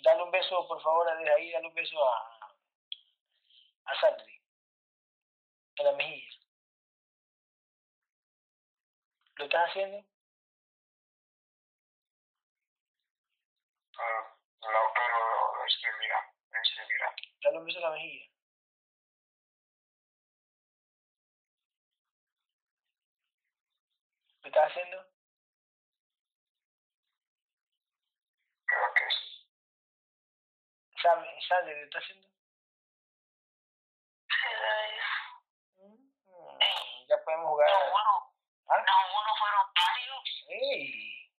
[0.04, 2.16] Dale un beso, por favor, desde ahí, dale un beso a,
[3.86, 4.40] a Sandri.
[5.76, 6.38] En la mejilla.
[9.36, 9.98] ¿Lo estás haciendo?
[13.98, 17.13] Ah, no, pero lo estoy mirando, lo estoy mirando.
[17.44, 18.26] Dale un beso en la mejilla.
[24.40, 24.96] ¿Lo estás haciendo?
[28.64, 29.46] Creo que sí.
[31.02, 32.28] Sam, Sandri, ¿lo estás haciendo?
[34.28, 34.50] Sí.
[35.82, 37.68] Mm, ya podemos jugar.
[37.68, 38.34] No uno,
[38.68, 38.84] ¿Ah?
[38.86, 41.30] no uno, fueron varios, ¡Ey!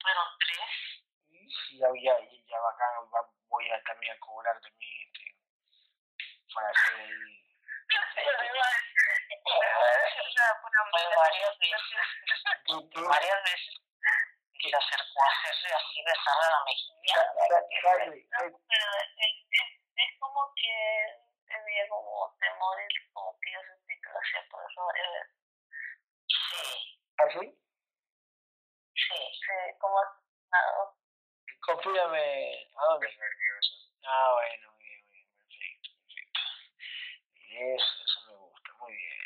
[0.00, 1.04] fueron tres.
[1.28, 3.10] Sí, ya, ya, ya bacán,
[3.48, 4.99] voy a también a cobrar también este,
[6.54, 6.72] para.
[10.90, 12.04] Fue varias veces,
[13.08, 13.74] varias veces.
[14.62, 17.14] Y a hacerle así, besarle la mejilla.
[17.14, 18.86] Sa- sa- Sandri, No, ¿qué- pero
[19.96, 20.74] es, como que
[21.48, 24.82] tenía como temor y como que que por eso.
[26.28, 27.44] Sí, ¿Así?
[28.94, 29.98] sí, sí, como.
[31.62, 33.06] Confírame, ¿a dónde?
[34.04, 34.66] Ah, bueno,
[37.50, 39.16] Eso, eso me gusta, muy bien.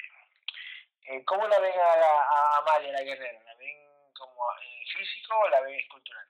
[1.06, 3.42] Eh, ¿Cómo la ven a, la, a Amalia, la guerrera?
[3.44, 3.76] ¿La ven
[4.14, 6.26] como eh, físico o la ven escultural?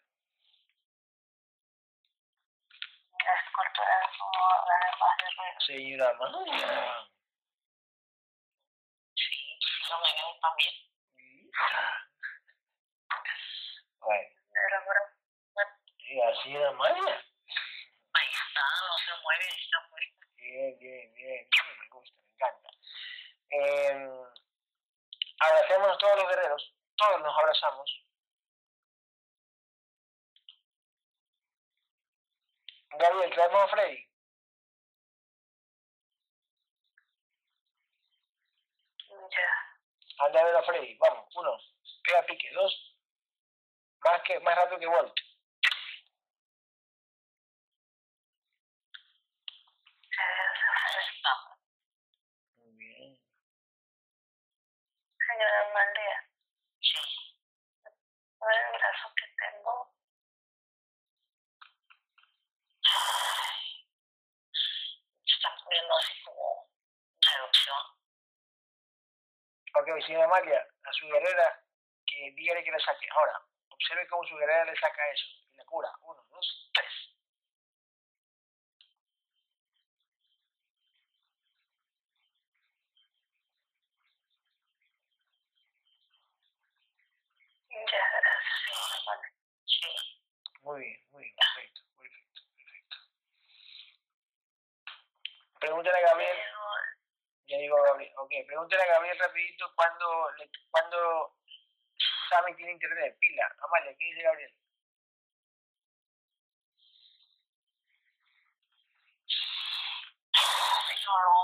[3.25, 5.61] Las culturas como demás de ruido.
[5.67, 7.09] Señora Amalia.
[9.15, 10.75] Sí, sí, lo ven también.
[14.05, 15.01] Bueno, Pero, pero,
[15.97, 17.15] diga, señora Amalia.
[18.13, 20.14] ahí está, no se mueve, está puesta.
[20.45, 21.49] Bien, bien, bien,
[21.81, 22.69] me gusta, me encanta.
[23.51, 24.09] Eh,
[25.41, 28.05] abracémonos todos los guerreros, todos nos abrazamos.
[32.99, 34.07] Gabriel, traemos a Freddy.
[39.31, 40.27] Ya.
[40.27, 41.59] Anda a ver a Freddy, vamos, uno,
[42.05, 42.97] pega pique, dos,
[44.05, 45.15] más que más rápido que Walt.
[51.17, 51.59] Está.
[52.59, 53.19] Muy bien.
[55.45, 56.25] Señora Amalia.
[56.81, 56.97] Sí.
[58.41, 59.93] A ver el brazo que tengo.
[62.89, 63.85] Ay.
[65.27, 67.83] Está poniendo así como una erupción.
[69.77, 71.63] Ok, señora Amalia, a su guerrera,
[72.07, 73.07] que dígale que le saque.
[73.11, 75.93] Ahora, observe cómo su guerrera le saca eso y la cura.
[76.01, 76.64] Uno, dos,
[87.75, 89.23] Muchas gracias, hermano.
[89.67, 89.91] Sí.
[90.63, 92.97] Muy bien, muy bien, perfecto, perfecto, perfecto.
[95.59, 96.39] Pregúntale a Gabriel.
[97.47, 98.13] Ya digo a Gabriel.
[98.17, 100.51] Ok, pregúntale a Gabriel rapidito cuándo, le,
[102.31, 103.55] Sammy tiene internet de pila.
[103.59, 104.55] Amalia, ¿qué dice Gabriel?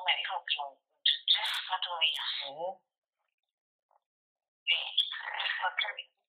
[0.07, 2.27] Me dijo que entre tres, cuatro días.
[2.48, 2.81] Uh -huh.
[5.61, 6.20] Cuatro días.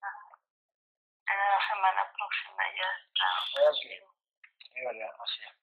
[1.26, 3.68] En la semana próxima ya está.
[3.68, 3.84] Ok,
[4.74, 5.54] es verdad, o sea.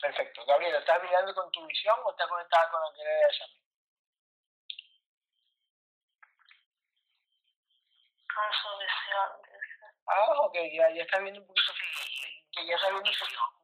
[0.00, 0.44] Perfecto.
[0.44, 3.60] Gabriela, ¿estás mirando con tu visión o estás conectada con la que le de Sammy?
[8.28, 9.30] Con su visión.
[10.06, 13.10] Ah, ok, ya, ya estás viendo un poquito que ya estás viendo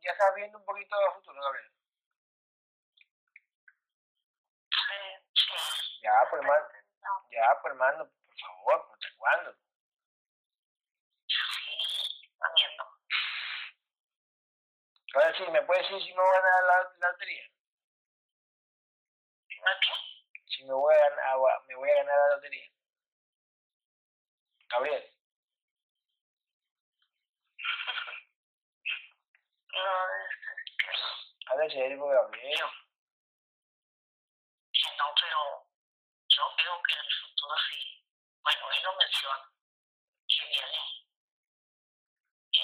[0.03, 1.73] ya estás viendo un poquito de futuro, Gabriel.
[4.71, 4.97] Sí,
[5.35, 6.01] sí.
[6.03, 6.67] Ya, pues hermano,
[7.31, 9.55] ya, pues hermano, por favor, ¿hasta cuándo?
[11.29, 11.79] Sí,
[12.39, 12.85] comiendo.
[15.15, 17.43] Ahora sí, ¿me puedes decir si me voy a ganar la, la lotería?
[20.47, 21.37] Si me voy a ganar,
[21.69, 22.71] me voy a ganar la lotería.
[24.69, 25.05] Gabriel,
[29.73, 29.81] No,
[30.19, 31.53] dice que no.
[31.53, 32.59] a ver, serio, Gabriel.
[34.73, 35.67] Que no, pero
[36.29, 38.05] yo creo que en el futuro sí.
[38.43, 39.51] Bueno, él lo menciona.
[40.29, 40.79] Que viene.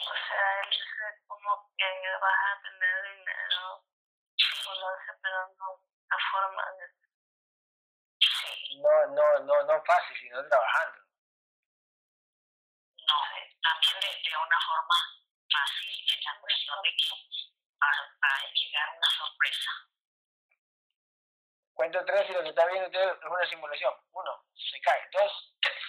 [0.04, 1.84] O sea, él dice como que
[2.20, 3.84] vas a tener dinero.
[4.36, 4.70] Dice,
[5.22, 6.86] pero no la forma de...
[8.20, 10.98] Sí, No, no, no, no fácil, sino trabajando.
[13.06, 13.14] no.
[13.62, 14.96] También de, de una forma
[15.50, 17.08] fácil en la cuestión de que
[17.82, 17.90] va,
[18.22, 19.70] va a llegar una sorpresa.
[21.74, 23.94] Cuento tres y lo que está viendo usted es una simulación.
[24.12, 25.08] Uno, se cae.
[25.12, 25.82] Dos, tres.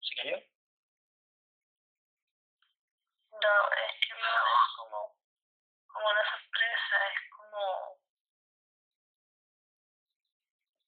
[0.00, 0.36] ¿Se cayó?
[3.36, 5.14] No, es que no es como,
[5.92, 8.00] como una sorpresa, es como...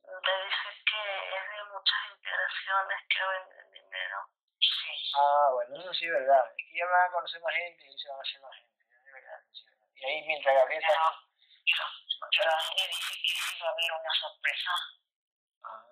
[0.08, 1.02] Le dice que
[1.36, 4.18] es de muchas integraciones que venden dinero.
[4.58, 5.12] Sí.
[5.14, 6.50] Ah, bueno, eso sí es verdad.
[6.56, 8.84] Es que ya van a conocer más gente y se van a hacer más gente.
[8.84, 9.88] Es verdad, es verdad.
[9.94, 10.96] Y ahí mientras Gabriel está...
[12.32, 12.52] pero,
[12.88, 14.72] dice que sí va a haber una sorpresa.
[15.64, 15.84] Ah,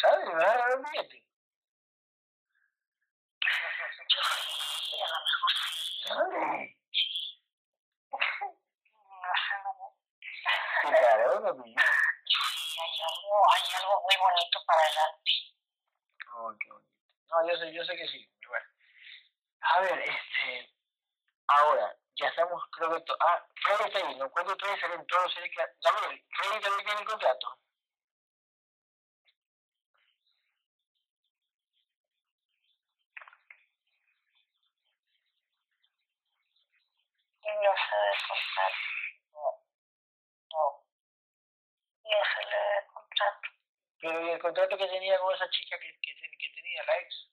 [0.00, 0.26] ¿Sabes?
[0.26, 1.31] ¿Me vas a dar un billete?
[3.92, 6.08] Sí, a lo mejor sí.
[6.08, 6.28] ¿Sabes?
[6.32, 7.22] No sé.
[10.82, 11.82] Sí, claro, un billete.
[12.26, 15.32] Sí, hay algo, hay algo muy bonito para adelante.
[16.34, 16.92] Oh, qué bonito.
[17.28, 18.28] No, yo sé, yo sé que sí.
[18.46, 18.66] Bueno.
[19.60, 20.74] A ver, este...
[21.46, 23.00] Ahora, ya estamos, creo que...
[23.02, 24.30] To ah, Freddy está ahí, ¿no?
[24.30, 25.62] ¿Cuánto trae salen todos los seres que...
[25.80, 27.58] Gabriel, Freddy también tiene contrato.
[37.44, 38.72] No se debe contar.
[39.32, 39.46] No.
[40.52, 40.84] No.
[42.04, 43.34] No se le debe contar.
[44.00, 46.98] Pero ¿y el contrato que tenía con esa chica que, que, ten- que tenía, la
[46.98, 47.28] ex?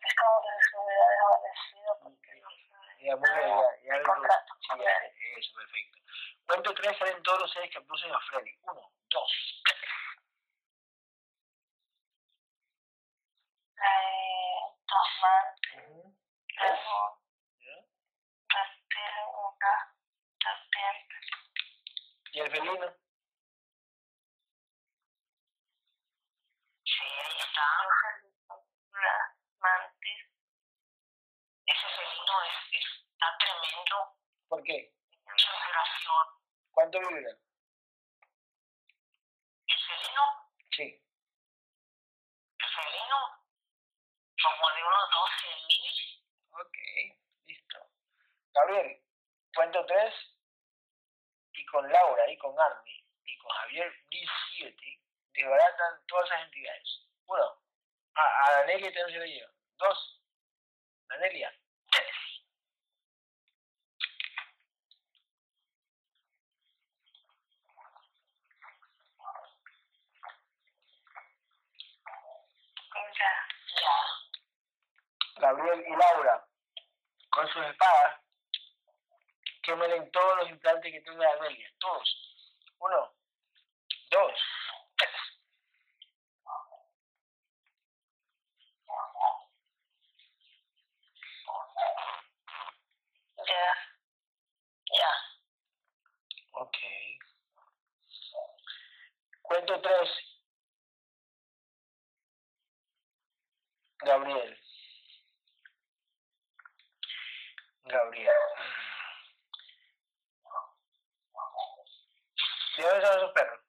[0.00, 4.54] Es como que se hubiera desvanecido porque no se Ya, muy bien, ya, contrato.
[4.60, 5.98] Sí, ya, eso, perfecto.
[6.46, 8.52] Cuento tres salen todos los seres que abducen a Freddy.
[8.62, 9.30] Uno, dos,
[9.64, 9.90] tres.
[13.84, 14.58] Eh,
[14.88, 15.46] Tasman,
[16.54, 16.68] ¿Ya?
[18.48, 19.74] reptil, una
[20.42, 21.16] serpiente.
[22.32, 22.88] ¿Y el felino?
[26.84, 27.66] Sí, ahí está.
[28.90, 29.14] Una
[29.60, 30.22] mantis.
[31.66, 33.96] Ese felino es, está tremendo.
[34.48, 34.94] ¿Por qué?
[35.26, 36.26] Mucha vibración.
[36.70, 37.30] ¿Cuánto vibra?
[39.66, 40.24] El felino,
[40.76, 41.02] Sí.
[42.58, 43.43] el felino,
[44.44, 46.22] como de unos 12 mil.
[46.52, 46.76] Ok,
[47.46, 47.78] listo.
[48.52, 49.00] Gabriel,
[49.54, 50.14] cuento tres.
[51.52, 55.00] Y con Laura, y con Army, y con Javier 17,
[55.32, 57.08] desbaratan todas esas entidades.
[57.26, 57.62] Uno,
[58.14, 59.52] a, a Danelia también se lo lleva.
[59.78, 60.20] Dos,
[61.08, 61.52] Danelia.
[61.90, 62.14] Tres.
[73.16, 73.30] Ya,
[73.80, 74.24] ya.
[75.36, 76.46] Gabriel y Laura,
[77.30, 78.20] con sus espadas,
[79.62, 81.72] quemen todos los implantes que tenga Danelia.
[81.78, 82.40] Todos.
[82.78, 83.14] Uno,
[84.10, 84.32] dos,
[84.96, 85.10] tres.
[93.46, 93.74] Ya,
[94.98, 95.10] ya.
[96.52, 96.76] Ok.
[99.42, 100.10] Cuento tres.
[103.98, 104.63] Gabriel.
[107.84, 108.32] Gabriel.
[112.76, 113.60] ¿De dónde son esos perros?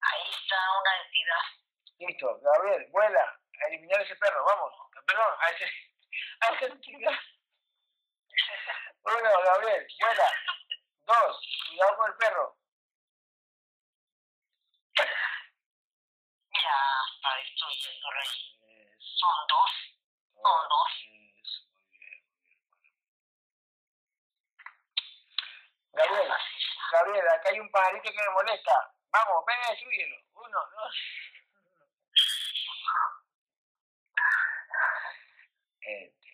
[0.00, 1.42] Ahí está una entidad.
[1.98, 4.72] Listo, Gabriel, vuela a eliminar ese perro, vamos.
[5.04, 5.64] Perdón, a ese,
[6.40, 7.18] a esa entidad.
[9.02, 10.32] Uno, Gabriel, vuela.
[11.06, 12.56] Dos, cuidado con el perro.
[16.52, 16.78] Ya
[17.14, 18.96] está destruyéndolo ahí.
[18.98, 19.70] Son dos.
[20.34, 21.06] Son dos.
[21.46, 22.24] eso, muy bien,
[22.70, 23.02] muy bien.
[25.96, 26.56] Gabriel, Así.
[26.92, 28.94] Gabriel, acá hay un pajarito que me molesta.
[29.10, 30.16] Vamos, ven a destruyelo.
[30.34, 30.94] Uno, dos.
[35.80, 36.28] Este,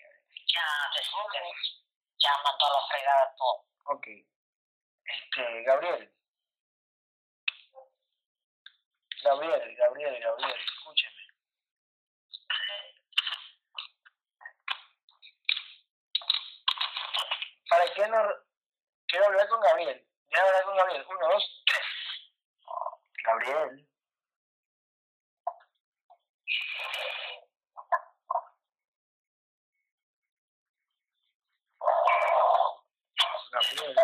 [0.52, 0.66] Ya
[0.96, 1.40] destruyó.
[2.18, 3.66] Ya mandó a la fregada todo.
[3.96, 4.06] ok.
[5.04, 6.12] Este, Gabriel.
[9.22, 11.22] Gabriel, Gabriel, Gabriel, escúchame.
[17.68, 18.51] ¿Para qué no?
[19.12, 20.08] Quiero hablar con Gabriel.
[20.30, 21.04] Déjame hablar con Gabriel.
[21.06, 21.86] Uno, dos, tres.
[23.26, 23.86] Gabriel.
[33.52, 33.94] Gabriel.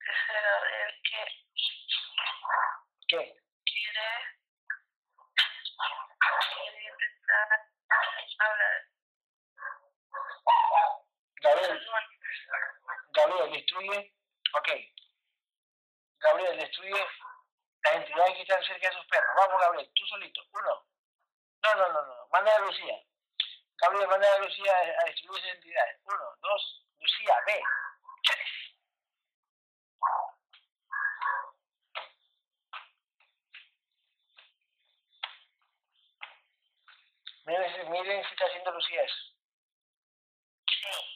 [0.00, 1.20] Dice Gabriel que
[3.08, 3.36] ¿Qué?
[3.66, 4.08] quiere,
[6.56, 7.48] quiere intentar
[8.38, 8.78] hablar.
[13.14, 14.68] Gabriel, Ok.
[16.20, 17.06] Gabriel, destruye
[17.82, 19.30] las entidades que están cerca de sus perros.
[19.36, 20.40] Vamos, Gabriel, tú solito.
[20.52, 20.86] Uno.
[21.62, 22.28] No, no, no, no.
[22.30, 22.98] Manda a Lucía.
[23.76, 26.00] Gabriel, manda a Lucía a, destruir esas entidades.
[26.04, 26.86] Uno, dos.
[26.98, 27.62] Lucía, ve.
[37.46, 39.34] Miren, miren si está haciendo Lucía eso.
[40.66, 41.13] Sí,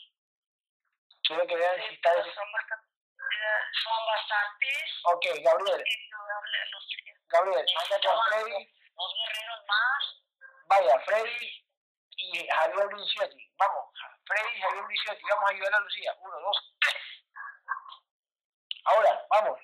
[1.29, 2.89] Quiero que vean si son bastante,
[3.85, 5.85] son bastantes Ok, Gabriel,
[7.29, 8.75] Gabriel, anda con Freddy.
[8.97, 10.05] Dos guerreros más.
[10.69, 11.65] Vaya, Freddy
[12.17, 13.53] y Javier Brinciotti.
[13.59, 13.93] Vamos,
[14.27, 15.23] Freddy y Javier Brinciotti.
[15.29, 16.17] Vamos a ayudar a Lucía.
[16.19, 17.03] Uno, dos, tres.
[18.85, 19.61] Ahora, vamos.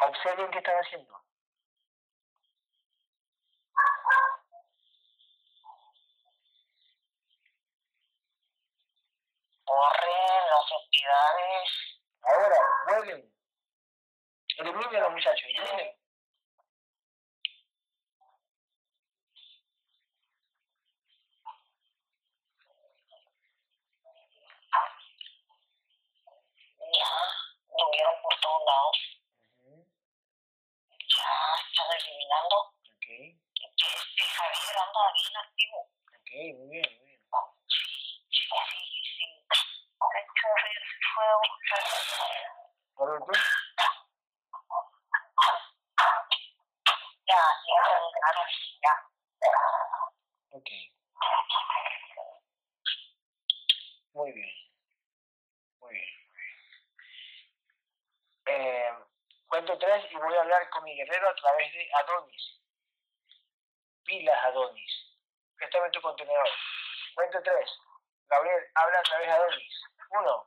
[0.00, 1.23] Observen qué están haciendo.
[9.64, 11.70] Corren las entidades.
[12.22, 13.34] Ahora, vuelven.
[14.58, 15.96] Eliminen los muchachos, eliminen.
[26.98, 27.10] Ya,
[27.68, 28.96] movieron por todos lados.
[29.58, 29.86] Ujú,
[30.90, 32.56] Ya están eliminando.
[32.94, 35.78] Ok, Este Javier anda bien activo.
[35.80, 37.20] ok, muy bien, muy bien.
[37.68, 38.80] Sí, sí,
[39.16, 39.24] sí.
[39.34, 39.62] De hecho,
[40.00, 40.54] Javier se fue a
[43.18, 43.32] tú.
[47.26, 47.80] Ya, ya,
[48.82, 48.94] ya.
[50.50, 50.68] Ok,
[54.12, 54.48] muy bien.
[55.80, 56.08] Muy bien, muy bien.
[58.46, 58.90] Eh,
[59.48, 62.60] cuento tres y voy a hablar con mi guerrero a través de Adonis.
[64.04, 64.92] Pilas Adonis.
[65.56, 66.48] Préstame tu contenedor.
[67.14, 67.70] Cuento tres.
[68.28, 69.84] Gabriel, habla a través de Adonis.
[70.10, 70.46] Uno,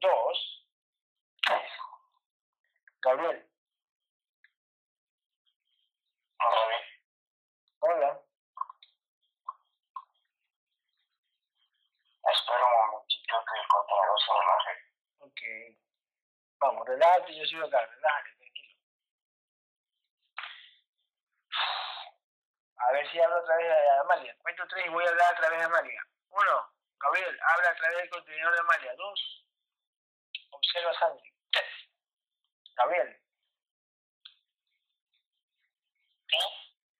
[0.00, 0.66] dos,
[1.42, 1.70] tres.
[3.02, 3.48] Gabriel,
[7.80, 8.20] hola.
[12.32, 14.72] Espera un momentito que el contenedor se relaje.
[15.20, 15.40] Ok.
[16.58, 18.76] Vamos, relájate, yo sigo acá, relájate, tranquilo.
[22.78, 24.36] A ver si hablo a través de Amalia.
[24.42, 26.02] Cuento tres y voy a hablar a través de Amalia.
[26.30, 28.94] Uno, Gabriel, habla a través del contenedor de Amalia.
[28.96, 29.46] Dos,
[30.50, 31.32] observa a Sandy.
[31.50, 31.64] Tres,
[32.76, 33.22] Gabriel.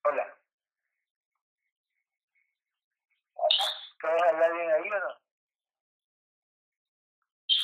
[0.05, 0.39] Hola.
[4.01, 5.21] ¿Puedes hablar bien ahí o no?
[7.49, 7.57] Sí,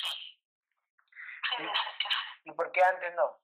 [1.56, 1.68] sí.
[2.44, 3.40] ¿Y por qué antes no?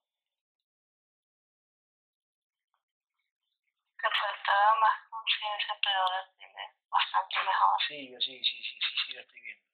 [3.99, 7.83] Que faltaba más conciencia, pero ahora tiene bastante mejor.
[7.87, 9.65] Sí, yo sí, sí, sí, sí, sí, lo estoy viendo.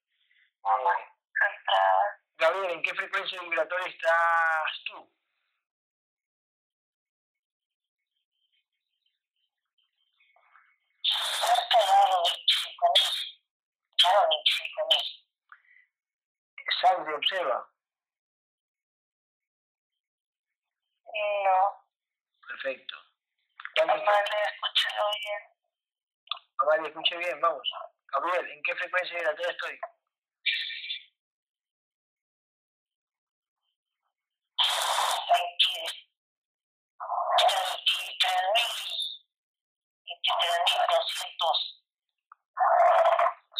[2.37, 5.11] Gabriel, ¿en qué frecuencia vibratoria estás tú?
[11.03, 13.13] Cerca de los 25 mil.
[14.03, 15.25] Ya los 25 mil.
[16.81, 17.69] Sandy, observa.
[21.05, 21.85] No,
[22.47, 22.95] Perfecto.
[23.75, 25.54] ¿Cuál es tu- Amalia, escúchalo bien.
[26.59, 27.67] Amalia, escuche bien, vamos.
[28.11, 29.79] Gabriel, ¿en qué frecuencia vibratoria estoy?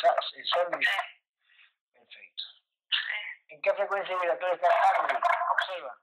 [0.01, 0.15] Sa- eh.
[0.31, 0.41] Sí,
[1.93, 2.43] Perfecto.
[3.49, 5.15] ¿En qué frecuencia vibratoria está Sandy?
[5.51, 5.97] Observa.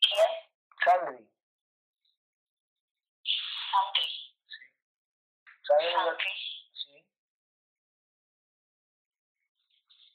[0.00, 0.30] ¿Quién?
[0.86, 1.18] Sandy.
[3.72, 4.08] Sandri.
[5.66, 5.92] ¿Sabes?
[5.92, 6.34] Sandri.
[6.78, 6.94] Sí.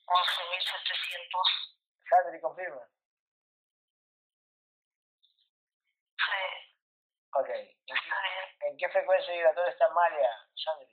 [0.08, 1.48] Once mil setecientos.
[2.08, 2.88] Sandy, confirma.
[6.16, 6.44] Sí,
[7.34, 7.50] Ok.
[7.50, 10.88] ¿En qué, en qué frecuencia vibratoria está María, Sandy?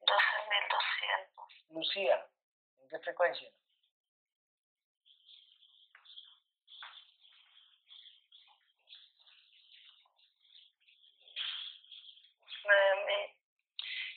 [0.00, 1.50] Doce mil doscientos.
[1.70, 2.33] Lucía,
[2.84, 3.48] ¿en qué frecuencia?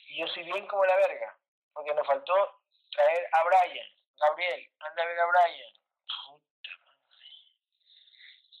[0.08, 1.38] Y yo soy bien como la verga,
[1.72, 2.34] porque nos faltó
[2.90, 3.86] traer a Brian.
[4.18, 5.72] Gabriel, anda a ver a Brian.
[6.26, 7.26] Puta madre.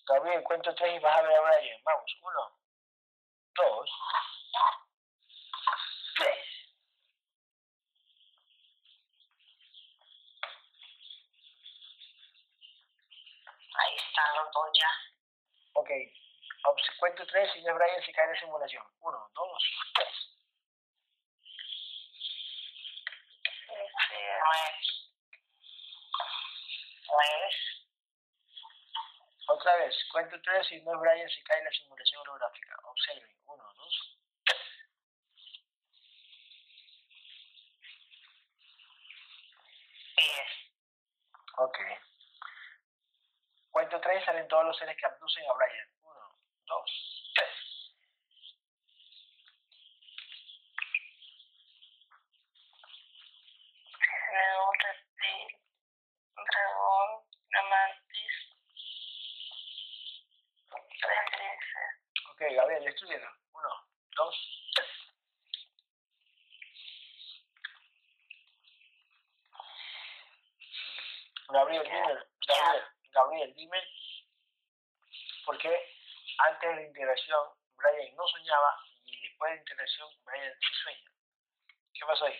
[0.06, 1.80] Gabriel, cuento tres y vas a ver a Brian.
[1.84, 2.58] Vamos, uno,
[3.54, 3.90] dos,
[6.16, 6.57] tres.
[13.78, 14.90] Ahí están los dos ya.
[15.74, 15.90] Ok,
[16.64, 18.84] obs- cuento tres y no es Brian se cae en la simulación.
[19.00, 19.62] Uno, dos,
[19.94, 20.08] tres.
[24.10, 24.80] Nueve.
[27.10, 27.50] Nueve.
[29.48, 32.76] Otra vez, cuento tres y no es Brian se cae la simulación holográfica.
[32.84, 34.18] Observen, uno, dos.
[41.58, 41.78] Ok.
[43.78, 45.88] Cuento tres, salen todos los seres que abducen a Brian.
[46.02, 46.34] Uno,
[46.66, 47.48] dos, tres.
[54.32, 55.60] León, reptil,
[56.34, 57.22] dragón,
[57.54, 58.34] amantis,
[61.00, 61.62] tres.
[62.32, 63.30] Ok, Gabriel, estudialo.
[63.52, 63.68] Uno,
[64.16, 64.34] dos,
[64.74, 64.88] tres.
[71.50, 73.82] Gabriel, dime, Gabriel, Gabriel, dime
[75.44, 75.74] por qué
[76.38, 81.10] antes de la integración Brian no soñaba y después de integración Brian sí sueña.
[81.94, 82.38] ¿Qué pasó ahí?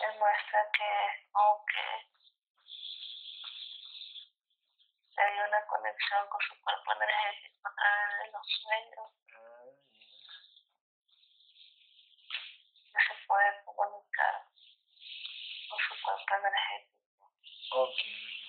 [0.00, 0.90] Demuestra que,
[1.32, 1.84] aunque
[5.16, 9.14] hay una conexión con su cuerpo energético a través de los sueños,
[12.94, 14.34] Ah, que se puede comunicar
[15.68, 17.32] con su cuerpo energético.
[17.72, 17.98] Ok,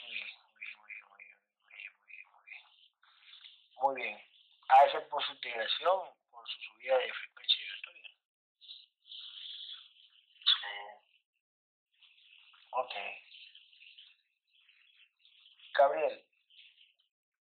[0.01, 2.63] muy bien, muy bien, muy bien, muy bien, muy bien, muy bien, muy bien.
[3.81, 4.15] Muy bien.
[4.69, 5.99] A eso por su integración,
[6.29, 8.11] por su subida de frecuencia vibratoria.
[10.45, 10.73] Sí.
[12.71, 12.93] Ok.
[15.73, 16.25] Gabriel,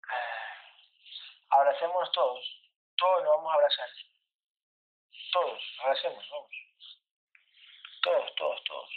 [0.09, 2.63] ah, abracémonos todos.
[2.97, 3.91] Todos nos vamos a abrazar.
[5.33, 6.51] Todos, abracémonos, vamos.
[8.03, 8.91] Todos, todos, todos.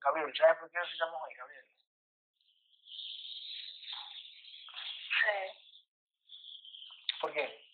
[0.00, 1.66] Gabriel, ¿sabes por qué nos citamos hoy, Gabriel?
[5.22, 5.38] Sí.
[7.20, 7.64] ¿Por qué?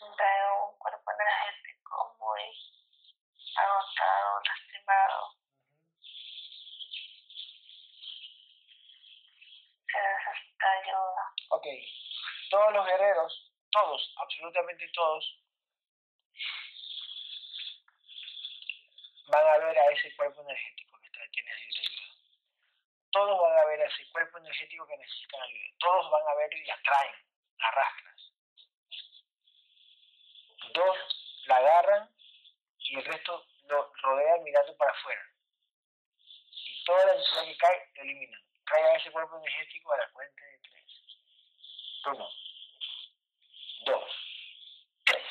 [0.00, 2.42] Veo un cuerpo energético muy
[3.56, 5.34] agotado, lastimado.
[9.92, 11.24] Se necesita ayuda.
[11.50, 11.66] Ok.
[12.50, 15.45] Todos los guerreros, todos, absolutamente todos,
[19.28, 22.16] van a ver a ese cuerpo energético que, está, que necesita ayuda.
[23.12, 25.74] Todos van a ver a ese cuerpo energético que necesita ayuda.
[25.78, 27.14] Todos van a verlo y la traen,
[27.58, 28.32] la arrastras.
[30.74, 30.96] Dos
[31.46, 32.10] la agarran
[32.78, 35.22] y el resto lo rodean mirando para afuera.
[36.52, 38.40] Y toda la energía que cae, lo eliminan.
[38.66, 41.02] Traigan ese cuerpo energético a la cuenta de tres.
[42.06, 42.28] Uno,
[43.86, 44.10] dos,
[45.04, 45.24] tres.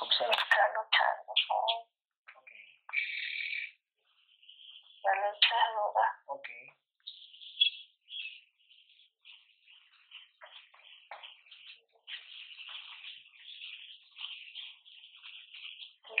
[0.00, 0.32] Observa.
[0.32, 2.38] Está luchando, ¿no?
[2.38, 2.50] Ok,
[5.04, 6.06] La lucha es dura.
[6.26, 6.48] ok.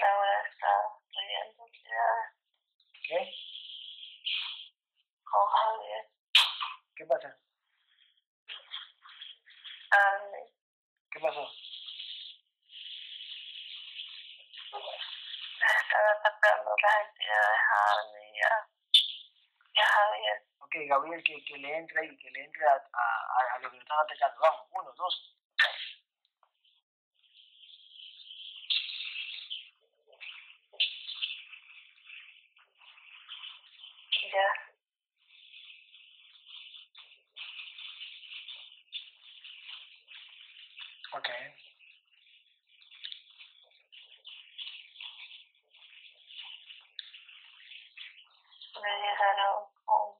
[0.00, 2.30] Laura está estudiando actividades
[3.06, 3.34] ¿Qué?
[5.24, 6.04] con Javier,
[6.96, 7.38] ¿Qué pasa?
[9.90, 10.44] Army,
[11.10, 11.50] ¿Qué pasó?
[15.58, 18.68] les están atacando las actividades a Army y a,
[19.72, 20.42] y a Javier.
[20.58, 20.74] Ok,
[21.06, 23.76] Gabriel, que, que le entre ahí, que le entre a, a, a- a los que
[23.76, 24.40] lo están atacando.
[24.40, 25.72] Vamos, uno, dos, tres.
[34.32, 34.46] Ya,
[41.12, 41.28] Ok.
[48.82, 50.14] le llegaron con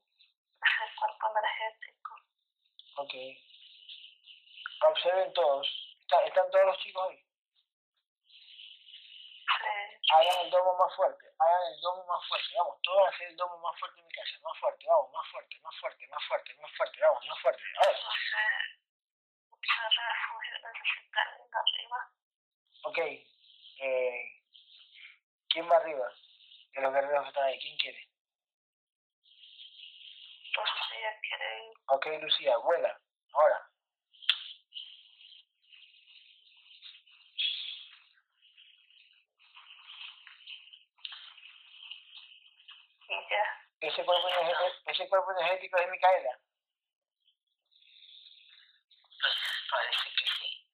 [0.63, 2.11] ese cuerpo energético.
[2.97, 3.13] Ok.
[4.89, 5.67] Observen todos.
[6.01, 7.17] ¿Está- ¿Están todos los chicos ahí?
[9.59, 11.25] Sí, Hagan el domo más fuerte.
[11.39, 12.47] Hagan el domo más fuerte.
[12.57, 14.31] Vamos, todos a hacer el domo más fuerte en mi casa.
[14.41, 16.99] Más fuerte, vamos, más fuerte, más fuerte, más fuerte, más fuerte.
[16.99, 17.61] Vamos, más fuerte.
[17.77, 17.95] A ver.
[17.95, 18.41] entonces,
[19.47, 21.99] muchos refugios necesitan ir arriba.
[22.83, 22.97] Ok.
[23.79, 24.25] Eh,
[25.49, 26.11] ¿Quién va arriba?
[26.73, 27.59] De los guerreros que están ahí.
[27.59, 28.09] ¿Quién quiere?
[30.57, 31.77] Lucía quiere ir.
[31.89, 32.99] Ok, Lucía, vuela.
[33.33, 33.69] Ahora.
[43.09, 44.27] Y ya, Ese cuerpo,
[44.85, 46.39] ese cuerpo energético es de Micaela.
[49.19, 49.33] Pues
[49.71, 50.67] parece que sí.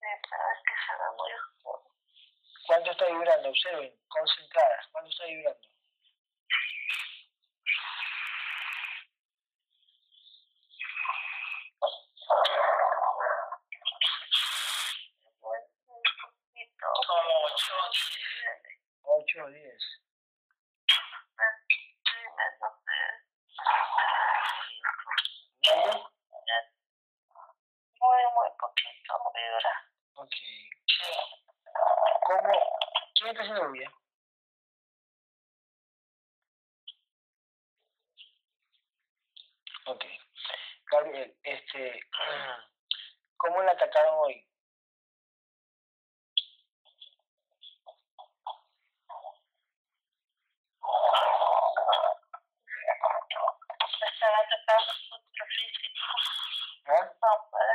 [0.00, 1.90] que se muy oscuro.
[2.66, 3.48] ¿Cuánto está vibrando?
[3.50, 4.86] Observen, concentradas.
[4.90, 5.68] ¿Cuánto está vibrando?
[15.40, 16.86] Bueno, un poquito.
[17.06, 17.74] Como ocho.
[19.06, 20.04] 8 o 10.
[22.04, 22.98] Sí, menos de
[25.62, 26.14] ¿Dónde?
[28.00, 29.74] muy, muy poquito vibra.
[30.14, 30.34] Ok.
[32.26, 32.52] ¿Cómo?
[33.14, 33.92] ¿Quién está haciendo bulla?
[39.86, 40.04] Ok.
[40.90, 42.00] Gabriel, este,
[43.36, 43.62] ¿cómo
[44.28, 44.46] la atacaron hoy?
[54.04, 56.04] Estaba atacando su físico.
[56.86, 57.12] ¿Ah?
[57.20, 57.74] No puede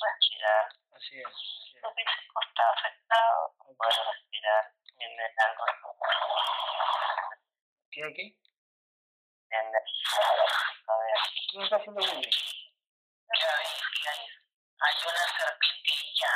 [0.00, 0.68] respirar.
[0.96, 1.26] Así es.
[1.26, 1.80] Así es.
[1.80, 3.54] Su físico está afectado.
[3.58, 3.76] No Ok.
[3.76, 4.72] puede respirar.
[4.96, 5.64] Tiene algo.
[7.90, 8.36] ¿Tiene qué?
[9.48, 9.76] Tiene algo
[11.00, 11.14] de
[11.50, 12.30] ¿Quién está haciendo bulla?
[12.30, 14.26] Ya ves que hay,
[14.80, 16.32] hay una serpentilla.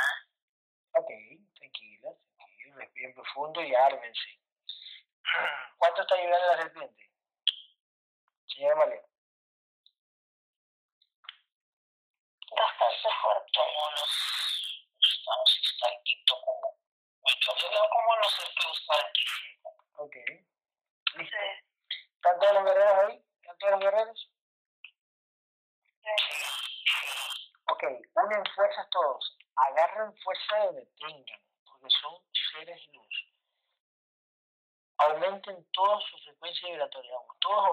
[0.97, 1.09] Ok,
[1.55, 4.39] tranquila, tranquila, respiren profundo y ármense.
[5.77, 7.11] ¿Cuánto está vibrando la serpiente?
[8.47, 9.01] Señora María.
[12.55, 13.51] bastante fuerte.
[13.55, 14.11] Como los.
[15.17, 16.77] Estamos estalquito como.
[17.41, 18.35] Yo veo como los
[18.85, 19.75] 45.
[19.97, 20.15] Ok.
[21.15, 21.37] Listo.
[21.37, 23.25] Sí, ¿Están todos los guerreros ahí?
[23.41, 24.31] ¿Están todos los guerreros?
[26.01, 26.11] sí.
[27.67, 29.37] Ok, unen fuerzas todos.
[29.55, 32.15] Agarren fuerza de donde tengan, porque son
[32.51, 33.33] seres luz.
[34.97, 37.13] Aumenten toda su frecuencia vibratoria.
[37.13, 37.69] Vamos, todos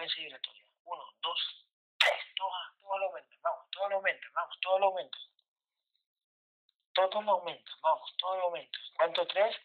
[0.00, 0.64] aumenten su frecuencia vibratoria.
[0.84, 1.66] Uno, dos,
[1.98, 2.34] tres.
[2.36, 3.38] Todos lo aumentan.
[3.42, 4.32] Vamos, todos lo aumentan.
[4.34, 5.20] Vamos, todos lo aumentan.
[6.94, 7.74] Todos lo aumentan.
[7.82, 8.82] Vamos, todos lo aumentan.
[8.96, 9.26] ¿Cuánto?
[9.26, 9.56] Tres.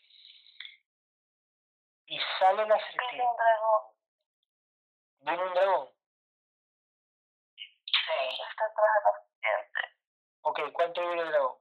[2.08, 3.26] Y sale la Tiene serpiente.
[3.26, 3.84] un dragón.
[5.22, 5.90] Viene un dragón.
[7.56, 9.80] Sí, está atrás de la serpiente.
[10.42, 11.58] Ok, ¿cuánto viene el dragón?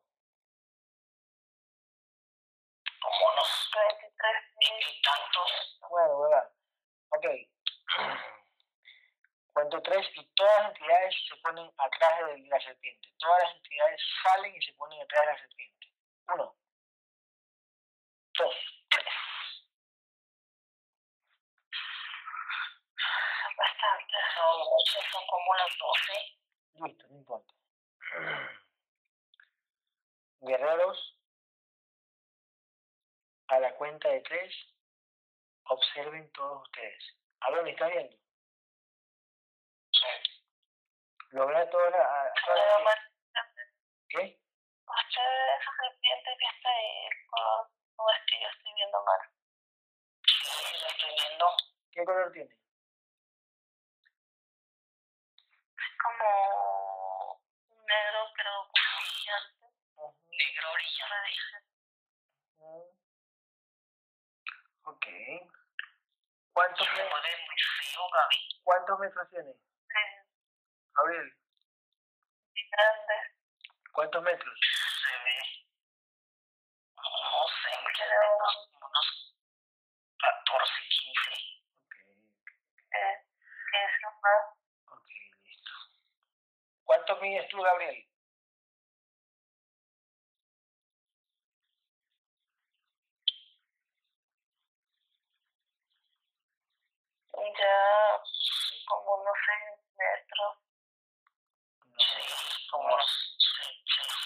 [3.05, 5.79] unos 23 y tantos.
[5.91, 6.53] Bueno, ¿verdad?
[7.11, 7.27] Ok.
[10.15, 13.09] Y todas las entidades se ponen atrás de la serpiente.
[13.19, 15.93] Todas las entidades salen y se ponen atrás de la serpiente.
[16.35, 16.57] Uno.
[18.39, 18.55] Dos.
[18.91, 19.05] Tres.
[23.57, 26.89] Bastante, son muchos, son como las 12.
[26.89, 27.55] Listo, no importa.
[30.41, 31.19] Guerreros,
[33.49, 34.55] a la cuenta de tres,
[35.65, 37.17] observen todos ustedes.
[37.41, 38.24] ¿A dónde está viendo?
[41.35, 41.99] Logra toda la...
[41.99, 42.33] A,
[44.09, 44.39] ¿Qué?
[44.87, 47.11] Usted, esa serpiente que está ahí,
[47.97, 49.19] ¿cómo es que yo estoy viendo mal?
[50.23, 51.47] Sí, lo estoy viendo.
[51.91, 52.55] ¿Qué color tiene?
[55.75, 57.43] Es como
[57.83, 59.75] negro, pero brillante.
[60.31, 61.65] Negro brillante.
[64.85, 65.07] Ok.
[66.53, 68.39] ¿Cuántos, metros, muy feo, Gaby.
[68.63, 69.74] ¿Cuántos metros tiene?
[70.97, 71.33] Gabriel.
[72.71, 73.15] grande.
[73.93, 74.61] ¿Cuántos metros?
[75.03, 75.39] Se ve.
[76.97, 77.71] No sé,
[78.39, 79.37] unos, unos
[80.19, 81.35] 14, 15.
[81.83, 81.95] Ok.
[82.95, 83.17] Eh,
[83.71, 84.45] ¿Qué es lo más?
[84.87, 85.09] Ok,
[85.43, 85.73] listo.
[86.85, 88.07] ¿Cuánto mides tú, Gabriel?
[97.57, 98.21] Ya
[98.87, 100.64] como unos 6 metros.
[102.75, 103.39] Sí, como unos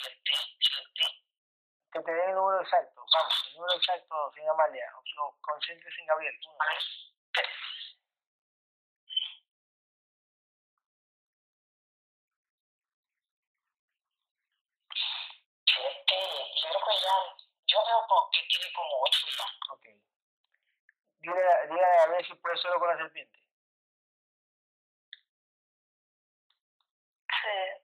[0.03, 0.19] 7,
[0.61, 1.23] 7.
[1.93, 3.05] Que te dé el número exacto.
[3.13, 4.93] Vamos, el número exacto, señora Amalia.
[5.41, 6.35] Concéntrese en Gabriel.
[6.47, 7.49] Uno, dos, tres.
[15.69, 17.15] Yo creo que ya,
[17.67, 19.73] yo veo que tiene como ocho ya.
[19.73, 19.85] Ok.
[21.21, 23.39] Dile, dile a ver si puede solo con la serpiente.
[27.29, 27.78] Sí.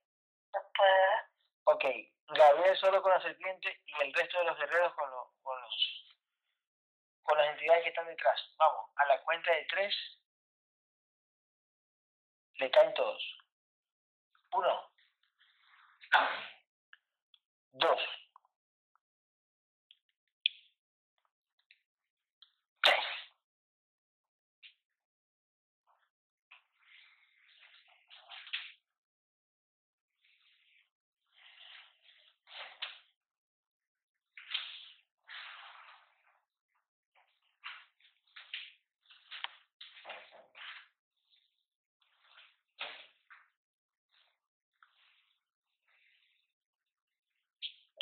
[1.66, 1.84] Ok,
[2.28, 6.16] Gabriel solo con la serpiente y el resto de los guerreros con, los, con, los,
[7.22, 8.40] con las entidades que están detrás.
[8.58, 9.94] Vamos, a la cuenta de tres
[12.56, 13.22] le caen todos.
[14.52, 14.90] Uno.
[17.72, 18.00] Dos.
[22.82, 23.04] Tres.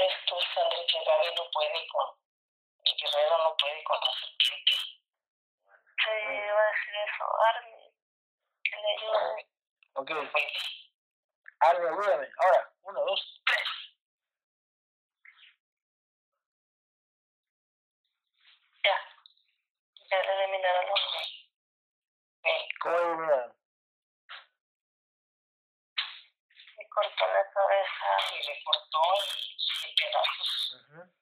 [0.03, 2.17] Esto es algo que Gaby no puede con.
[2.85, 4.73] El guerrero no puede con la serpiente.
[4.73, 7.25] Sí, iba a decir eso.
[7.45, 7.95] Armin,
[8.65, 9.47] que le ayude.
[10.03, 10.11] Ok.
[11.61, 12.29] Armin, ayúdame.
[12.39, 13.69] Ahora, uno, dos, tres.
[18.83, 18.99] Ya.
[20.11, 21.29] Ya le eliminaron los dos.
[22.81, 23.55] ¿Cómo eliminaron?
[26.79, 30.83] Le cortó la cabeza y le cortó y en pedazos.
[30.83, 31.13] Ujú.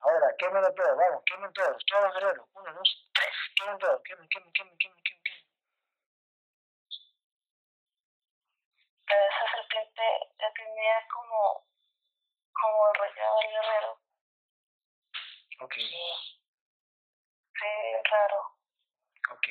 [0.00, 2.46] Ahora, quémelo todo, vamos, quemen todos, todos los guerreros.
[2.54, 5.44] Uno, dos, tres, quemen todos, quemen, quemen, quemen, quemen, quemen, quemen.
[9.08, 10.02] Esa serpiente
[10.38, 11.66] ya tenía como,
[12.52, 14.00] como enrollado el guerrero.
[15.60, 15.88] Ok, Sí,
[17.58, 17.66] sí,
[18.10, 18.40] raro.
[19.32, 19.46] ok.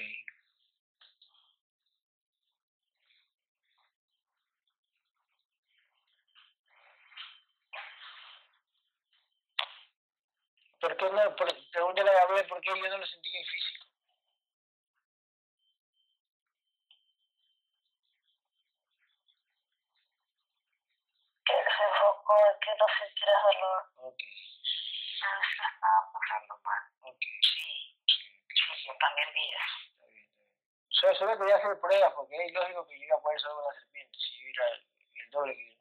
[10.80, 11.36] ¿Por qué no?
[11.36, 13.86] Por, pregúntale a Gabriel por qué yo no lo sentí en físico.
[21.46, 23.84] Que se enfocó en que no sintiera dolor.
[23.98, 26.84] Ok, se la estaba pasando mal.
[27.02, 27.22] ok.
[27.42, 29.78] Sí, sí, yo también vi eso.
[29.90, 30.62] Está bien, está bien.
[30.90, 33.80] Solo, solo quería hacer pruebas porque es lógico que yo iba a poder solo la
[33.80, 34.18] serpiente.
[34.20, 35.78] Si yo era el, doble que yo.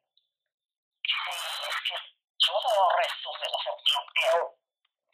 [1.05, 1.29] Sí,
[1.69, 1.95] es que
[2.39, 4.66] yo veo restos de la serpiente.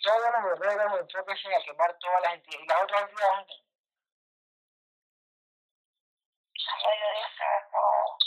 [0.05, 2.63] Ahora, todos los guerreros empiezan a quemar todas las entidades.
[2.63, 3.63] ¿Y las otras entidades
[7.39, 8.17] ha acabado.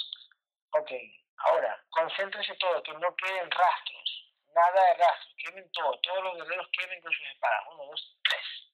[0.73, 0.91] Ok,
[1.39, 4.33] ahora, concéntrense todo, que no queden rastros.
[4.55, 6.01] Nada de rastros, quemen todo.
[6.01, 7.65] Todos los guerreros quemen con sus espadas.
[7.73, 8.66] Uno, dos, tres.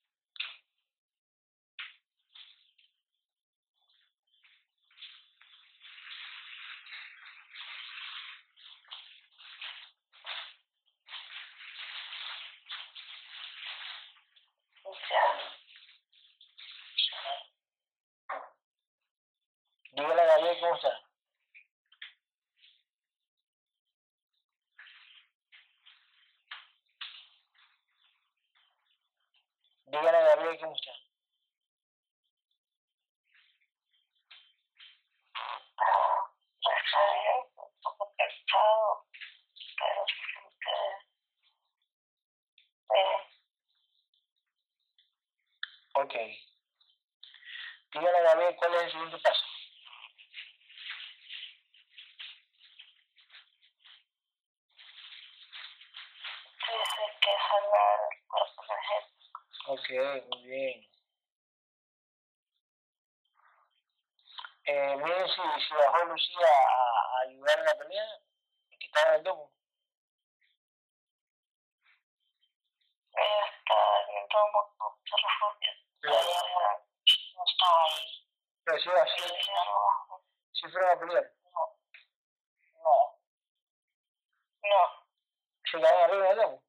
[20.62, 21.02] ¿Cómo está?
[29.86, 30.92] Dígale a Gabriel cómo está.
[36.62, 39.04] Está bien, un poco cansado,
[39.76, 40.70] pero se siente
[42.90, 43.32] bien.
[45.94, 46.14] Ok.
[47.92, 49.52] Dígale a Gabriel cuál es el siguiente paso.
[56.72, 59.40] Dice que sanar el cuerpo energético.
[59.66, 59.88] Ok,
[60.30, 60.88] muy bien.
[64.64, 64.96] Eh,
[65.68, 68.06] si bajó Lucía a, a ayudar en la pelea,
[68.78, 69.52] que estaba en el domo.
[73.14, 73.74] Ella está
[74.08, 75.72] en el domo con su refugio.
[76.00, 76.84] Pero, Ella
[77.36, 78.28] no estaba ahí.
[78.64, 80.24] pero si, no bajó.
[80.52, 81.78] si fueron a pelear, No.
[82.82, 83.20] No.
[84.62, 85.06] No.
[85.70, 86.62] se quedaron arriba del domo.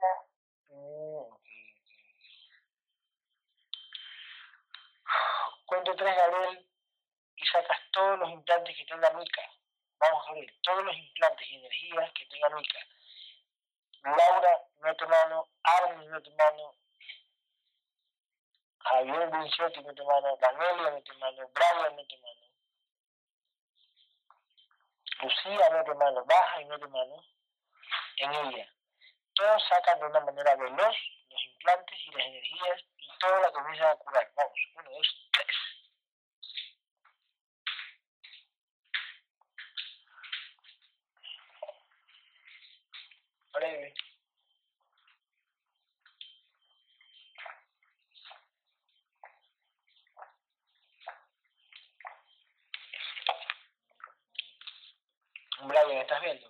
[0.00, 0.10] No.
[0.68, 1.36] Mm,
[5.70, 6.66] Cuento tres, Gabriel,
[7.36, 9.42] y sacas todos los implantes que tenga Mica.
[10.00, 12.78] Vamos, Gabriel, todos los implantes y energías que tenga Mica.
[14.02, 15.46] Laura, mete mano.
[15.62, 16.74] Armin, mete mano.
[18.80, 20.36] Javier Vincetti, mete mano.
[20.38, 21.48] Danelia, mete mano.
[21.54, 22.46] Brian, mete mano.
[25.22, 26.24] Lucía, mete mano.
[26.24, 27.24] Baja y mete mano
[28.16, 28.74] en ella.
[29.34, 30.96] Todos sacan de una manera veloz
[31.30, 34.32] los implantes y las energías y todo la comienzan a curar.
[34.34, 35.59] Vamos, uno, dos, tres.
[43.52, 43.94] Breve.
[55.66, 56.46] Brian, ¿estás viendo?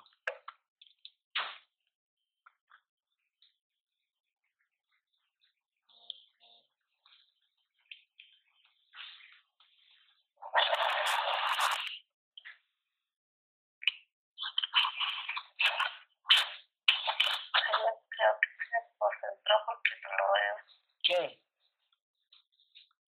[16.60, 20.56] Ella creo que se concentró porque no lo veo.
[21.04, 21.40] ¿Quién?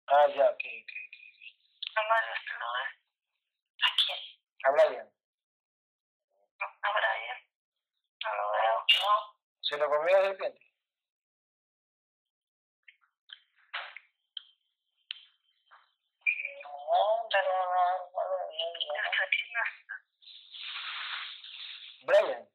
[0.07, 1.17] Ah, ya, ok, ok, ok.
[1.97, 2.85] Mamá, ¿usted lo ve?
[3.87, 4.21] ¿A quién?
[4.65, 5.09] A Brian.
[6.83, 7.41] ¿A Brian?
[8.25, 8.77] No lo veo.
[9.01, 9.37] No.
[9.61, 10.61] ¿Se lo comió la serpiente?
[16.63, 19.05] No, pero no, no lo veo.
[19.05, 19.95] Está aquí no está.
[22.07, 22.49] Brian.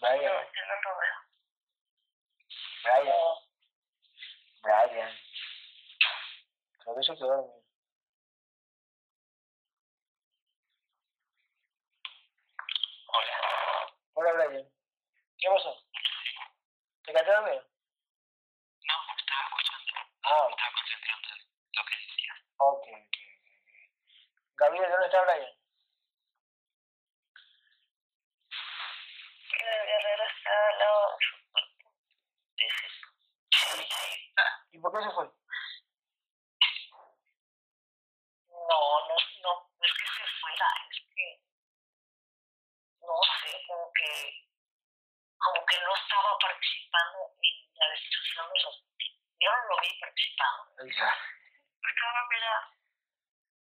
[0.00, 0.22] No, Brian,
[0.54, 1.18] yo no lo veo.
[4.62, 5.12] Brian, Brian.
[6.80, 7.62] Creo que se quedó dormido.
[13.08, 13.36] Hola.
[14.14, 14.68] Hola, Brian.
[15.38, 15.72] ¿Qué pasó?
[17.04, 17.62] ¿Te quedaste dormido?
[18.88, 19.92] No, estaba escuchando.
[20.22, 21.38] Ah, Estaba concentrando en
[21.74, 22.32] lo que decía.
[22.58, 22.86] ok, ok.
[22.86, 23.58] ok.
[24.56, 25.54] Gabriel, ¿dónde está Brian?
[29.60, 31.86] El guerrero está al lado de su cuerpo.
[32.56, 32.86] Dice,
[34.72, 35.24] ¿Y por qué se fue?
[38.68, 41.26] no, no, no, no es que se fuera, es que,
[43.00, 44.48] no sé, como que,
[45.38, 48.84] como que no estaba participando en la destrucción de los,
[49.38, 50.62] yo no lo vi participando.
[50.98, 51.14] Ya.
[52.30, 52.78] Mira,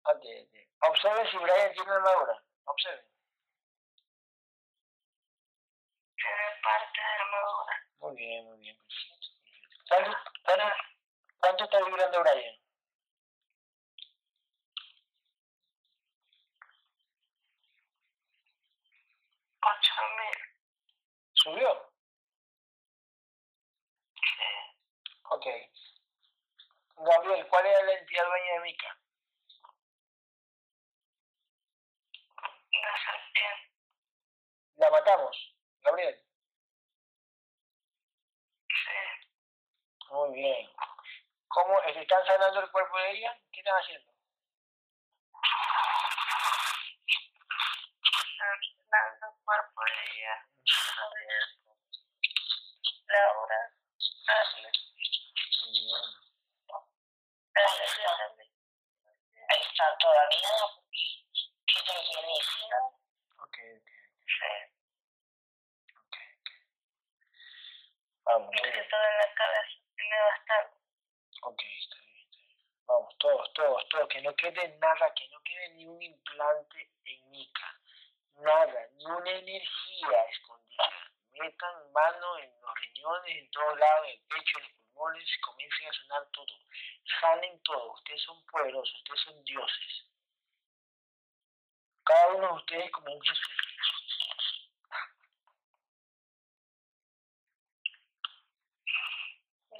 [0.03, 0.55] Ok, ok.
[0.89, 2.41] Observe si Brian tiene armadura.
[2.65, 3.03] Observe.
[6.15, 7.73] tiene parte de la armadura.
[7.99, 9.27] Muy bien, muy bien, perfecto.
[9.89, 10.11] ¿Cuánto,
[10.43, 10.65] cuánto,
[11.39, 12.55] cuánto está vibrando Brian?
[19.61, 20.36] Ocho mil,
[21.47, 21.93] ¿Subió?
[24.15, 24.21] sí,
[25.29, 25.45] Ok.
[26.97, 28.99] Gabriel, ¿cuál es la entidad dueña de Mica?
[32.73, 33.71] la serpiente,
[34.75, 35.55] ¿La matamos?
[35.83, 36.21] Gabriel.
[38.67, 40.69] sí, Muy bien.
[41.47, 43.39] ¿Cómo se están sanando el cuerpo de ella?
[43.53, 44.11] ¿Qué están haciendo?
[48.89, 50.47] Fernando, cuerpo de ella,
[50.95, 51.43] Javier,
[53.07, 53.73] Laura,
[59.49, 61.03] Ahí está todavía, porque
[61.65, 62.77] queda llenísima.
[63.39, 63.89] Ok, ok,
[64.27, 64.51] Sí.
[65.95, 66.15] ok.
[68.25, 68.73] Vamos, Me muy bien.
[68.73, 70.77] siento en la cabeza, tiene bastante.
[71.43, 72.85] Ok, está bien, está bien.
[72.87, 74.09] Vamos, todos, todos, todos.
[74.09, 77.79] Que no quede nada, que no quede ni un implante en mica.
[78.37, 80.93] Nada, ni una energía escondida.
[81.31, 85.87] Metan mano en los riñones, en todos lados, en el pecho, en los pulmones, comiencen
[85.87, 86.53] a sonar todo.
[87.19, 87.93] Salen todo.
[87.93, 90.05] Ustedes son poderosos, ustedes son dioses.
[92.03, 93.47] Cada uno de ustedes como un Jesús.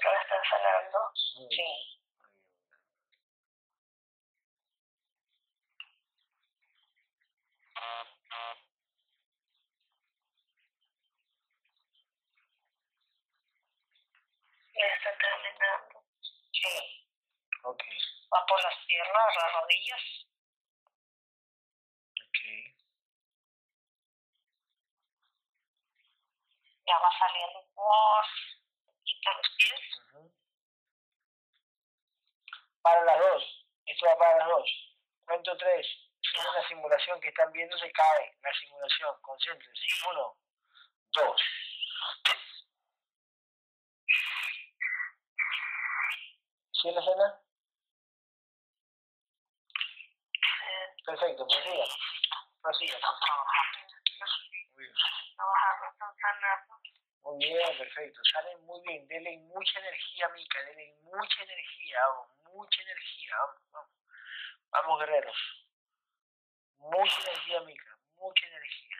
[0.02, 0.98] ¿Ya la están sanando?
[1.14, 1.46] Sí.
[1.48, 1.88] bien.
[14.74, 16.04] Ya está terminando.
[16.52, 17.06] Sí.
[17.64, 17.82] Ok,
[18.32, 20.02] Va por las piernas, las rodillas.
[22.22, 22.38] ok.
[26.86, 28.24] Ya va saliendo por.
[29.04, 30.30] Quita los pies.
[32.82, 33.66] Para las dos.
[33.86, 34.70] Esto va para las dos.
[35.26, 36.07] Cuento tres.
[36.34, 38.36] Es una simulación que están viendo, se cae.
[38.42, 39.14] La simulación.
[39.22, 39.86] Concéntrense.
[40.10, 40.36] Uno,
[41.12, 41.42] dos.
[46.72, 47.40] ¿Sí la escena?
[49.72, 50.08] Sí.
[51.06, 51.84] Perfecto, prosiga.
[52.62, 52.98] Prosiga.
[54.74, 54.94] Muy bien.
[57.22, 58.20] Muy bien, perfecto.
[58.32, 59.08] Salen muy bien.
[59.08, 60.62] Denle mucha energía, Mica.
[60.64, 61.98] Denle mucha energía.
[62.06, 63.36] Vamos, mucha energía.
[63.36, 63.90] Vamos, vamos.
[64.70, 65.57] Vamos, guerreros.
[66.80, 67.98] Mucha energía, Mica.
[68.16, 68.96] Mucha energía.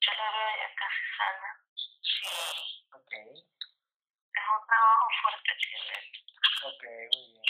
[0.00, 1.48] Yo la veo ya casi sana.
[2.02, 2.26] Sí.
[2.92, 6.19] Ok, Es un trabajo fuerte, Chile.
[6.62, 7.42] Ok, muy bien.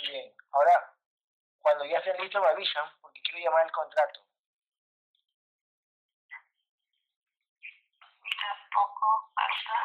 [0.00, 0.34] Muy bien.
[0.52, 0.94] Ahora,
[1.60, 4.20] cuando ya estén listos me avisan, porque quiero llamar el contrato.
[8.40, 9.76] Tampoco falta.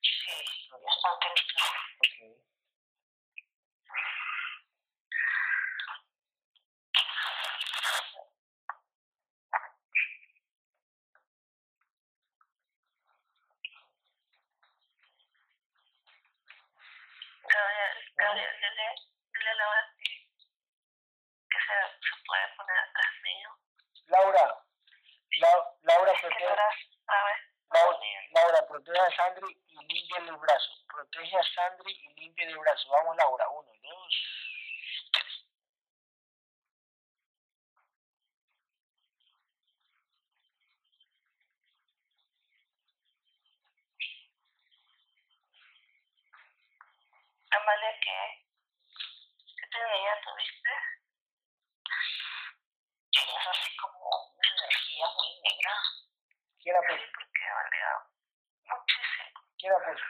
[0.00, 0.30] Sí.
[0.70, 1.76] Ya están terminando.
[1.98, 2.46] ok.
[17.56, 18.86] Gabriel, Gabriel, dile,
[19.32, 20.10] dile a Laura que,
[21.50, 23.50] que se, se puede poner atrás mío.
[24.06, 24.44] Laura,
[25.40, 26.44] La- Laura, Es protege.
[27.70, 27.98] Laura,
[28.32, 30.70] Laura, protege a Sandri y limpia el brazo.
[30.86, 32.88] Protege a Sandri y limpia el brazo.
[32.90, 33.48] Vamos, Laura.
[33.48, 34.14] Uno, dos,
[35.12, 35.46] tres.
[47.50, 48.18] Amalia, ¿qué?
[49.56, 50.70] ¿Qué tenía, tuviste?
[53.12, 54.04] Tenías así como
[54.34, 55.74] una energía muy negra.
[56.62, 57.12] ¿Quién la Sí, puso?
[57.14, 57.90] porque valía
[58.64, 59.40] muchísimo.
[59.58, 60.06] ¿Quién la puso?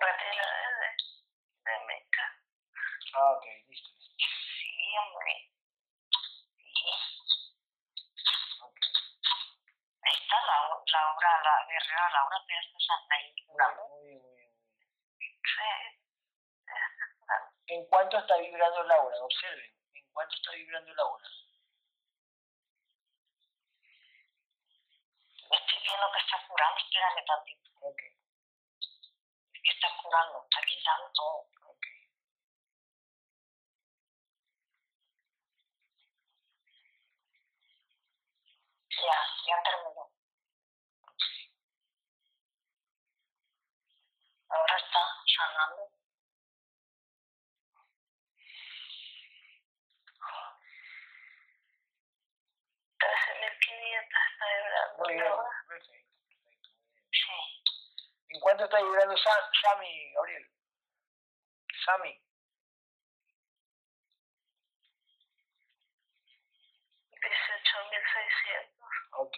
[0.00, 0.46] Batela
[0.80, 2.26] de, de meca.
[3.14, 3.90] Ah, ok, listo.
[4.16, 5.32] Sí, hombre.
[6.56, 6.90] Sí.
[8.62, 8.78] Ok.
[10.02, 10.56] Ahí está la,
[10.92, 11.66] Laura,
[12.08, 12.24] la
[13.88, 14.40] Muy, muy muy.
[15.18, 15.70] Sí.
[17.18, 17.50] Jugando.
[17.66, 19.16] ¿En cuánto está vibrando Laura?
[19.22, 19.72] Observen.
[19.94, 21.24] ¿En cuánto está vibrando Laura?
[25.50, 27.70] Estoy viendo que está curando, espérame tantito.
[27.80, 28.00] Ok,
[29.52, 31.48] Es que está curando, está quitando todo.
[31.66, 31.86] ok.
[38.90, 40.19] Ya, ya terminó.
[44.50, 45.00] Ahora está
[45.36, 45.90] sanando.
[53.00, 54.98] Está vibrando.
[54.98, 56.68] Muy bien, perfecto, perfecto.
[57.12, 57.64] Sí.
[58.30, 60.46] ¿En cuánto está vibrando Sa- Sammy, Gabriel?
[61.84, 62.20] Sammy.
[67.10, 68.88] Dieciocho mil seiscientos.
[69.12, 69.36] Ok.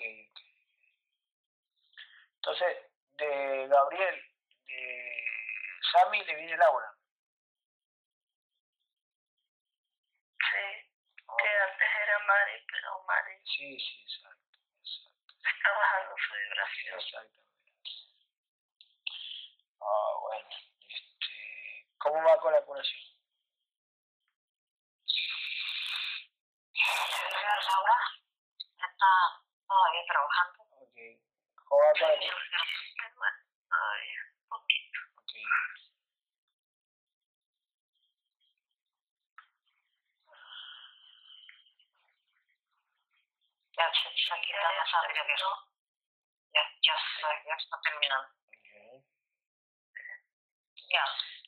[2.37, 2.77] Entonces,
[3.13, 4.32] de Gabriel,
[4.83, 5.25] eh,
[5.93, 6.93] Sammy le viene Laura.
[10.39, 10.91] Sí,
[11.27, 11.37] oh.
[11.37, 13.35] que antes era Mari, pero Mari.
[13.45, 14.59] Sí, sí, exacto.
[14.79, 15.35] exacto.
[15.45, 16.99] Está bajando su vibración.
[16.99, 17.43] Exactamente.
[19.81, 20.49] Ah, oh, bueno.
[20.89, 23.03] Este, ¿Cómo va con la curación?
[26.75, 27.99] Eh, Laura
[28.67, 29.11] está
[29.67, 30.63] todavía trabajando.
[30.63, 30.97] Ok.
[31.65, 32.63] ¿Cómo va con la curación?
[43.83, 43.91] Ya.
[46.53, 46.95] Ya, ya,
[47.47, 48.29] ya está terminando.
[50.89, 51.05] Ya,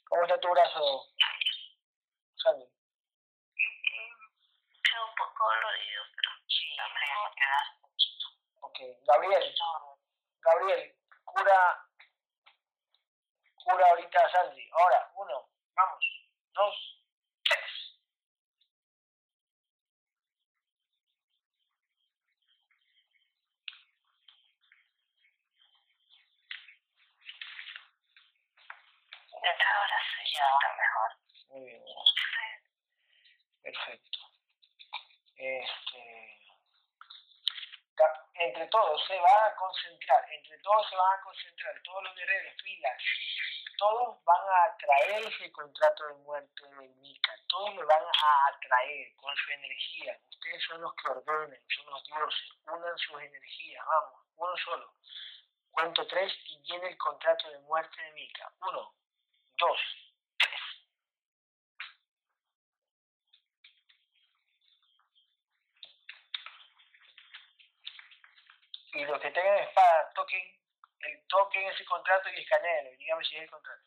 [0.09, 1.53] ¿Cómo está tu brazo, ya, ya.
[2.43, 2.67] Sandy?
[4.83, 7.01] Queda un poco dolorido, pero sí, ya me
[7.37, 8.27] queda poquito.
[8.63, 8.79] Ok.
[9.07, 9.55] Gabriel,
[10.41, 11.87] Gabriel, cura,
[13.63, 14.71] cura ahorita a Sandy.
[14.73, 16.05] Ahora, uno, vamos,
[16.55, 16.75] dos,
[17.45, 17.95] tres.
[29.47, 31.11] Ahora sí, ya está mejor.
[31.49, 31.83] Muy bien,
[33.63, 34.19] perfecto.
[35.37, 36.35] Este,
[38.35, 42.63] entre todos se van a concentrar, entre todos se van a concentrar, todos los guerreros,
[42.63, 43.03] filas,
[43.79, 49.15] todos van a atraer ese contrato de muerte de Mika, todos lo van a atraer
[49.17, 50.19] con su energía.
[50.29, 54.95] Ustedes son los que ordenan, son los dioses, unan sus energías, vamos, uno solo.
[55.71, 58.53] Cuento tres y viene el contrato de muerte de Mika.
[58.61, 58.95] Uno,
[59.59, 59.79] dos,
[60.39, 60.61] tres.
[68.95, 70.43] Y los que tengan espada, toquen,
[71.01, 72.93] el, toquen ese contrato y escaneenlo.
[72.93, 73.83] Y si es el contrato.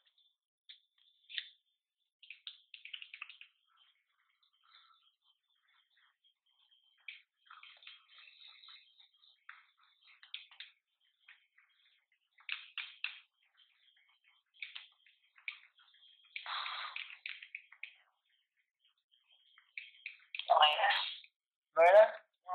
[20.48, 20.90] No era.
[21.76, 22.24] ¿No era?
[22.46, 22.52] No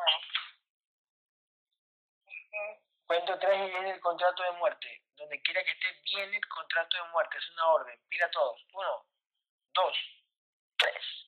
[3.07, 5.03] Cuento tres y viene el contrato de muerte.
[5.17, 7.39] Donde quiera que esté, viene el contrato de muerte.
[7.39, 8.01] Es una orden.
[8.09, 8.61] Pila todos.
[8.75, 9.07] Uno,
[9.75, 9.97] dos,
[10.77, 11.23] tres.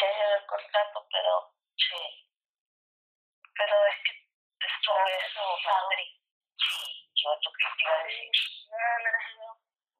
[0.00, 2.28] Ya llevé el contrato, pero sí.
[3.56, 4.12] Pero es que
[4.66, 6.20] esto es padre.
[6.58, 8.30] Sí, yo lo que te iba a decir.
[8.68, 9.50] Una energía,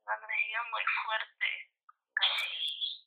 [0.05, 1.49] una energía muy fuerte.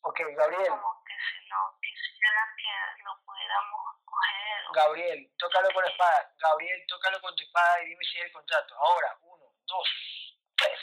[0.02, 0.20] Ok,
[0.58, 0.80] Gabriel.
[0.82, 4.58] Como que si no quisiera que lo pudiéramos coger.
[4.74, 6.34] Gabriel, tócalo con espada.
[6.40, 8.76] Gabriel, tócalo con tu espada y dime si es el contrato.
[8.76, 9.88] Ahora, uno, dos,
[10.56, 10.80] tres.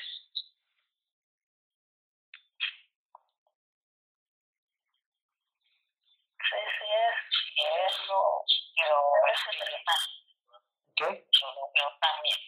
[6.38, 7.16] Sí, sí es.
[7.34, 8.44] Sí es, no.
[8.76, 8.96] Pero
[9.32, 10.24] es el verdad.
[10.94, 11.26] ¿Qué?
[11.32, 12.38] Yo lo veo también.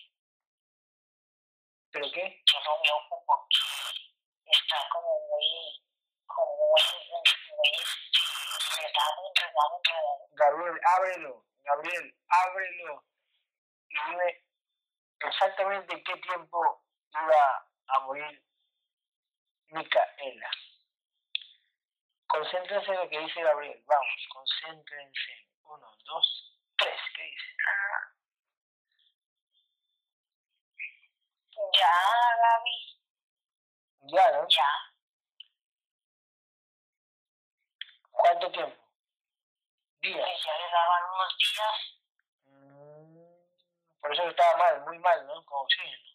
[1.91, 2.43] ¿Pero qué?
[2.47, 5.83] Yo lo veo como que está como muy,
[6.27, 7.73] como muy, muy
[8.77, 10.36] enredado, enredado, enredado.
[10.47, 11.45] Gabriel, ábrelo.
[11.65, 13.05] Gabriel, ábrelo.
[13.89, 14.45] Y dime
[15.21, 18.45] exactamente en qué tiempo iba a morir
[19.69, 20.51] Micaela.
[22.29, 23.83] Concéntrense en lo que dice Gabriel.
[23.87, 25.49] Vamos, concéntrense.
[25.65, 27.01] Uno, dos, tres.
[27.17, 27.57] ¿Qué dice?
[31.73, 31.93] Ya,
[32.43, 32.99] Gaby,
[34.13, 34.47] Ya, ¿no?
[34.49, 34.69] ya.
[38.13, 38.86] ¿Cuánto tiempo?
[40.07, 40.29] Días.
[40.45, 41.77] ya le daban unos días.
[42.47, 45.45] Mm, Por eso estaba mal, muy mal, ¿no?
[45.45, 46.09] Con oxígeno.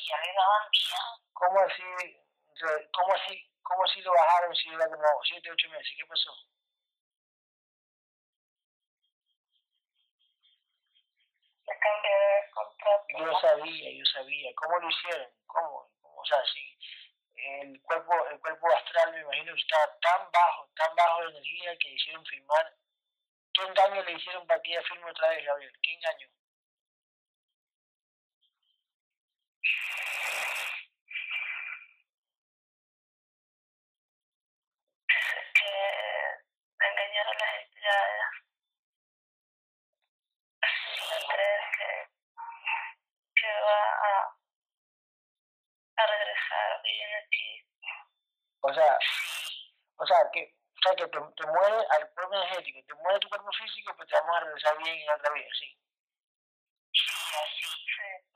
[0.00, 1.08] Y ya le daban días.
[1.32, 1.82] ¿Cómo así,
[2.92, 5.94] cómo así, cómo así lo bajaron si era como siete, ocho meses?
[5.96, 6.32] ¿Qué pasó?
[11.68, 13.06] Le cambié de contrato.
[13.18, 14.50] Yo sabía, yo sabía.
[14.56, 15.28] ¿Cómo lo hicieron?
[15.46, 15.90] ¿Cómo?
[16.00, 16.20] ¿Cómo?
[16.20, 16.76] O sea, sí.
[17.36, 21.76] El cuerpo, el cuerpo astral me imagino que estaba tan bajo, tan bajo de energía
[21.78, 22.74] que hicieron firmar.
[23.58, 25.72] ¿Qué engaño le hicieron para que ella firme otra vez, Gabriel?
[25.82, 26.28] ¿Qué engaño?
[35.54, 38.24] que engañar a las entidades.
[41.08, 41.90] ¿Se cree que,
[43.34, 44.36] que va a,
[45.96, 47.66] a regresar y viene aquí?
[48.60, 48.98] O sea,
[49.96, 53.28] o sea, que O sea, que te, te muere al cuerpo energético, te muere tu
[53.28, 55.76] cuerpo físico, pues te vamos a regresar bien en otra vida, sí.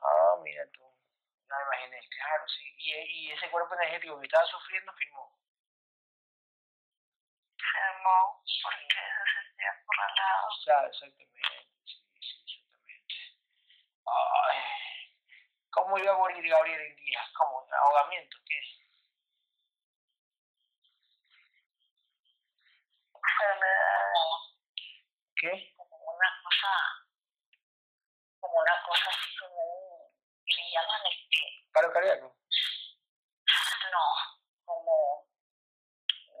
[0.01, 0.81] Ah, mira tú.
[1.47, 2.75] No me imaginé, claro, sí.
[2.77, 5.39] Y, y ese cuerpo energético que estaba sufriendo firmó.
[7.57, 10.47] Firmó porque se sentía acorralado.
[10.47, 11.39] O sea, exactamente,
[11.85, 13.15] sí, sí, exactamente.
[14.05, 14.57] Ay.
[15.71, 17.25] ¿Cómo iba a morir Gabriel en días?
[17.37, 17.65] ¿Cómo?
[17.71, 18.37] ¿Ahogamiento?
[18.45, 18.82] ¿Qué?
[23.43, 24.55] Enfermedades,
[25.35, 25.73] ¿Qué?
[25.75, 26.71] como una cosa,
[28.39, 30.11] como una cosa así como un,
[30.45, 32.37] le llaman este, ¿Paro cardíaco?
[33.91, 34.05] no,
[34.63, 35.27] como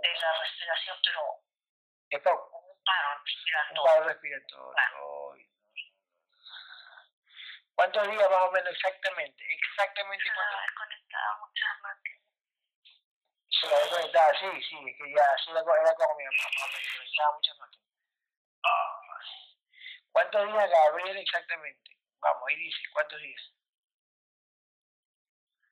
[0.01, 1.21] de la respiración, pero
[2.11, 2.49] ¿Stop?
[2.51, 3.83] como un paro Un respiratorio.
[3.83, 4.73] paro respiratorio.
[4.93, 5.33] No.
[7.75, 9.43] ¿Cuántos días más o menos exactamente?
[9.53, 10.59] Exactamente cuántos
[11.41, 12.22] muchas máquinas.
[13.63, 16.67] Se la había conectado, sí, sí, es que ya era, co- era como mi mamá,
[16.67, 17.87] menos, conectaba muchas máquinas.
[18.63, 19.57] Ay.
[20.11, 21.97] ¿Cuántos días Gabriel exactamente?
[22.19, 23.41] Vamos, ahí dice, ¿cuántos días?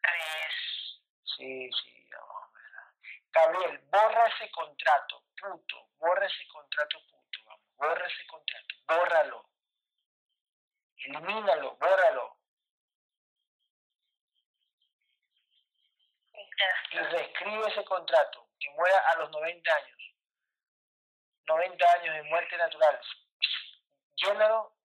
[0.02, 0.56] Tres.
[1.36, 3.12] Sí, sí, vamos a ver.
[3.32, 9.50] Gabriel, borra ese contrato, puto, borra ese contrato, puto, vamos, borra ese contrato, bórralo.
[10.98, 12.38] Elimínalo, bórralo.
[16.92, 20.02] Y reescribe ese contrato, que muera a los 90 años.
[21.48, 23.02] 90 años de muerte natural.
[24.16, 24.76] Llénalo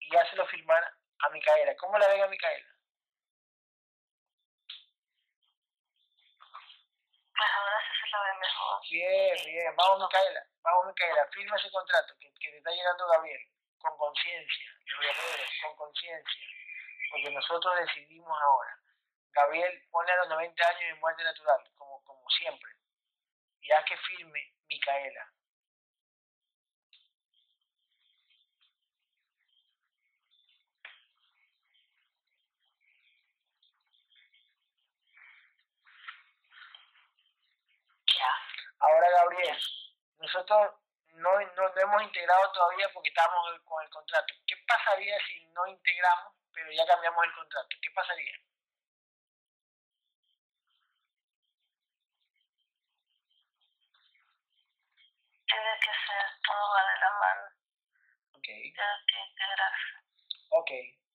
[0.00, 0.82] y hácelo firmar
[1.18, 1.76] a Micaela.
[1.76, 2.66] ¿Cómo la ven a Micaela?
[7.36, 8.80] Pues ahora sí se la ve mejor.
[8.90, 9.76] Bien, bien.
[9.76, 10.46] Vamos, Micaela.
[10.62, 11.28] Vamos, Micaela.
[11.32, 13.40] Firma ese contrato que, que te está llegando Gabriel.
[13.78, 14.66] Con conciencia.
[14.86, 16.42] Los guerreros, con conciencia.
[17.10, 18.85] Porque nosotros decidimos ahora.
[19.36, 22.70] Gabriel pone a los 90 años de muerte natural, como, como siempre.
[23.60, 25.30] Y haz que firme Micaela.
[38.78, 39.58] Ahora, Gabriel,
[40.18, 40.74] nosotros
[41.14, 44.34] no, no, no hemos integrado todavía porque estamos con el contrato.
[44.46, 47.68] ¿Qué pasaría si no integramos, pero ya cambiamos el contrato?
[47.82, 48.45] ¿Qué pasaría?
[55.46, 57.42] Tiene que ser todo va de la mano.
[58.34, 59.92] Ok, Tiene que integrarse.
[60.50, 60.70] ok.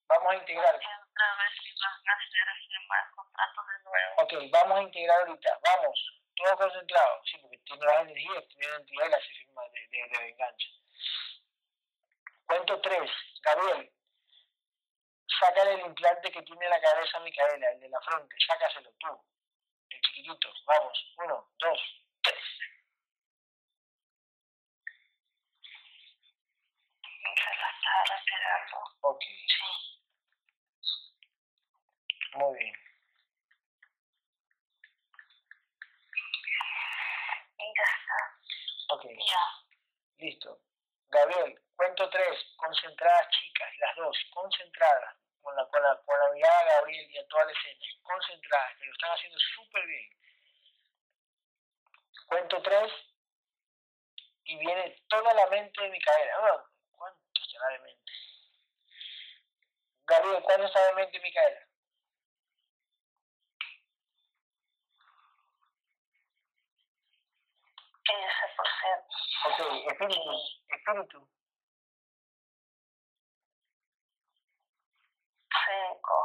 [0.08, 0.74] Vamos a integrar.
[0.74, 4.14] Otra vez van a hacer firmar contratos de nuevo.
[4.22, 5.58] Ok, vamos a integrar ahorita.
[5.62, 7.20] Vamos, todos concentrados.
[7.30, 10.66] Sí, porque tiene las energías, tiene entidad y la hace firma de, de, de venganza.
[12.46, 13.10] Cuento tres.
[13.40, 13.90] Gabriel,
[15.40, 18.36] sácale el implante que tiene en la cabeza a Micaela, el de la frente.
[18.46, 19.24] Sácaselo tú,
[19.88, 20.52] el chiquitito.
[20.66, 21.80] Vamos, uno, dos,
[22.22, 22.38] tres.
[27.24, 28.76] La está retirando.
[29.02, 29.62] Ok, Sí.
[32.34, 32.74] muy bien.
[37.58, 38.94] Y ya está.
[38.94, 39.44] Ok, Ya.
[40.18, 40.60] listo.
[41.08, 42.44] Gabriel, cuento tres.
[42.56, 45.16] Concentradas chicas, las dos, concentradas.
[45.42, 47.84] Con la, con la, con la mirada a Gabriel y a toda la escena.
[48.02, 50.10] Concentradas, que lo están haciendo súper bien.
[52.26, 52.92] Cuento tres.
[54.44, 56.34] Y viene toda la mente de Micaela.
[56.36, 56.64] Ah,
[57.62, 58.12] ¿Cuánto estará de mente?
[60.06, 61.60] Gabriel, ¿cuánto está de mente Micaela?
[68.04, 69.14] Ese por ciento.
[69.46, 69.58] Ok,
[69.92, 70.32] espíritu,
[70.68, 71.28] espíritu.
[75.52, 76.16] Cinco.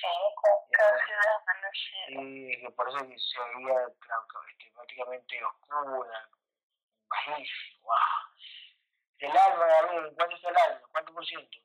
[0.00, 0.48] Cinco.
[0.72, 2.22] Casi de.
[2.22, 6.28] Y que por eso que se veía este, prácticamente oscura,
[7.08, 7.80] bajísimo.
[7.82, 8.22] Wow.
[9.22, 10.88] El alma, Gabriel, ¿cuánto está el alma?
[10.90, 11.58] ¿Cuánto por ciento?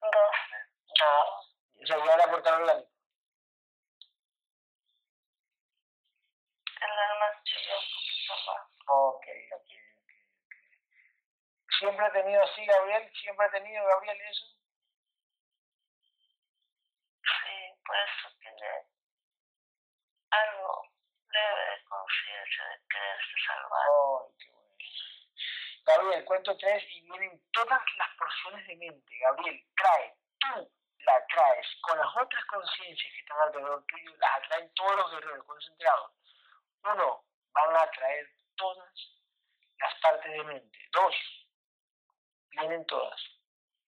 [0.00, 0.56] Doce.
[0.86, 1.56] Dos.
[1.82, 2.88] O sea, ya era portal blanco.
[6.80, 8.62] El alma tiene un poquito más.
[8.86, 9.70] Ok, ok, ok.
[9.98, 10.10] ok.
[11.80, 13.12] ¿Siempre ha tenido así, Gabriel?
[13.20, 14.46] ¿Siempre ha tenido, Gabriel, eso?
[17.24, 18.86] Sí, por eso tiene
[20.30, 20.97] algo
[21.28, 22.78] de conciencia de.
[25.88, 29.18] Gabriel, cuento tres y vienen todas las porciones de mente.
[29.20, 30.70] Gabriel, trae, tú
[31.06, 35.46] la traes con las otras conciencias que están alrededor tuyo, las atraen todos los guerreros
[35.46, 36.12] concentrados.
[36.84, 38.92] Uno, van a atraer todas
[39.78, 40.78] las partes de mente.
[40.92, 41.14] Dos,
[42.50, 43.20] vienen todas.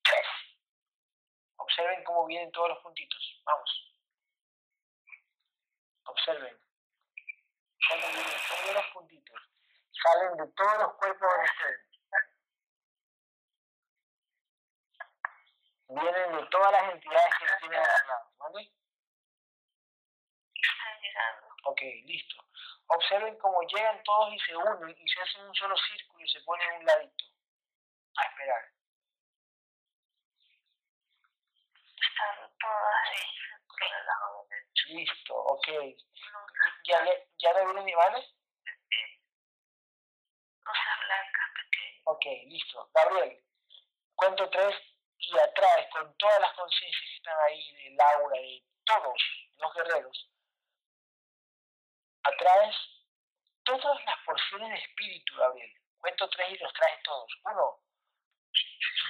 [0.03, 0.27] Tres,
[1.57, 3.43] observen cómo vienen todos los puntitos.
[3.45, 3.95] Vamos.
[6.05, 6.70] Observen.
[7.89, 9.41] Cuando vienen todos los puntitos,
[10.03, 11.91] salen de todos los cuerpos de ustedes.
[15.89, 18.73] Vienen de todas las entidades que lo tienen al lado, ¿vale?
[20.55, 21.47] Están llegando.
[21.65, 22.45] Ok, listo.
[22.87, 26.41] Observen cómo llegan todos y se unen y se hacen un solo círculo y se
[26.43, 27.25] ponen a un ladito.
[28.17, 28.73] A esperar.
[31.75, 33.41] Están todas ahí.
[34.91, 35.69] Listo, ok.
[36.91, 38.19] Ya, ya, ya no vienen ni ¿vale?
[40.65, 42.03] luces blancas pequeñas.
[42.05, 42.91] Ok, listo.
[42.93, 43.45] Gabriel,
[44.17, 44.75] cuento tres
[45.19, 49.23] y atraes con todas las conciencias que están ahí, de Laura, de todos
[49.59, 50.31] los guerreros,
[52.25, 52.75] atraes
[53.63, 55.73] todas las porciones de espíritu, Gabriel.
[56.01, 57.31] Cuento tres y los traes todos.
[57.45, 57.79] Uno,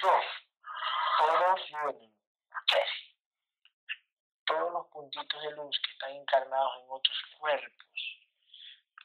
[0.03, 0.25] dos,
[1.17, 2.13] todos vienen.
[2.67, 3.10] Tres.
[4.45, 8.19] Todos los puntitos de luz que están encarnados en otros cuerpos,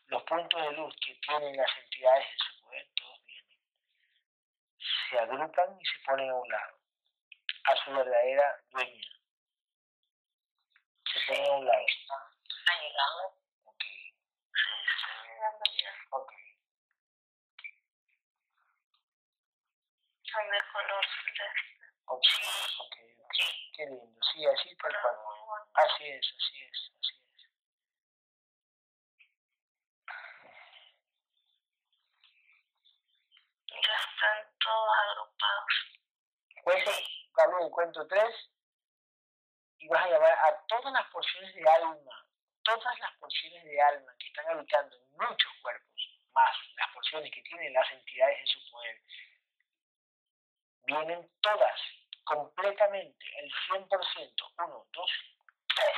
[0.07, 3.47] los puntos de luz que tienen las entidades de su poder, todos vienen
[5.11, 6.79] se agrupan y se ponen a un lado,
[7.65, 9.03] a su verdadera dueña.
[11.13, 11.87] Se ponen a un lado.
[11.87, 13.23] Están llegando.
[13.65, 15.93] Ok, Sí, están llegando ya.
[16.11, 16.33] ok.
[20.25, 21.76] Son de color celeste.
[22.09, 22.25] Ok,
[22.79, 23.37] ok, ok.
[23.75, 24.21] Qué lindo.
[24.33, 25.17] Sí, así tal cual.
[25.75, 27.51] Así es, así es, así es.
[33.69, 35.75] Ya están todos agrupados.
[36.63, 36.91] Cuento,
[37.35, 38.51] Gabriel, cuento tres
[39.79, 42.27] y vas a llamar a todas las porciones de alma,
[42.63, 47.43] todas las porciones de alma que están habitando en muchos cuerpos, más las porciones que
[47.43, 49.01] tienen las entidades en su poder.
[50.87, 51.81] Vienen todas,
[52.25, 54.45] completamente, el 100%.
[54.59, 55.11] Uno, dos,
[55.75, 55.97] tres.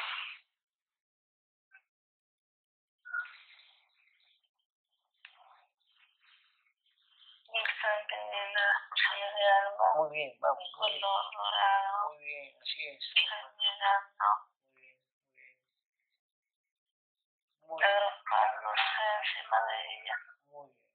[7.51, 9.85] Y están teniendo las porciones de alma.
[9.97, 10.59] Muy bien, vamos.
[10.59, 12.09] Bien, color dorado.
[12.09, 13.05] muy bien, así es.
[13.15, 13.77] Muy bien,
[14.19, 14.97] muy bien.
[17.61, 20.17] Muy bien, agrupándose encima de ella.
[20.49, 20.89] muy bien.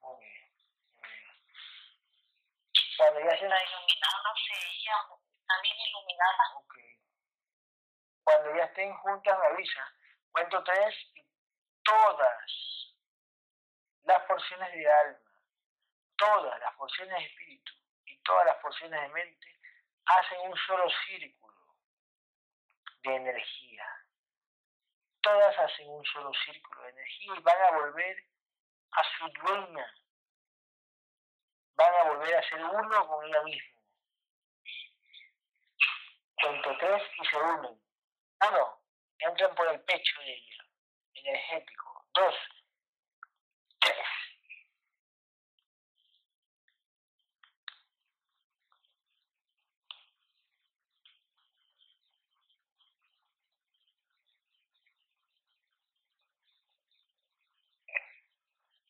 [0.00, 0.44] Muy bien,
[0.92, 1.34] muy bien.
[2.96, 3.44] Cuando ya se...
[3.44, 4.96] Está iluminándose ella,
[5.40, 6.44] está bien iluminada.
[6.56, 6.74] Ok.
[8.24, 9.92] Cuando ya estén juntas, me avisa.
[10.32, 11.24] Cuento tres y
[11.84, 12.84] todas
[14.04, 15.30] las porciones de alma,
[16.16, 17.72] todas las porciones de espíritu
[18.06, 19.60] y todas las porciones de mente
[20.06, 21.54] hacen un solo círculo
[23.02, 23.86] de energía.
[25.22, 28.24] Todas hacen un solo círculo de energía y van a volver
[28.92, 29.94] a su dueña.
[31.84, 33.68] Van a volver a ser uno con ella misma.
[36.40, 37.78] Cuento tres y se unen.
[38.48, 38.82] Uno,
[39.18, 40.64] entran por el pecho de ella,
[41.12, 42.06] energético.
[42.14, 42.34] Dos,
[43.80, 43.96] tres.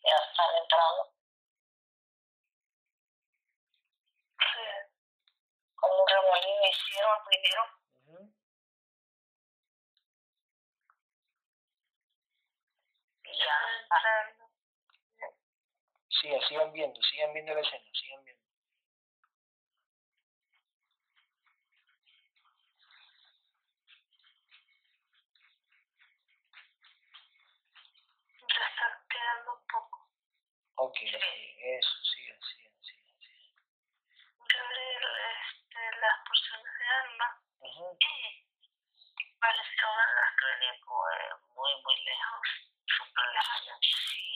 [0.04, 1.14] Ya están entrando.
[4.38, 4.94] Sí.
[5.84, 7.62] Como un remolino hicieron primero.
[8.06, 8.34] Ujú.
[13.24, 14.44] Y ya entrando.
[16.08, 18.42] Sigan, viendo, sigan viendo la escena, sigan viendo.
[28.48, 30.08] Ya está quedando poco.
[30.76, 31.08] Ok, sí,
[31.60, 33.20] eso, sigan, sigan, sigan.
[33.20, 33.64] sigan.
[34.48, 35.04] Gabriel,
[35.74, 37.40] este, las porciones de alma.
[39.18, 41.20] Y pareció verlas que venían como de
[41.54, 42.48] muy, muy lejos.
[42.86, 43.78] Súper lejanas.
[43.80, 44.34] Sí.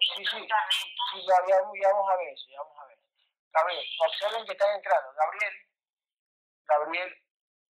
[0.00, 2.98] Sí, sí, sí, ya, ya, ya vamos a ver eso, ya vamos a ver.
[3.52, 5.12] Gabriel, observen que están entrando.
[5.12, 5.54] Gabriel,
[6.66, 7.14] Gabriel,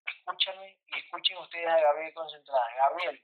[0.05, 2.73] escúchame y escuchen ustedes a Gabriel concentrada.
[2.75, 3.21] Gabriel,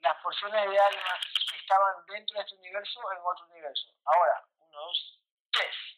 [0.00, 1.20] las porciones de alma
[1.60, 3.92] estaban dentro de este universo o en otro universo.
[4.04, 5.20] Ahora, uno, dos,
[5.52, 5.97] tres.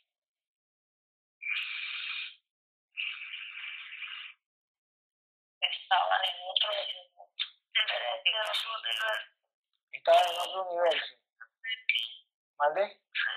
[5.90, 7.32] estaban en otro mundo,
[7.74, 9.26] diferente a nuestro universo.
[9.90, 11.14] Estaban en otro universo.
[12.58, 13.02] ¿Mande?
[13.12, 13.30] Sí.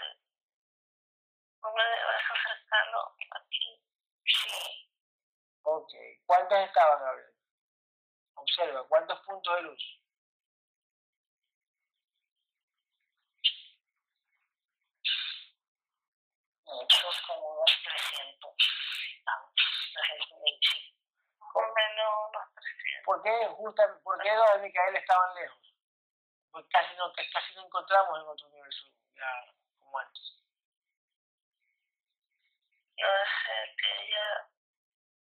[1.61, 3.81] ¿Cómo Un universo cercano aquí.
[4.25, 4.89] Sí.
[5.63, 5.91] Ok.
[6.27, 7.33] ¿Cuántas estaban, Gabriel?
[8.35, 9.99] Observa, ¿cuántos puntos de luz?
[16.65, 18.51] Muchos, como unos 300
[19.25, 21.02] tantos, 320.
[21.53, 22.39] Jorge no, no
[23.05, 25.75] ¿Por qué, Justa, ¿Por qué Dora y Micael estaban lejos?
[26.51, 30.39] Porque casi no, casi no encontramos en otro universo ya como antes.
[32.97, 34.49] Yo dejé que ella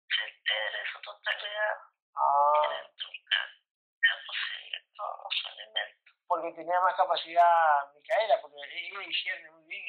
[0.08, 1.76] se entere su totalidad
[2.16, 2.82] ah.
[2.82, 6.14] en posible todos los alimentos.
[6.26, 9.84] Porque tenía más capacidad Micaela, porque ella discierne muy bien,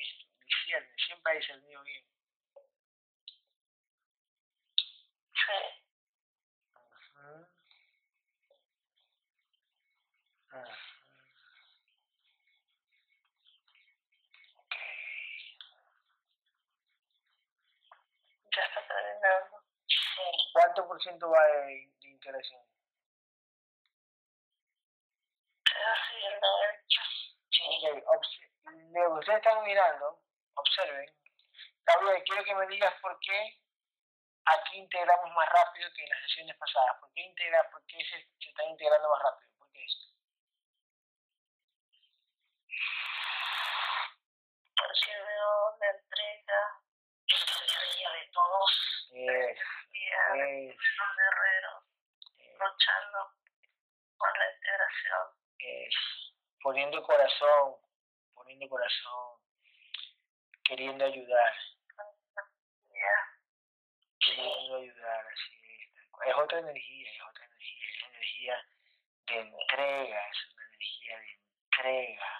[0.45, 2.05] discierne, siempre ha discernido bien.
[5.33, 5.88] Sí.
[18.55, 19.63] Ya está terminando.
[19.87, 20.21] Sí,
[20.53, 22.61] ¿Cuánto por ciento va de, de interacción?
[25.63, 27.01] casi el 90.
[27.51, 28.49] Sí, Ok, obse-
[28.93, 30.21] de lo que ustedes están mirando,
[30.55, 31.09] observen.
[31.85, 33.59] Gabriel, quiero que me digas por qué
[34.45, 36.99] aquí integramos más rápido que en las sesiones pasadas.
[36.99, 39.51] ¿Por qué, integra, por qué se, se está integrando más rápido?
[39.57, 39.85] ¿Por qué
[50.49, 51.83] eh, los guerreros
[52.37, 53.33] eh, luchando
[54.17, 55.27] por la integración.
[55.59, 55.89] eh,
[56.61, 57.75] poniendo corazón,
[58.33, 59.39] poniendo corazón,
[60.63, 61.53] queriendo ayudar,
[64.19, 66.27] queriendo ayudar, así es.
[66.27, 68.65] Es otra energía, es otra energía, es una energía
[69.27, 72.39] de entrega, es una energía de entrega.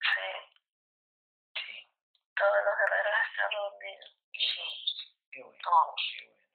[0.00, 0.58] sí,
[1.54, 1.88] Sí,
[2.36, 4.16] todos los guerreros están reunidos.
[4.32, 4.81] sí,
[5.32, 6.00] qué bueno, Todos.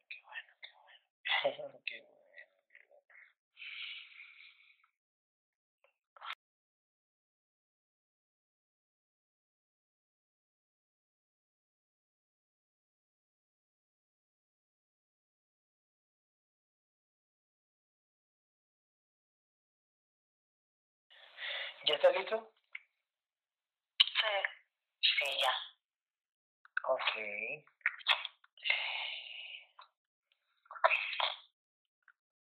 [0.10, 1.02] qué bueno, qué bueno,
[1.44, 1.82] qué bueno.
[1.86, 2.18] qué bueno.
[21.88, 22.52] ¿Ya está listo?
[24.00, 24.34] Sí,
[25.02, 25.54] sí, ya.
[26.90, 27.12] Ok.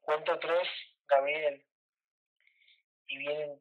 [0.00, 0.68] cuento tres,
[1.08, 1.64] Gabriel.
[3.06, 3.60] Y vienen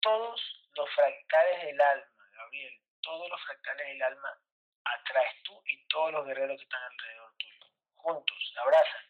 [0.00, 0.40] todos
[0.76, 2.80] los fractales del alma, Gabriel.
[3.02, 4.40] Todos los fractales del alma
[4.84, 7.66] atraes tú y todos los guerreros que están alrededor tuyo.
[7.96, 9.04] Juntos, abrazan.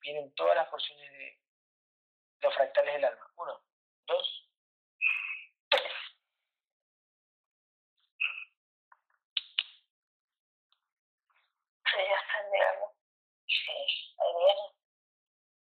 [0.00, 1.38] Vienen todas las porciones de
[2.40, 3.32] los fractales del alma.
[3.36, 3.64] Uno,
[4.06, 4.48] dos,
[5.70, 5.92] tres.
[11.86, 12.92] Sí, ya están llegando.
[13.46, 14.01] Sí.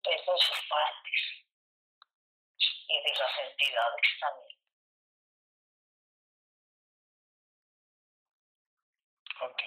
[0.04, 1.22] De todas sus partes.
[2.88, 4.58] Y de las entidades también.
[9.42, 9.62] Ok.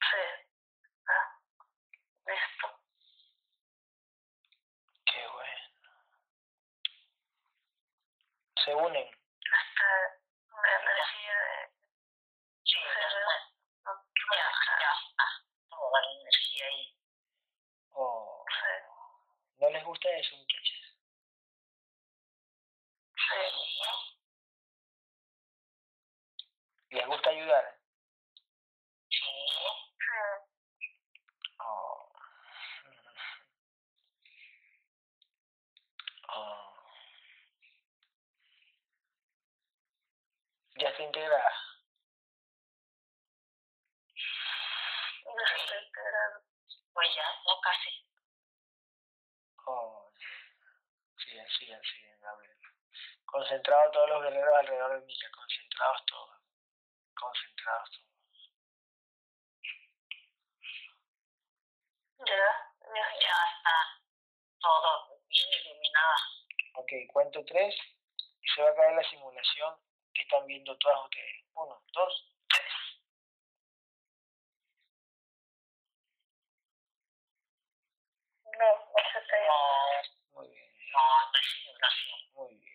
[0.00, 0.22] Sí.
[1.08, 1.28] Ah,
[2.26, 2.68] listo.
[5.06, 5.64] Qué bueno.
[8.64, 9.08] Se unen.
[9.52, 9.86] Hasta
[10.50, 11.70] una energía de...
[12.64, 13.36] Sí, ya está.
[13.84, 13.92] No,
[14.32, 14.48] Ya,
[14.80, 15.26] ya está.
[15.68, 16.96] Toda la energía ahí.
[17.92, 18.72] Oh, Sí,
[19.60, 20.94] ¿No les gusta muchachas?
[23.16, 24.14] sí.
[26.90, 27.64] ¿Les gusta ayudar?
[29.10, 29.18] Sí.
[29.18, 30.14] Sí.
[31.58, 32.08] Oh.
[36.28, 36.74] Oh.
[40.76, 41.52] Ya está integrada.
[45.24, 46.40] Ya estoy integrando.
[46.92, 48.04] Pues ya, ya casi.
[49.66, 50.12] Oh.
[51.58, 52.58] Sigan, sigan, Gabriel.
[53.24, 56.36] Concentrados todos los guerreros alrededor de Mika, concentrados todos.
[57.14, 58.04] Concentrados todos.
[62.26, 64.00] Ya, ya, está
[64.60, 66.16] todo bien iluminada.
[66.74, 67.74] Ok, cuento tres
[68.40, 69.76] y se va a caer la simulación
[70.14, 71.44] que están viendo todas ustedes.
[71.54, 72.72] Uno, dos, tres.
[78.58, 79.46] No, no se te...
[79.46, 80.23] No,
[80.94, 82.74] No, no muy bien.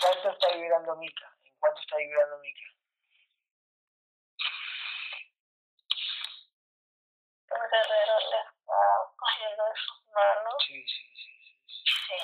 [0.00, 1.36] ¿Cuánto está vibrando Mika?
[1.44, 2.60] ¿En cuánto está vibrando Mika?
[7.50, 8.54] El guerrero le está
[9.16, 11.64] cogiendo de sus manos, Sí, sí, sí, sí.
[11.66, 11.84] sí.
[12.08, 12.16] Sí.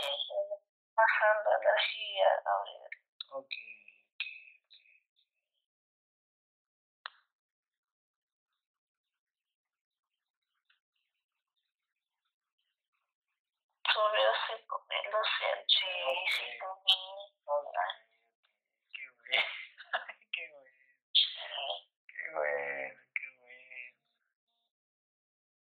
[0.95, 2.91] pasando energía a Gabriel.
[3.33, 3.55] Ok,
[13.93, 17.85] solo se comen los sándwiches y comida.
[18.93, 19.45] Qué bueno,
[20.33, 20.81] qué bueno.
[22.07, 23.97] Qué bueno, qué bueno.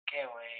[0.06, 0.52] Qué bueno.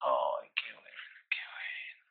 [0.00, 2.04] Ay, qué bueno, qué bueno.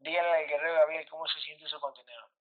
[0.00, 2.35] Díganle al guerrero Gabriel cómo se siente su contenedor.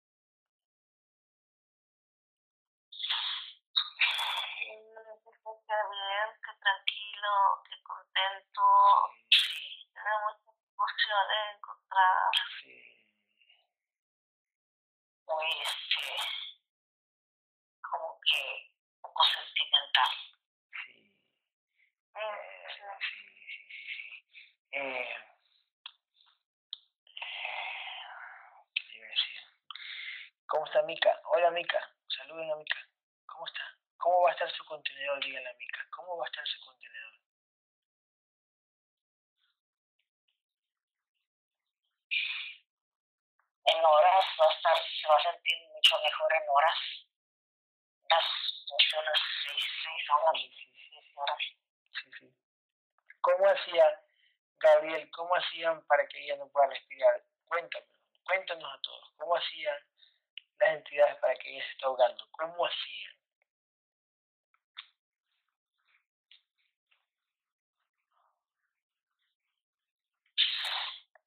[5.71, 8.61] Que bien, que tranquilo, que contento.
[9.93, 12.35] Tiene muchas emociones encontradas.
[12.59, 12.75] Sí.
[15.27, 16.07] Muy, este,
[17.89, 18.43] como que
[18.99, 20.11] poco sentimental.
[20.83, 21.15] Sí.
[22.15, 24.07] Eh, sí, sí, sí, sí.
[24.73, 25.15] Eh,
[27.15, 27.39] eh,
[28.75, 29.39] ¿Qué le iba a decir?
[30.47, 31.21] ¿Cómo está Mica?
[31.31, 32.79] Hola Mica, saluden a Mica.
[33.25, 33.70] ¿Cómo está?
[34.01, 35.23] ¿Cómo va a estar su contenedor?
[35.23, 35.87] Díganle a Mica.
[35.91, 37.13] ¿Cómo va a estar su contenedor?
[43.65, 46.79] En horas va a estar, se va a sentir mucho mejor en horas.
[48.09, 48.25] Las
[48.67, 51.37] dos horas, seis, seis horas, Sí, sí, sí, seis horas.
[51.93, 52.35] sí, sí.
[53.21, 54.01] ¿Cómo hacía
[54.59, 55.09] Gabriel?
[55.11, 57.23] ¿Cómo hacían para que ella no pueda respirar?
[57.45, 57.89] Cuéntanos,
[58.25, 59.11] cuéntanos a todos.
[59.17, 59.77] ¿Cómo hacían
[60.59, 62.27] las entidades para que ella se esté ahogando?
[62.31, 63.20] ¿Cómo hacían?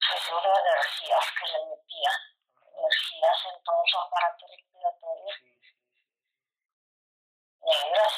[0.05, 2.11] Son de energías que le metía.
[2.77, 5.33] Energías en todo su aparato respiratorio.
[5.35, 5.99] Sí, sí, sí.
[7.61, 8.13] Negras.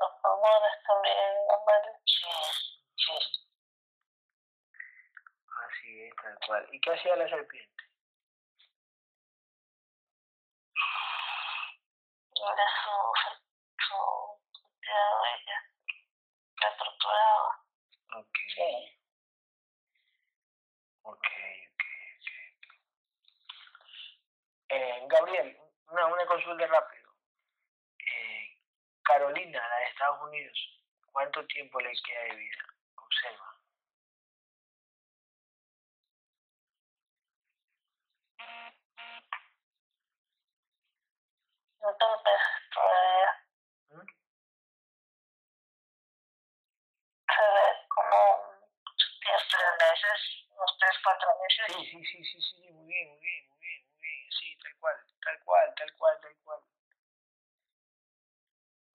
[0.00, 2.00] Los pulmones también, hombre.
[2.04, 2.32] Sí,
[2.96, 3.16] sí.
[5.46, 6.68] Así es, tal cual.
[6.72, 7.84] ¿Y qué hacía la serpiente?
[12.34, 12.94] Era su,
[13.86, 13.98] su,
[14.58, 15.58] su ella.
[16.62, 17.65] La torturaba.
[18.16, 18.36] Ok.
[18.54, 18.62] Sí.
[21.02, 21.26] Ok,
[21.72, 21.82] ok,
[22.56, 22.66] ok.
[24.68, 25.56] Eh, Gabriel,
[25.88, 27.10] una, una consulta rápido.
[27.98, 28.58] Eh,
[29.02, 30.58] Carolina, la de Estados Unidos,
[31.12, 32.64] ¿cuánto tiempo le queda de vida?
[32.96, 33.56] Observa.
[42.72, 43.30] Todavía
[43.90, 44.00] ¿Mm?
[49.94, 51.66] Se ve como unos tres meses, unos tres, cuatro meses.
[51.68, 54.32] Sí, sí, sí, sí, sí, muy bien, muy bien, muy bien, muy bien.
[54.32, 56.60] Sí, tal cual, tal cual, tal cual, tal cual.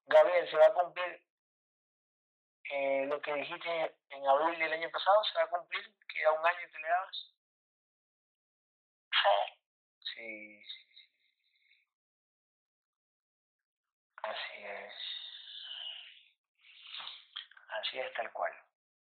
[0.08, 1.24] Gabriel, ¿se va a cumplir
[2.72, 5.24] eh, lo que dijiste en abril del año pasado?
[5.26, 5.84] ¿Se va a cumplir?
[6.08, 7.36] ¿Que era un año que le dabas?
[9.12, 9.62] Sí.
[10.16, 11.10] Sí, sí, sí.
[14.24, 14.94] Así es.
[17.80, 18.52] Así es, tal cual.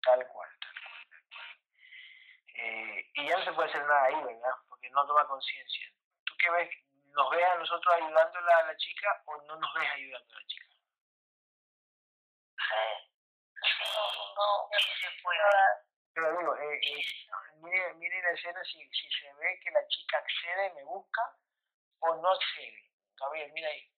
[0.04, 0.77] Tal cual, tal cual, tal cual.
[2.58, 4.52] Eh, y ya no se puede hacer nada ahí, ¿verdad?
[4.68, 5.92] Porque no toma conciencia.
[6.26, 6.70] ¿Tú qué ves?
[7.14, 10.48] ¿Nos ves a nosotros ayudándola a la chica o no nos ves ayudando a la
[10.48, 10.66] chica?
[12.58, 13.08] Sí.
[13.62, 13.84] Sí,
[14.36, 15.40] no, sí se puede.
[16.14, 17.06] Pero digo, eh, eh,
[17.62, 21.22] mire, mire la escena si, si se ve que la chica accede, me busca
[22.00, 22.92] o no accede.
[23.20, 23.92] Gabriel, mira ahí.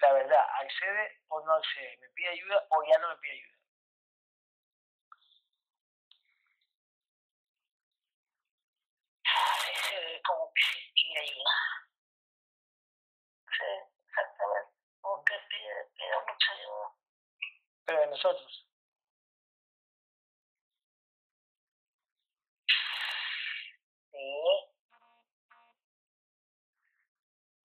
[0.00, 3.56] La verdad, accede o no accede, me pide ayuda o ya no me pide ayuda.
[9.24, 10.52] Sí, se ve como
[11.18, 11.50] ayuda.
[13.50, 13.64] Sí,
[14.08, 14.70] exactamente.
[15.00, 16.92] Como que pide, pide mucha ayuda.
[17.86, 18.66] Pero de nosotros.
[24.12, 24.18] Sí.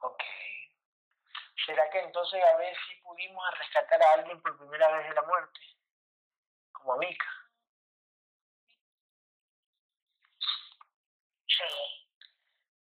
[0.01, 0.23] Ok.
[1.65, 5.21] ¿Será que entonces a ver si pudimos rescatar a alguien por primera vez de la
[5.23, 5.59] muerte?
[6.73, 7.27] Como a Mika.
[11.47, 11.90] Sí.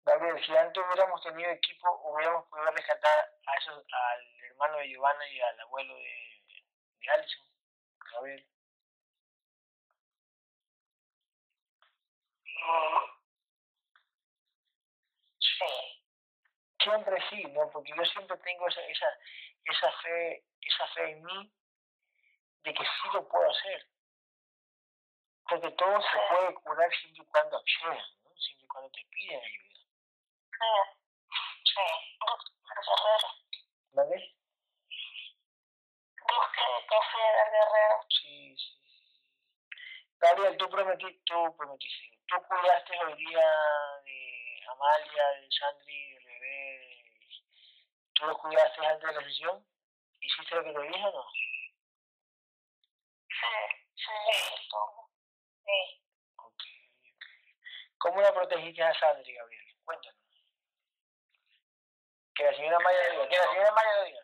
[0.09, 5.27] Gabriel, si antes hubiéramos tenido equipo, hubiéramos podido rescatar a esos, al hermano de Giovanna
[5.27, 6.63] y al abuelo de,
[6.99, 7.45] de Alison.
[8.11, 8.47] Gabriel.
[15.37, 16.01] Sí.
[16.81, 17.69] Siempre sí, ¿no?
[17.69, 19.07] Porque yo siempre tengo esa, esa,
[19.65, 21.53] esa fe, esa fe en mí
[22.63, 23.87] de que sí lo puedo hacer.
[25.47, 28.35] Porque todo se puede curar siempre y cuando accedan, ¿no?
[28.37, 29.68] Siempre y cuando te piden ayuda.
[30.59, 31.87] Sí.
[32.19, 33.27] Busca guerrero.
[33.93, 34.35] ¿Vale?
[36.27, 37.97] Busca sea el guerrero.
[38.09, 38.79] Sí, sí.
[40.19, 43.47] Gabriel, tú prometiste, tú prometiste, tú cuidaste hoy día
[44.03, 47.05] de Amalia, de Sandri, del bebé,
[48.13, 49.65] ¿tú los cuidaste antes de la sesión?
[50.19, 51.25] ¿Hiciste lo que te dije o no?
[53.29, 53.55] Sí.
[53.95, 54.13] Sí.
[55.65, 56.03] Sí.
[57.97, 59.65] ¿Cómo la protegiste a Sandri, Gabriel?
[59.85, 60.18] Cuéntanos.
[62.39, 64.21] Que la señora Maya lo diga, que la señora Maya lo diga.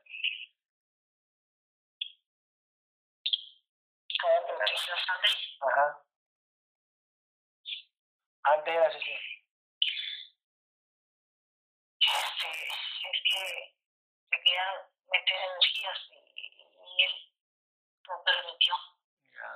[5.59, 6.01] Ajá.
[8.43, 9.19] Antes de la sesión.
[11.99, 12.67] Este,
[13.11, 13.75] es que
[14.29, 14.75] se querían
[15.11, 17.33] meter energías y, y él
[18.07, 18.75] no permitió.
[19.33, 19.51] Ya.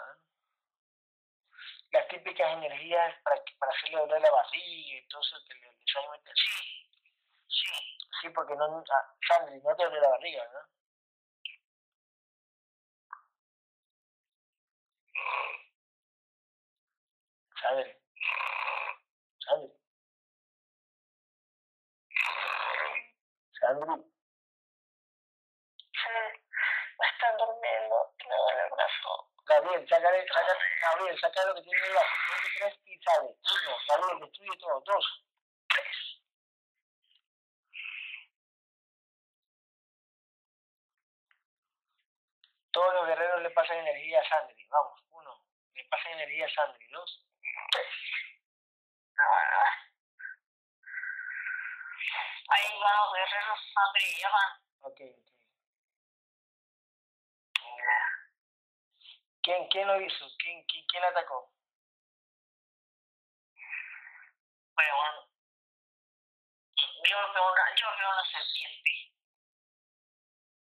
[1.91, 5.85] Las típicas energías para, para hacerle doler la barriga y todo eso que le, le
[5.85, 6.33] suelen meter.
[6.35, 6.88] Sí,
[7.49, 10.59] Sí, porque no, ah, Sandri, no te duele la barriga, ¿no?
[17.61, 17.95] Sandri.
[19.45, 19.71] Sandri.
[23.59, 24.03] Sandri.
[25.91, 26.15] sí,
[26.99, 29.29] están durmiendo, me duele el brazo.
[29.45, 32.07] Gabriel, sácale, sácale, Gabriel, sácale lo que tiene en el brazo.
[32.59, 33.29] Tres y sale.
[33.29, 34.81] Uno, Gabriel, destruye todo.
[34.81, 35.28] Dos.
[42.71, 44.67] Todos los guerreros le pasan energía a Sandri.
[44.67, 45.43] Vamos, uno.
[45.73, 46.87] Le pasan energía a Sandri.
[46.89, 47.25] Dos.
[49.17, 49.89] Ah.
[52.49, 54.51] Ahí van los guerreros Sandri, ya van.
[54.81, 55.29] Ok, ok.
[59.41, 60.25] ¿Quién, quién lo hizo?
[60.37, 61.51] ¿Quién, quién, quién atacó?
[64.75, 65.29] Bueno.
[67.09, 68.91] Yo veo una, yo veo una serpiente.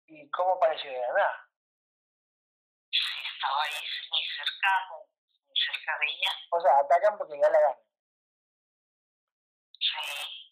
[0.07, 0.99] ¿Y cómo apareció de?
[0.99, 1.52] Sí,
[3.43, 3.75] estaba ahí
[4.11, 6.31] muy cerca, muy cerca de ella.
[6.51, 7.79] O sea, atacan porque ya la ganan.
[9.83, 10.43] Sí,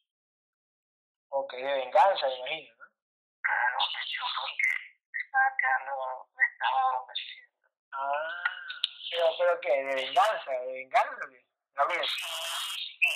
[1.32, 2.90] Ok, de venganza, me imagino, ¿no?
[3.42, 4.52] claro, yo fui.
[5.14, 7.66] Estaba quedando, me estaba adormeciendo.
[7.92, 8.44] Ah,
[9.10, 9.70] pero, pero ¿qué?
[9.70, 10.50] ¿De venganza?
[10.50, 11.14] ¿De venganza?
[11.14, 11.46] o qué?
[11.74, 12.08] Gabriel.
[12.08, 13.14] Sí, sí.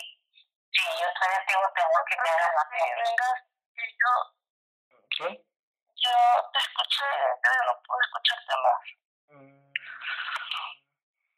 [0.71, 3.39] Sí, yo todavía tengo temor que me hagan la vengas.
[3.75, 4.13] Yo,
[5.19, 5.47] ¿Sí?
[5.97, 6.15] yo
[6.53, 7.11] te escuché,
[7.43, 8.83] pero no puedo escucharte más.
[9.35, 9.54] Mm,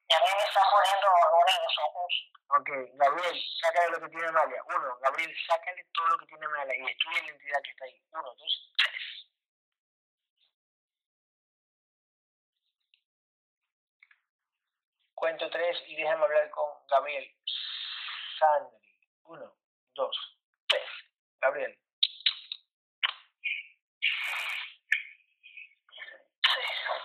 [0.09, 2.13] Y a mí me están poniendo dolor en los ojos.
[2.59, 4.63] ok, Gabriel, sácale lo que tiene Malia.
[4.67, 8.01] Uno, Gabriel, sácale todo lo que tiene Malia y destruye la entidad que está ahí.
[8.13, 9.27] Uno, dos, tres.
[15.15, 17.35] Cuento tres y déjame hablar con Gabriel.
[18.39, 18.79] Sandri.
[19.25, 19.57] Uno,
[19.95, 20.17] dos,
[20.69, 20.89] tres.
[21.41, 21.77] Gabriel.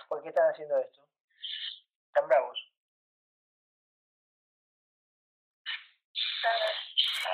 [0.08, 1.08] ¿Por qué están haciendo esto?
[2.08, 2.58] ¿Están bravos?
[6.12, 7.28] Sí,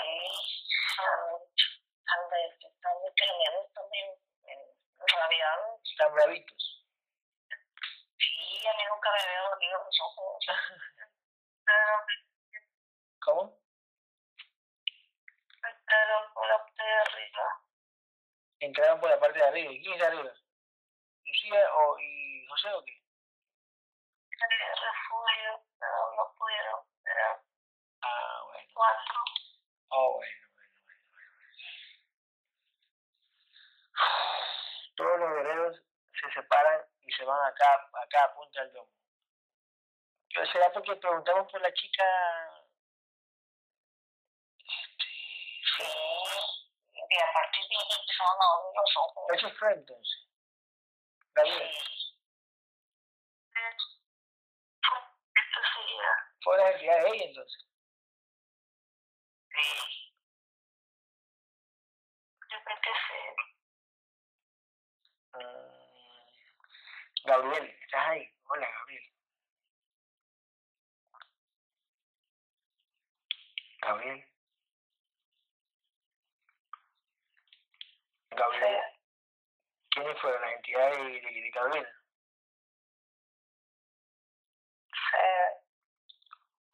[2.06, 4.06] anda, están muy terminados también,
[4.97, 5.80] rabiados.
[5.98, 6.86] ¿Están bravitos?
[8.20, 10.46] Sí, a mí nunca me había dolido los ojos.
[13.24, 13.58] ¿Cómo?
[15.68, 17.62] entraron por la parte de arriba.
[18.60, 19.72] Entraron por la parte de arriba.
[19.72, 20.32] ¿Y quién es de arriba?
[21.24, 22.92] ¿Lucía o, y José o qué?
[24.38, 26.80] El refugio, pero no pudieron.
[27.06, 27.38] Eran
[28.02, 28.68] Ah, bueno.
[28.72, 29.18] cuatro.
[29.88, 31.28] Oh, bueno, bueno, bueno, bueno.
[36.39, 38.92] Se separan y se van acá, a cada punta del domo.
[40.52, 42.05] Será porque preguntamos por la chica.
[45.76, 45.83] Sí.
[46.94, 49.25] Y a partir de ahí empezaron a doler los ojos.
[49.34, 50.28] Eso fue entonces.
[51.34, 51.70] Gabriel,
[55.34, 56.12] Esto sería.
[56.42, 57.65] fue la entidad de ella entonces.
[59.50, 60.15] Sí.
[62.50, 63.20] Yo creo que sí.
[65.34, 65.78] Mm,
[67.24, 68.30] Gabriel, ¿estás ahí?
[68.48, 69.02] Hola, Gabriel.
[73.82, 74.24] Gabriel.
[78.30, 78.82] Gabriel.
[79.90, 81.88] ¿Quiénes fueron las entidades de, de, de Gabriel?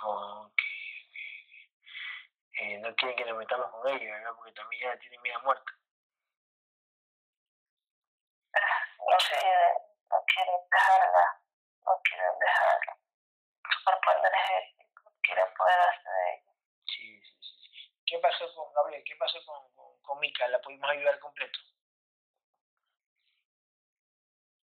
[0.02, 0.60] Ok.
[2.60, 4.32] Eh, no quieren que nos metamos con ella, ¿verdad?
[4.36, 5.72] Porque también ya tiene miedo a muerte.
[9.10, 9.36] No sé,
[10.10, 11.40] no quieren dejarla.
[11.84, 12.98] No quieren dejarla.
[13.70, 15.12] Su cuerpo energético.
[15.22, 16.52] Quieren poder hacer de ella.
[16.86, 17.92] Sí, sí, sí.
[18.06, 19.02] ¿Qué pasó con Gabriel?
[19.04, 20.48] ¿Qué pasó con, con, con Mika?
[20.48, 21.58] ¿La pudimos ayudar completo?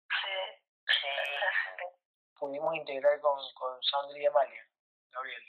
[0.08, 0.62] Sí.
[0.86, 1.08] Sí.
[2.38, 4.66] Pudimos integrar con, con Sandra y Amalia.
[5.10, 5.42] Gabriel.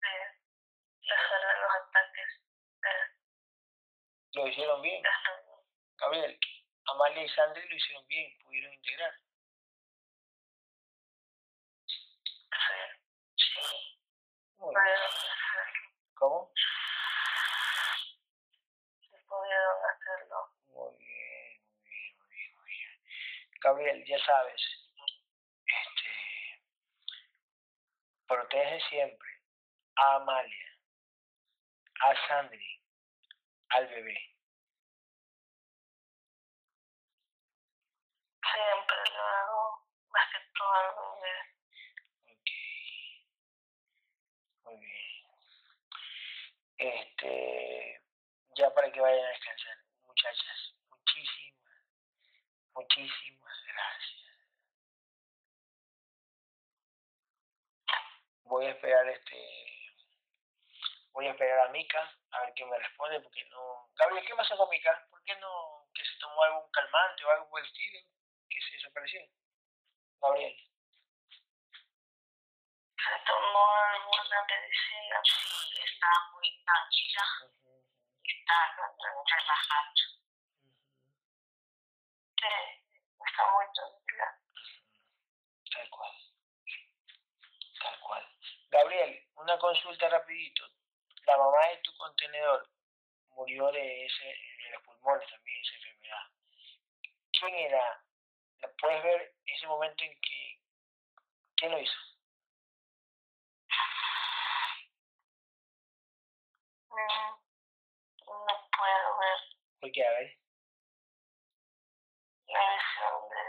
[0.00, 0.16] Sí.
[1.02, 2.40] Los ataques.
[4.34, 5.02] Lo hicieron bien.
[5.98, 6.38] Gabriel,
[6.86, 8.38] Amalia y Sandra lo hicieron bien.
[8.44, 9.12] Pudieron integrar.
[13.36, 13.58] Sí.
[14.58, 14.96] Muy bien.
[16.14, 16.52] ¿Cómo?
[19.00, 20.52] Sí, pudieron hacerlo.
[20.68, 23.00] Muy bien, muy bien, muy bien, muy bien.
[23.60, 24.62] Gabriel, ya sabes,
[25.66, 26.62] este,
[28.26, 29.28] protege siempre
[29.96, 30.78] a Amalia,
[32.00, 32.80] a Sandri,
[33.70, 34.31] al bebé.
[38.52, 41.36] Siempre lo hago, más que todo al bebé.
[42.26, 42.50] Ok.
[44.64, 45.12] Muy bien.
[46.76, 48.02] Este,
[48.56, 51.74] ya para que vayan a descansar, muchachas, muchísimas,
[52.74, 54.22] muchísimas gracias.
[58.44, 59.92] Voy a esperar este,
[61.12, 63.88] voy a esperar a Mica a ver qué me responde porque no.
[63.94, 65.06] Gabriel, ¿qué pasó con Mica?
[65.08, 68.12] ¿Por qué no que se tomó algún calmante o algo por el estilo
[68.62, 69.20] se desapareció?
[70.20, 70.56] Gabriel.
[72.96, 77.84] Se tomó alguna medicina, sí, está muy tranquila, Ujú,
[78.22, 79.92] está relajada.
[82.38, 82.54] Sí,
[83.26, 84.28] está muy tranquila.
[85.72, 86.12] Tal cual.
[87.80, 88.28] Tal cual.
[88.70, 90.68] Gabriel, una consulta rapidito.
[91.26, 92.68] La mamá de tu contenedor
[93.30, 96.26] murió de ese, de los pulmones también, esa enfermedad.
[97.32, 98.04] ¿Quién era?
[98.62, 100.60] ¿La puedes ver ese momento en que
[101.56, 101.98] quién lo hizo?
[106.90, 107.34] Mm,
[108.26, 109.38] No puedo ver
[109.80, 110.38] Porque a ver,
[112.46, 113.42] la visión de,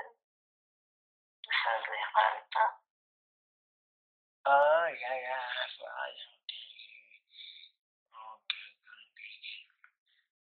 [1.64, 2.82] sangre falta.
[4.46, 6.52] ah, ya, ya, ah, ya, ok.
[8.12, 9.20] Ok, ok, ok.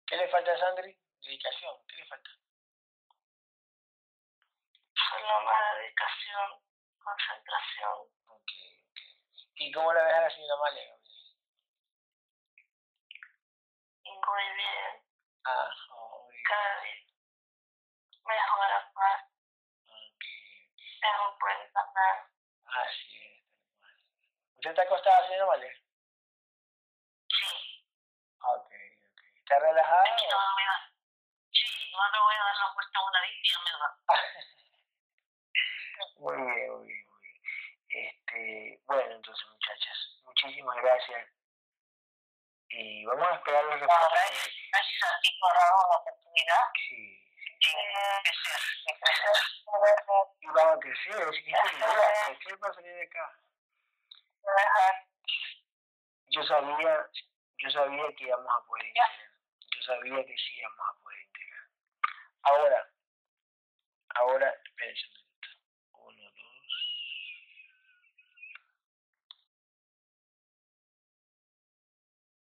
[0.06, 0.96] ¿Qué le falta a Sandri?
[1.22, 2.30] Dedicación, ¿qué le falta?
[5.12, 6.60] Solo más dedicación,
[7.04, 7.92] concentración.
[8.26, 8.50] Ok,
[8.88, 8.98] ok.
[9.56, 10.96] ¿Y cómo la ves a la señora Amalia?
[14.04, 15.02] Muy bien,
[15.44, 16.44] Ah, oh, muy bien.
[16.48, 16.94] cada día
[18.24, 19.22] mejora más.
[19.86, 20.24] Ok.
[21.02, 22.16] Es un buen canal.
[22.64, 23.44] Así es.
[24.56, 25.72] ¿Usted está acostada, señora Amalia?
[27.28, 27.84] Sí,
[28.40, 29.20] Ok, ok.
[29.36, 30.02] ¿Está relajada?
[30.14, 30.92] aquí no me voy a,
[31.52, 33.98] sí, no le voy a dar la vuelta a una vez y ya me va.
[36.18, 37.42] Muy bien, muy bien, muy bien.
[37.88, 41.28] Este, bueno, entonces, muchachas, muchísimas gracias.
[42.68, 44.08] Y vamos a esperar los reportes.
[44.12, 47.22] gracias, gracias a ti por darnos la oportunidad Sí,
[50.40, 53.38] y vamos a crecer, es que crecer para salir de acá.
[56.26, 57.06] Yo sabía,
[57.58, 59.10] yo sabía que íbamos a poder integrar.
[59.76, 61.66] Yo sabía que sí íbamos a poder integrar.
[62.42, 62.90] Ahora,
[64.14, 65.21] ahora, espérense.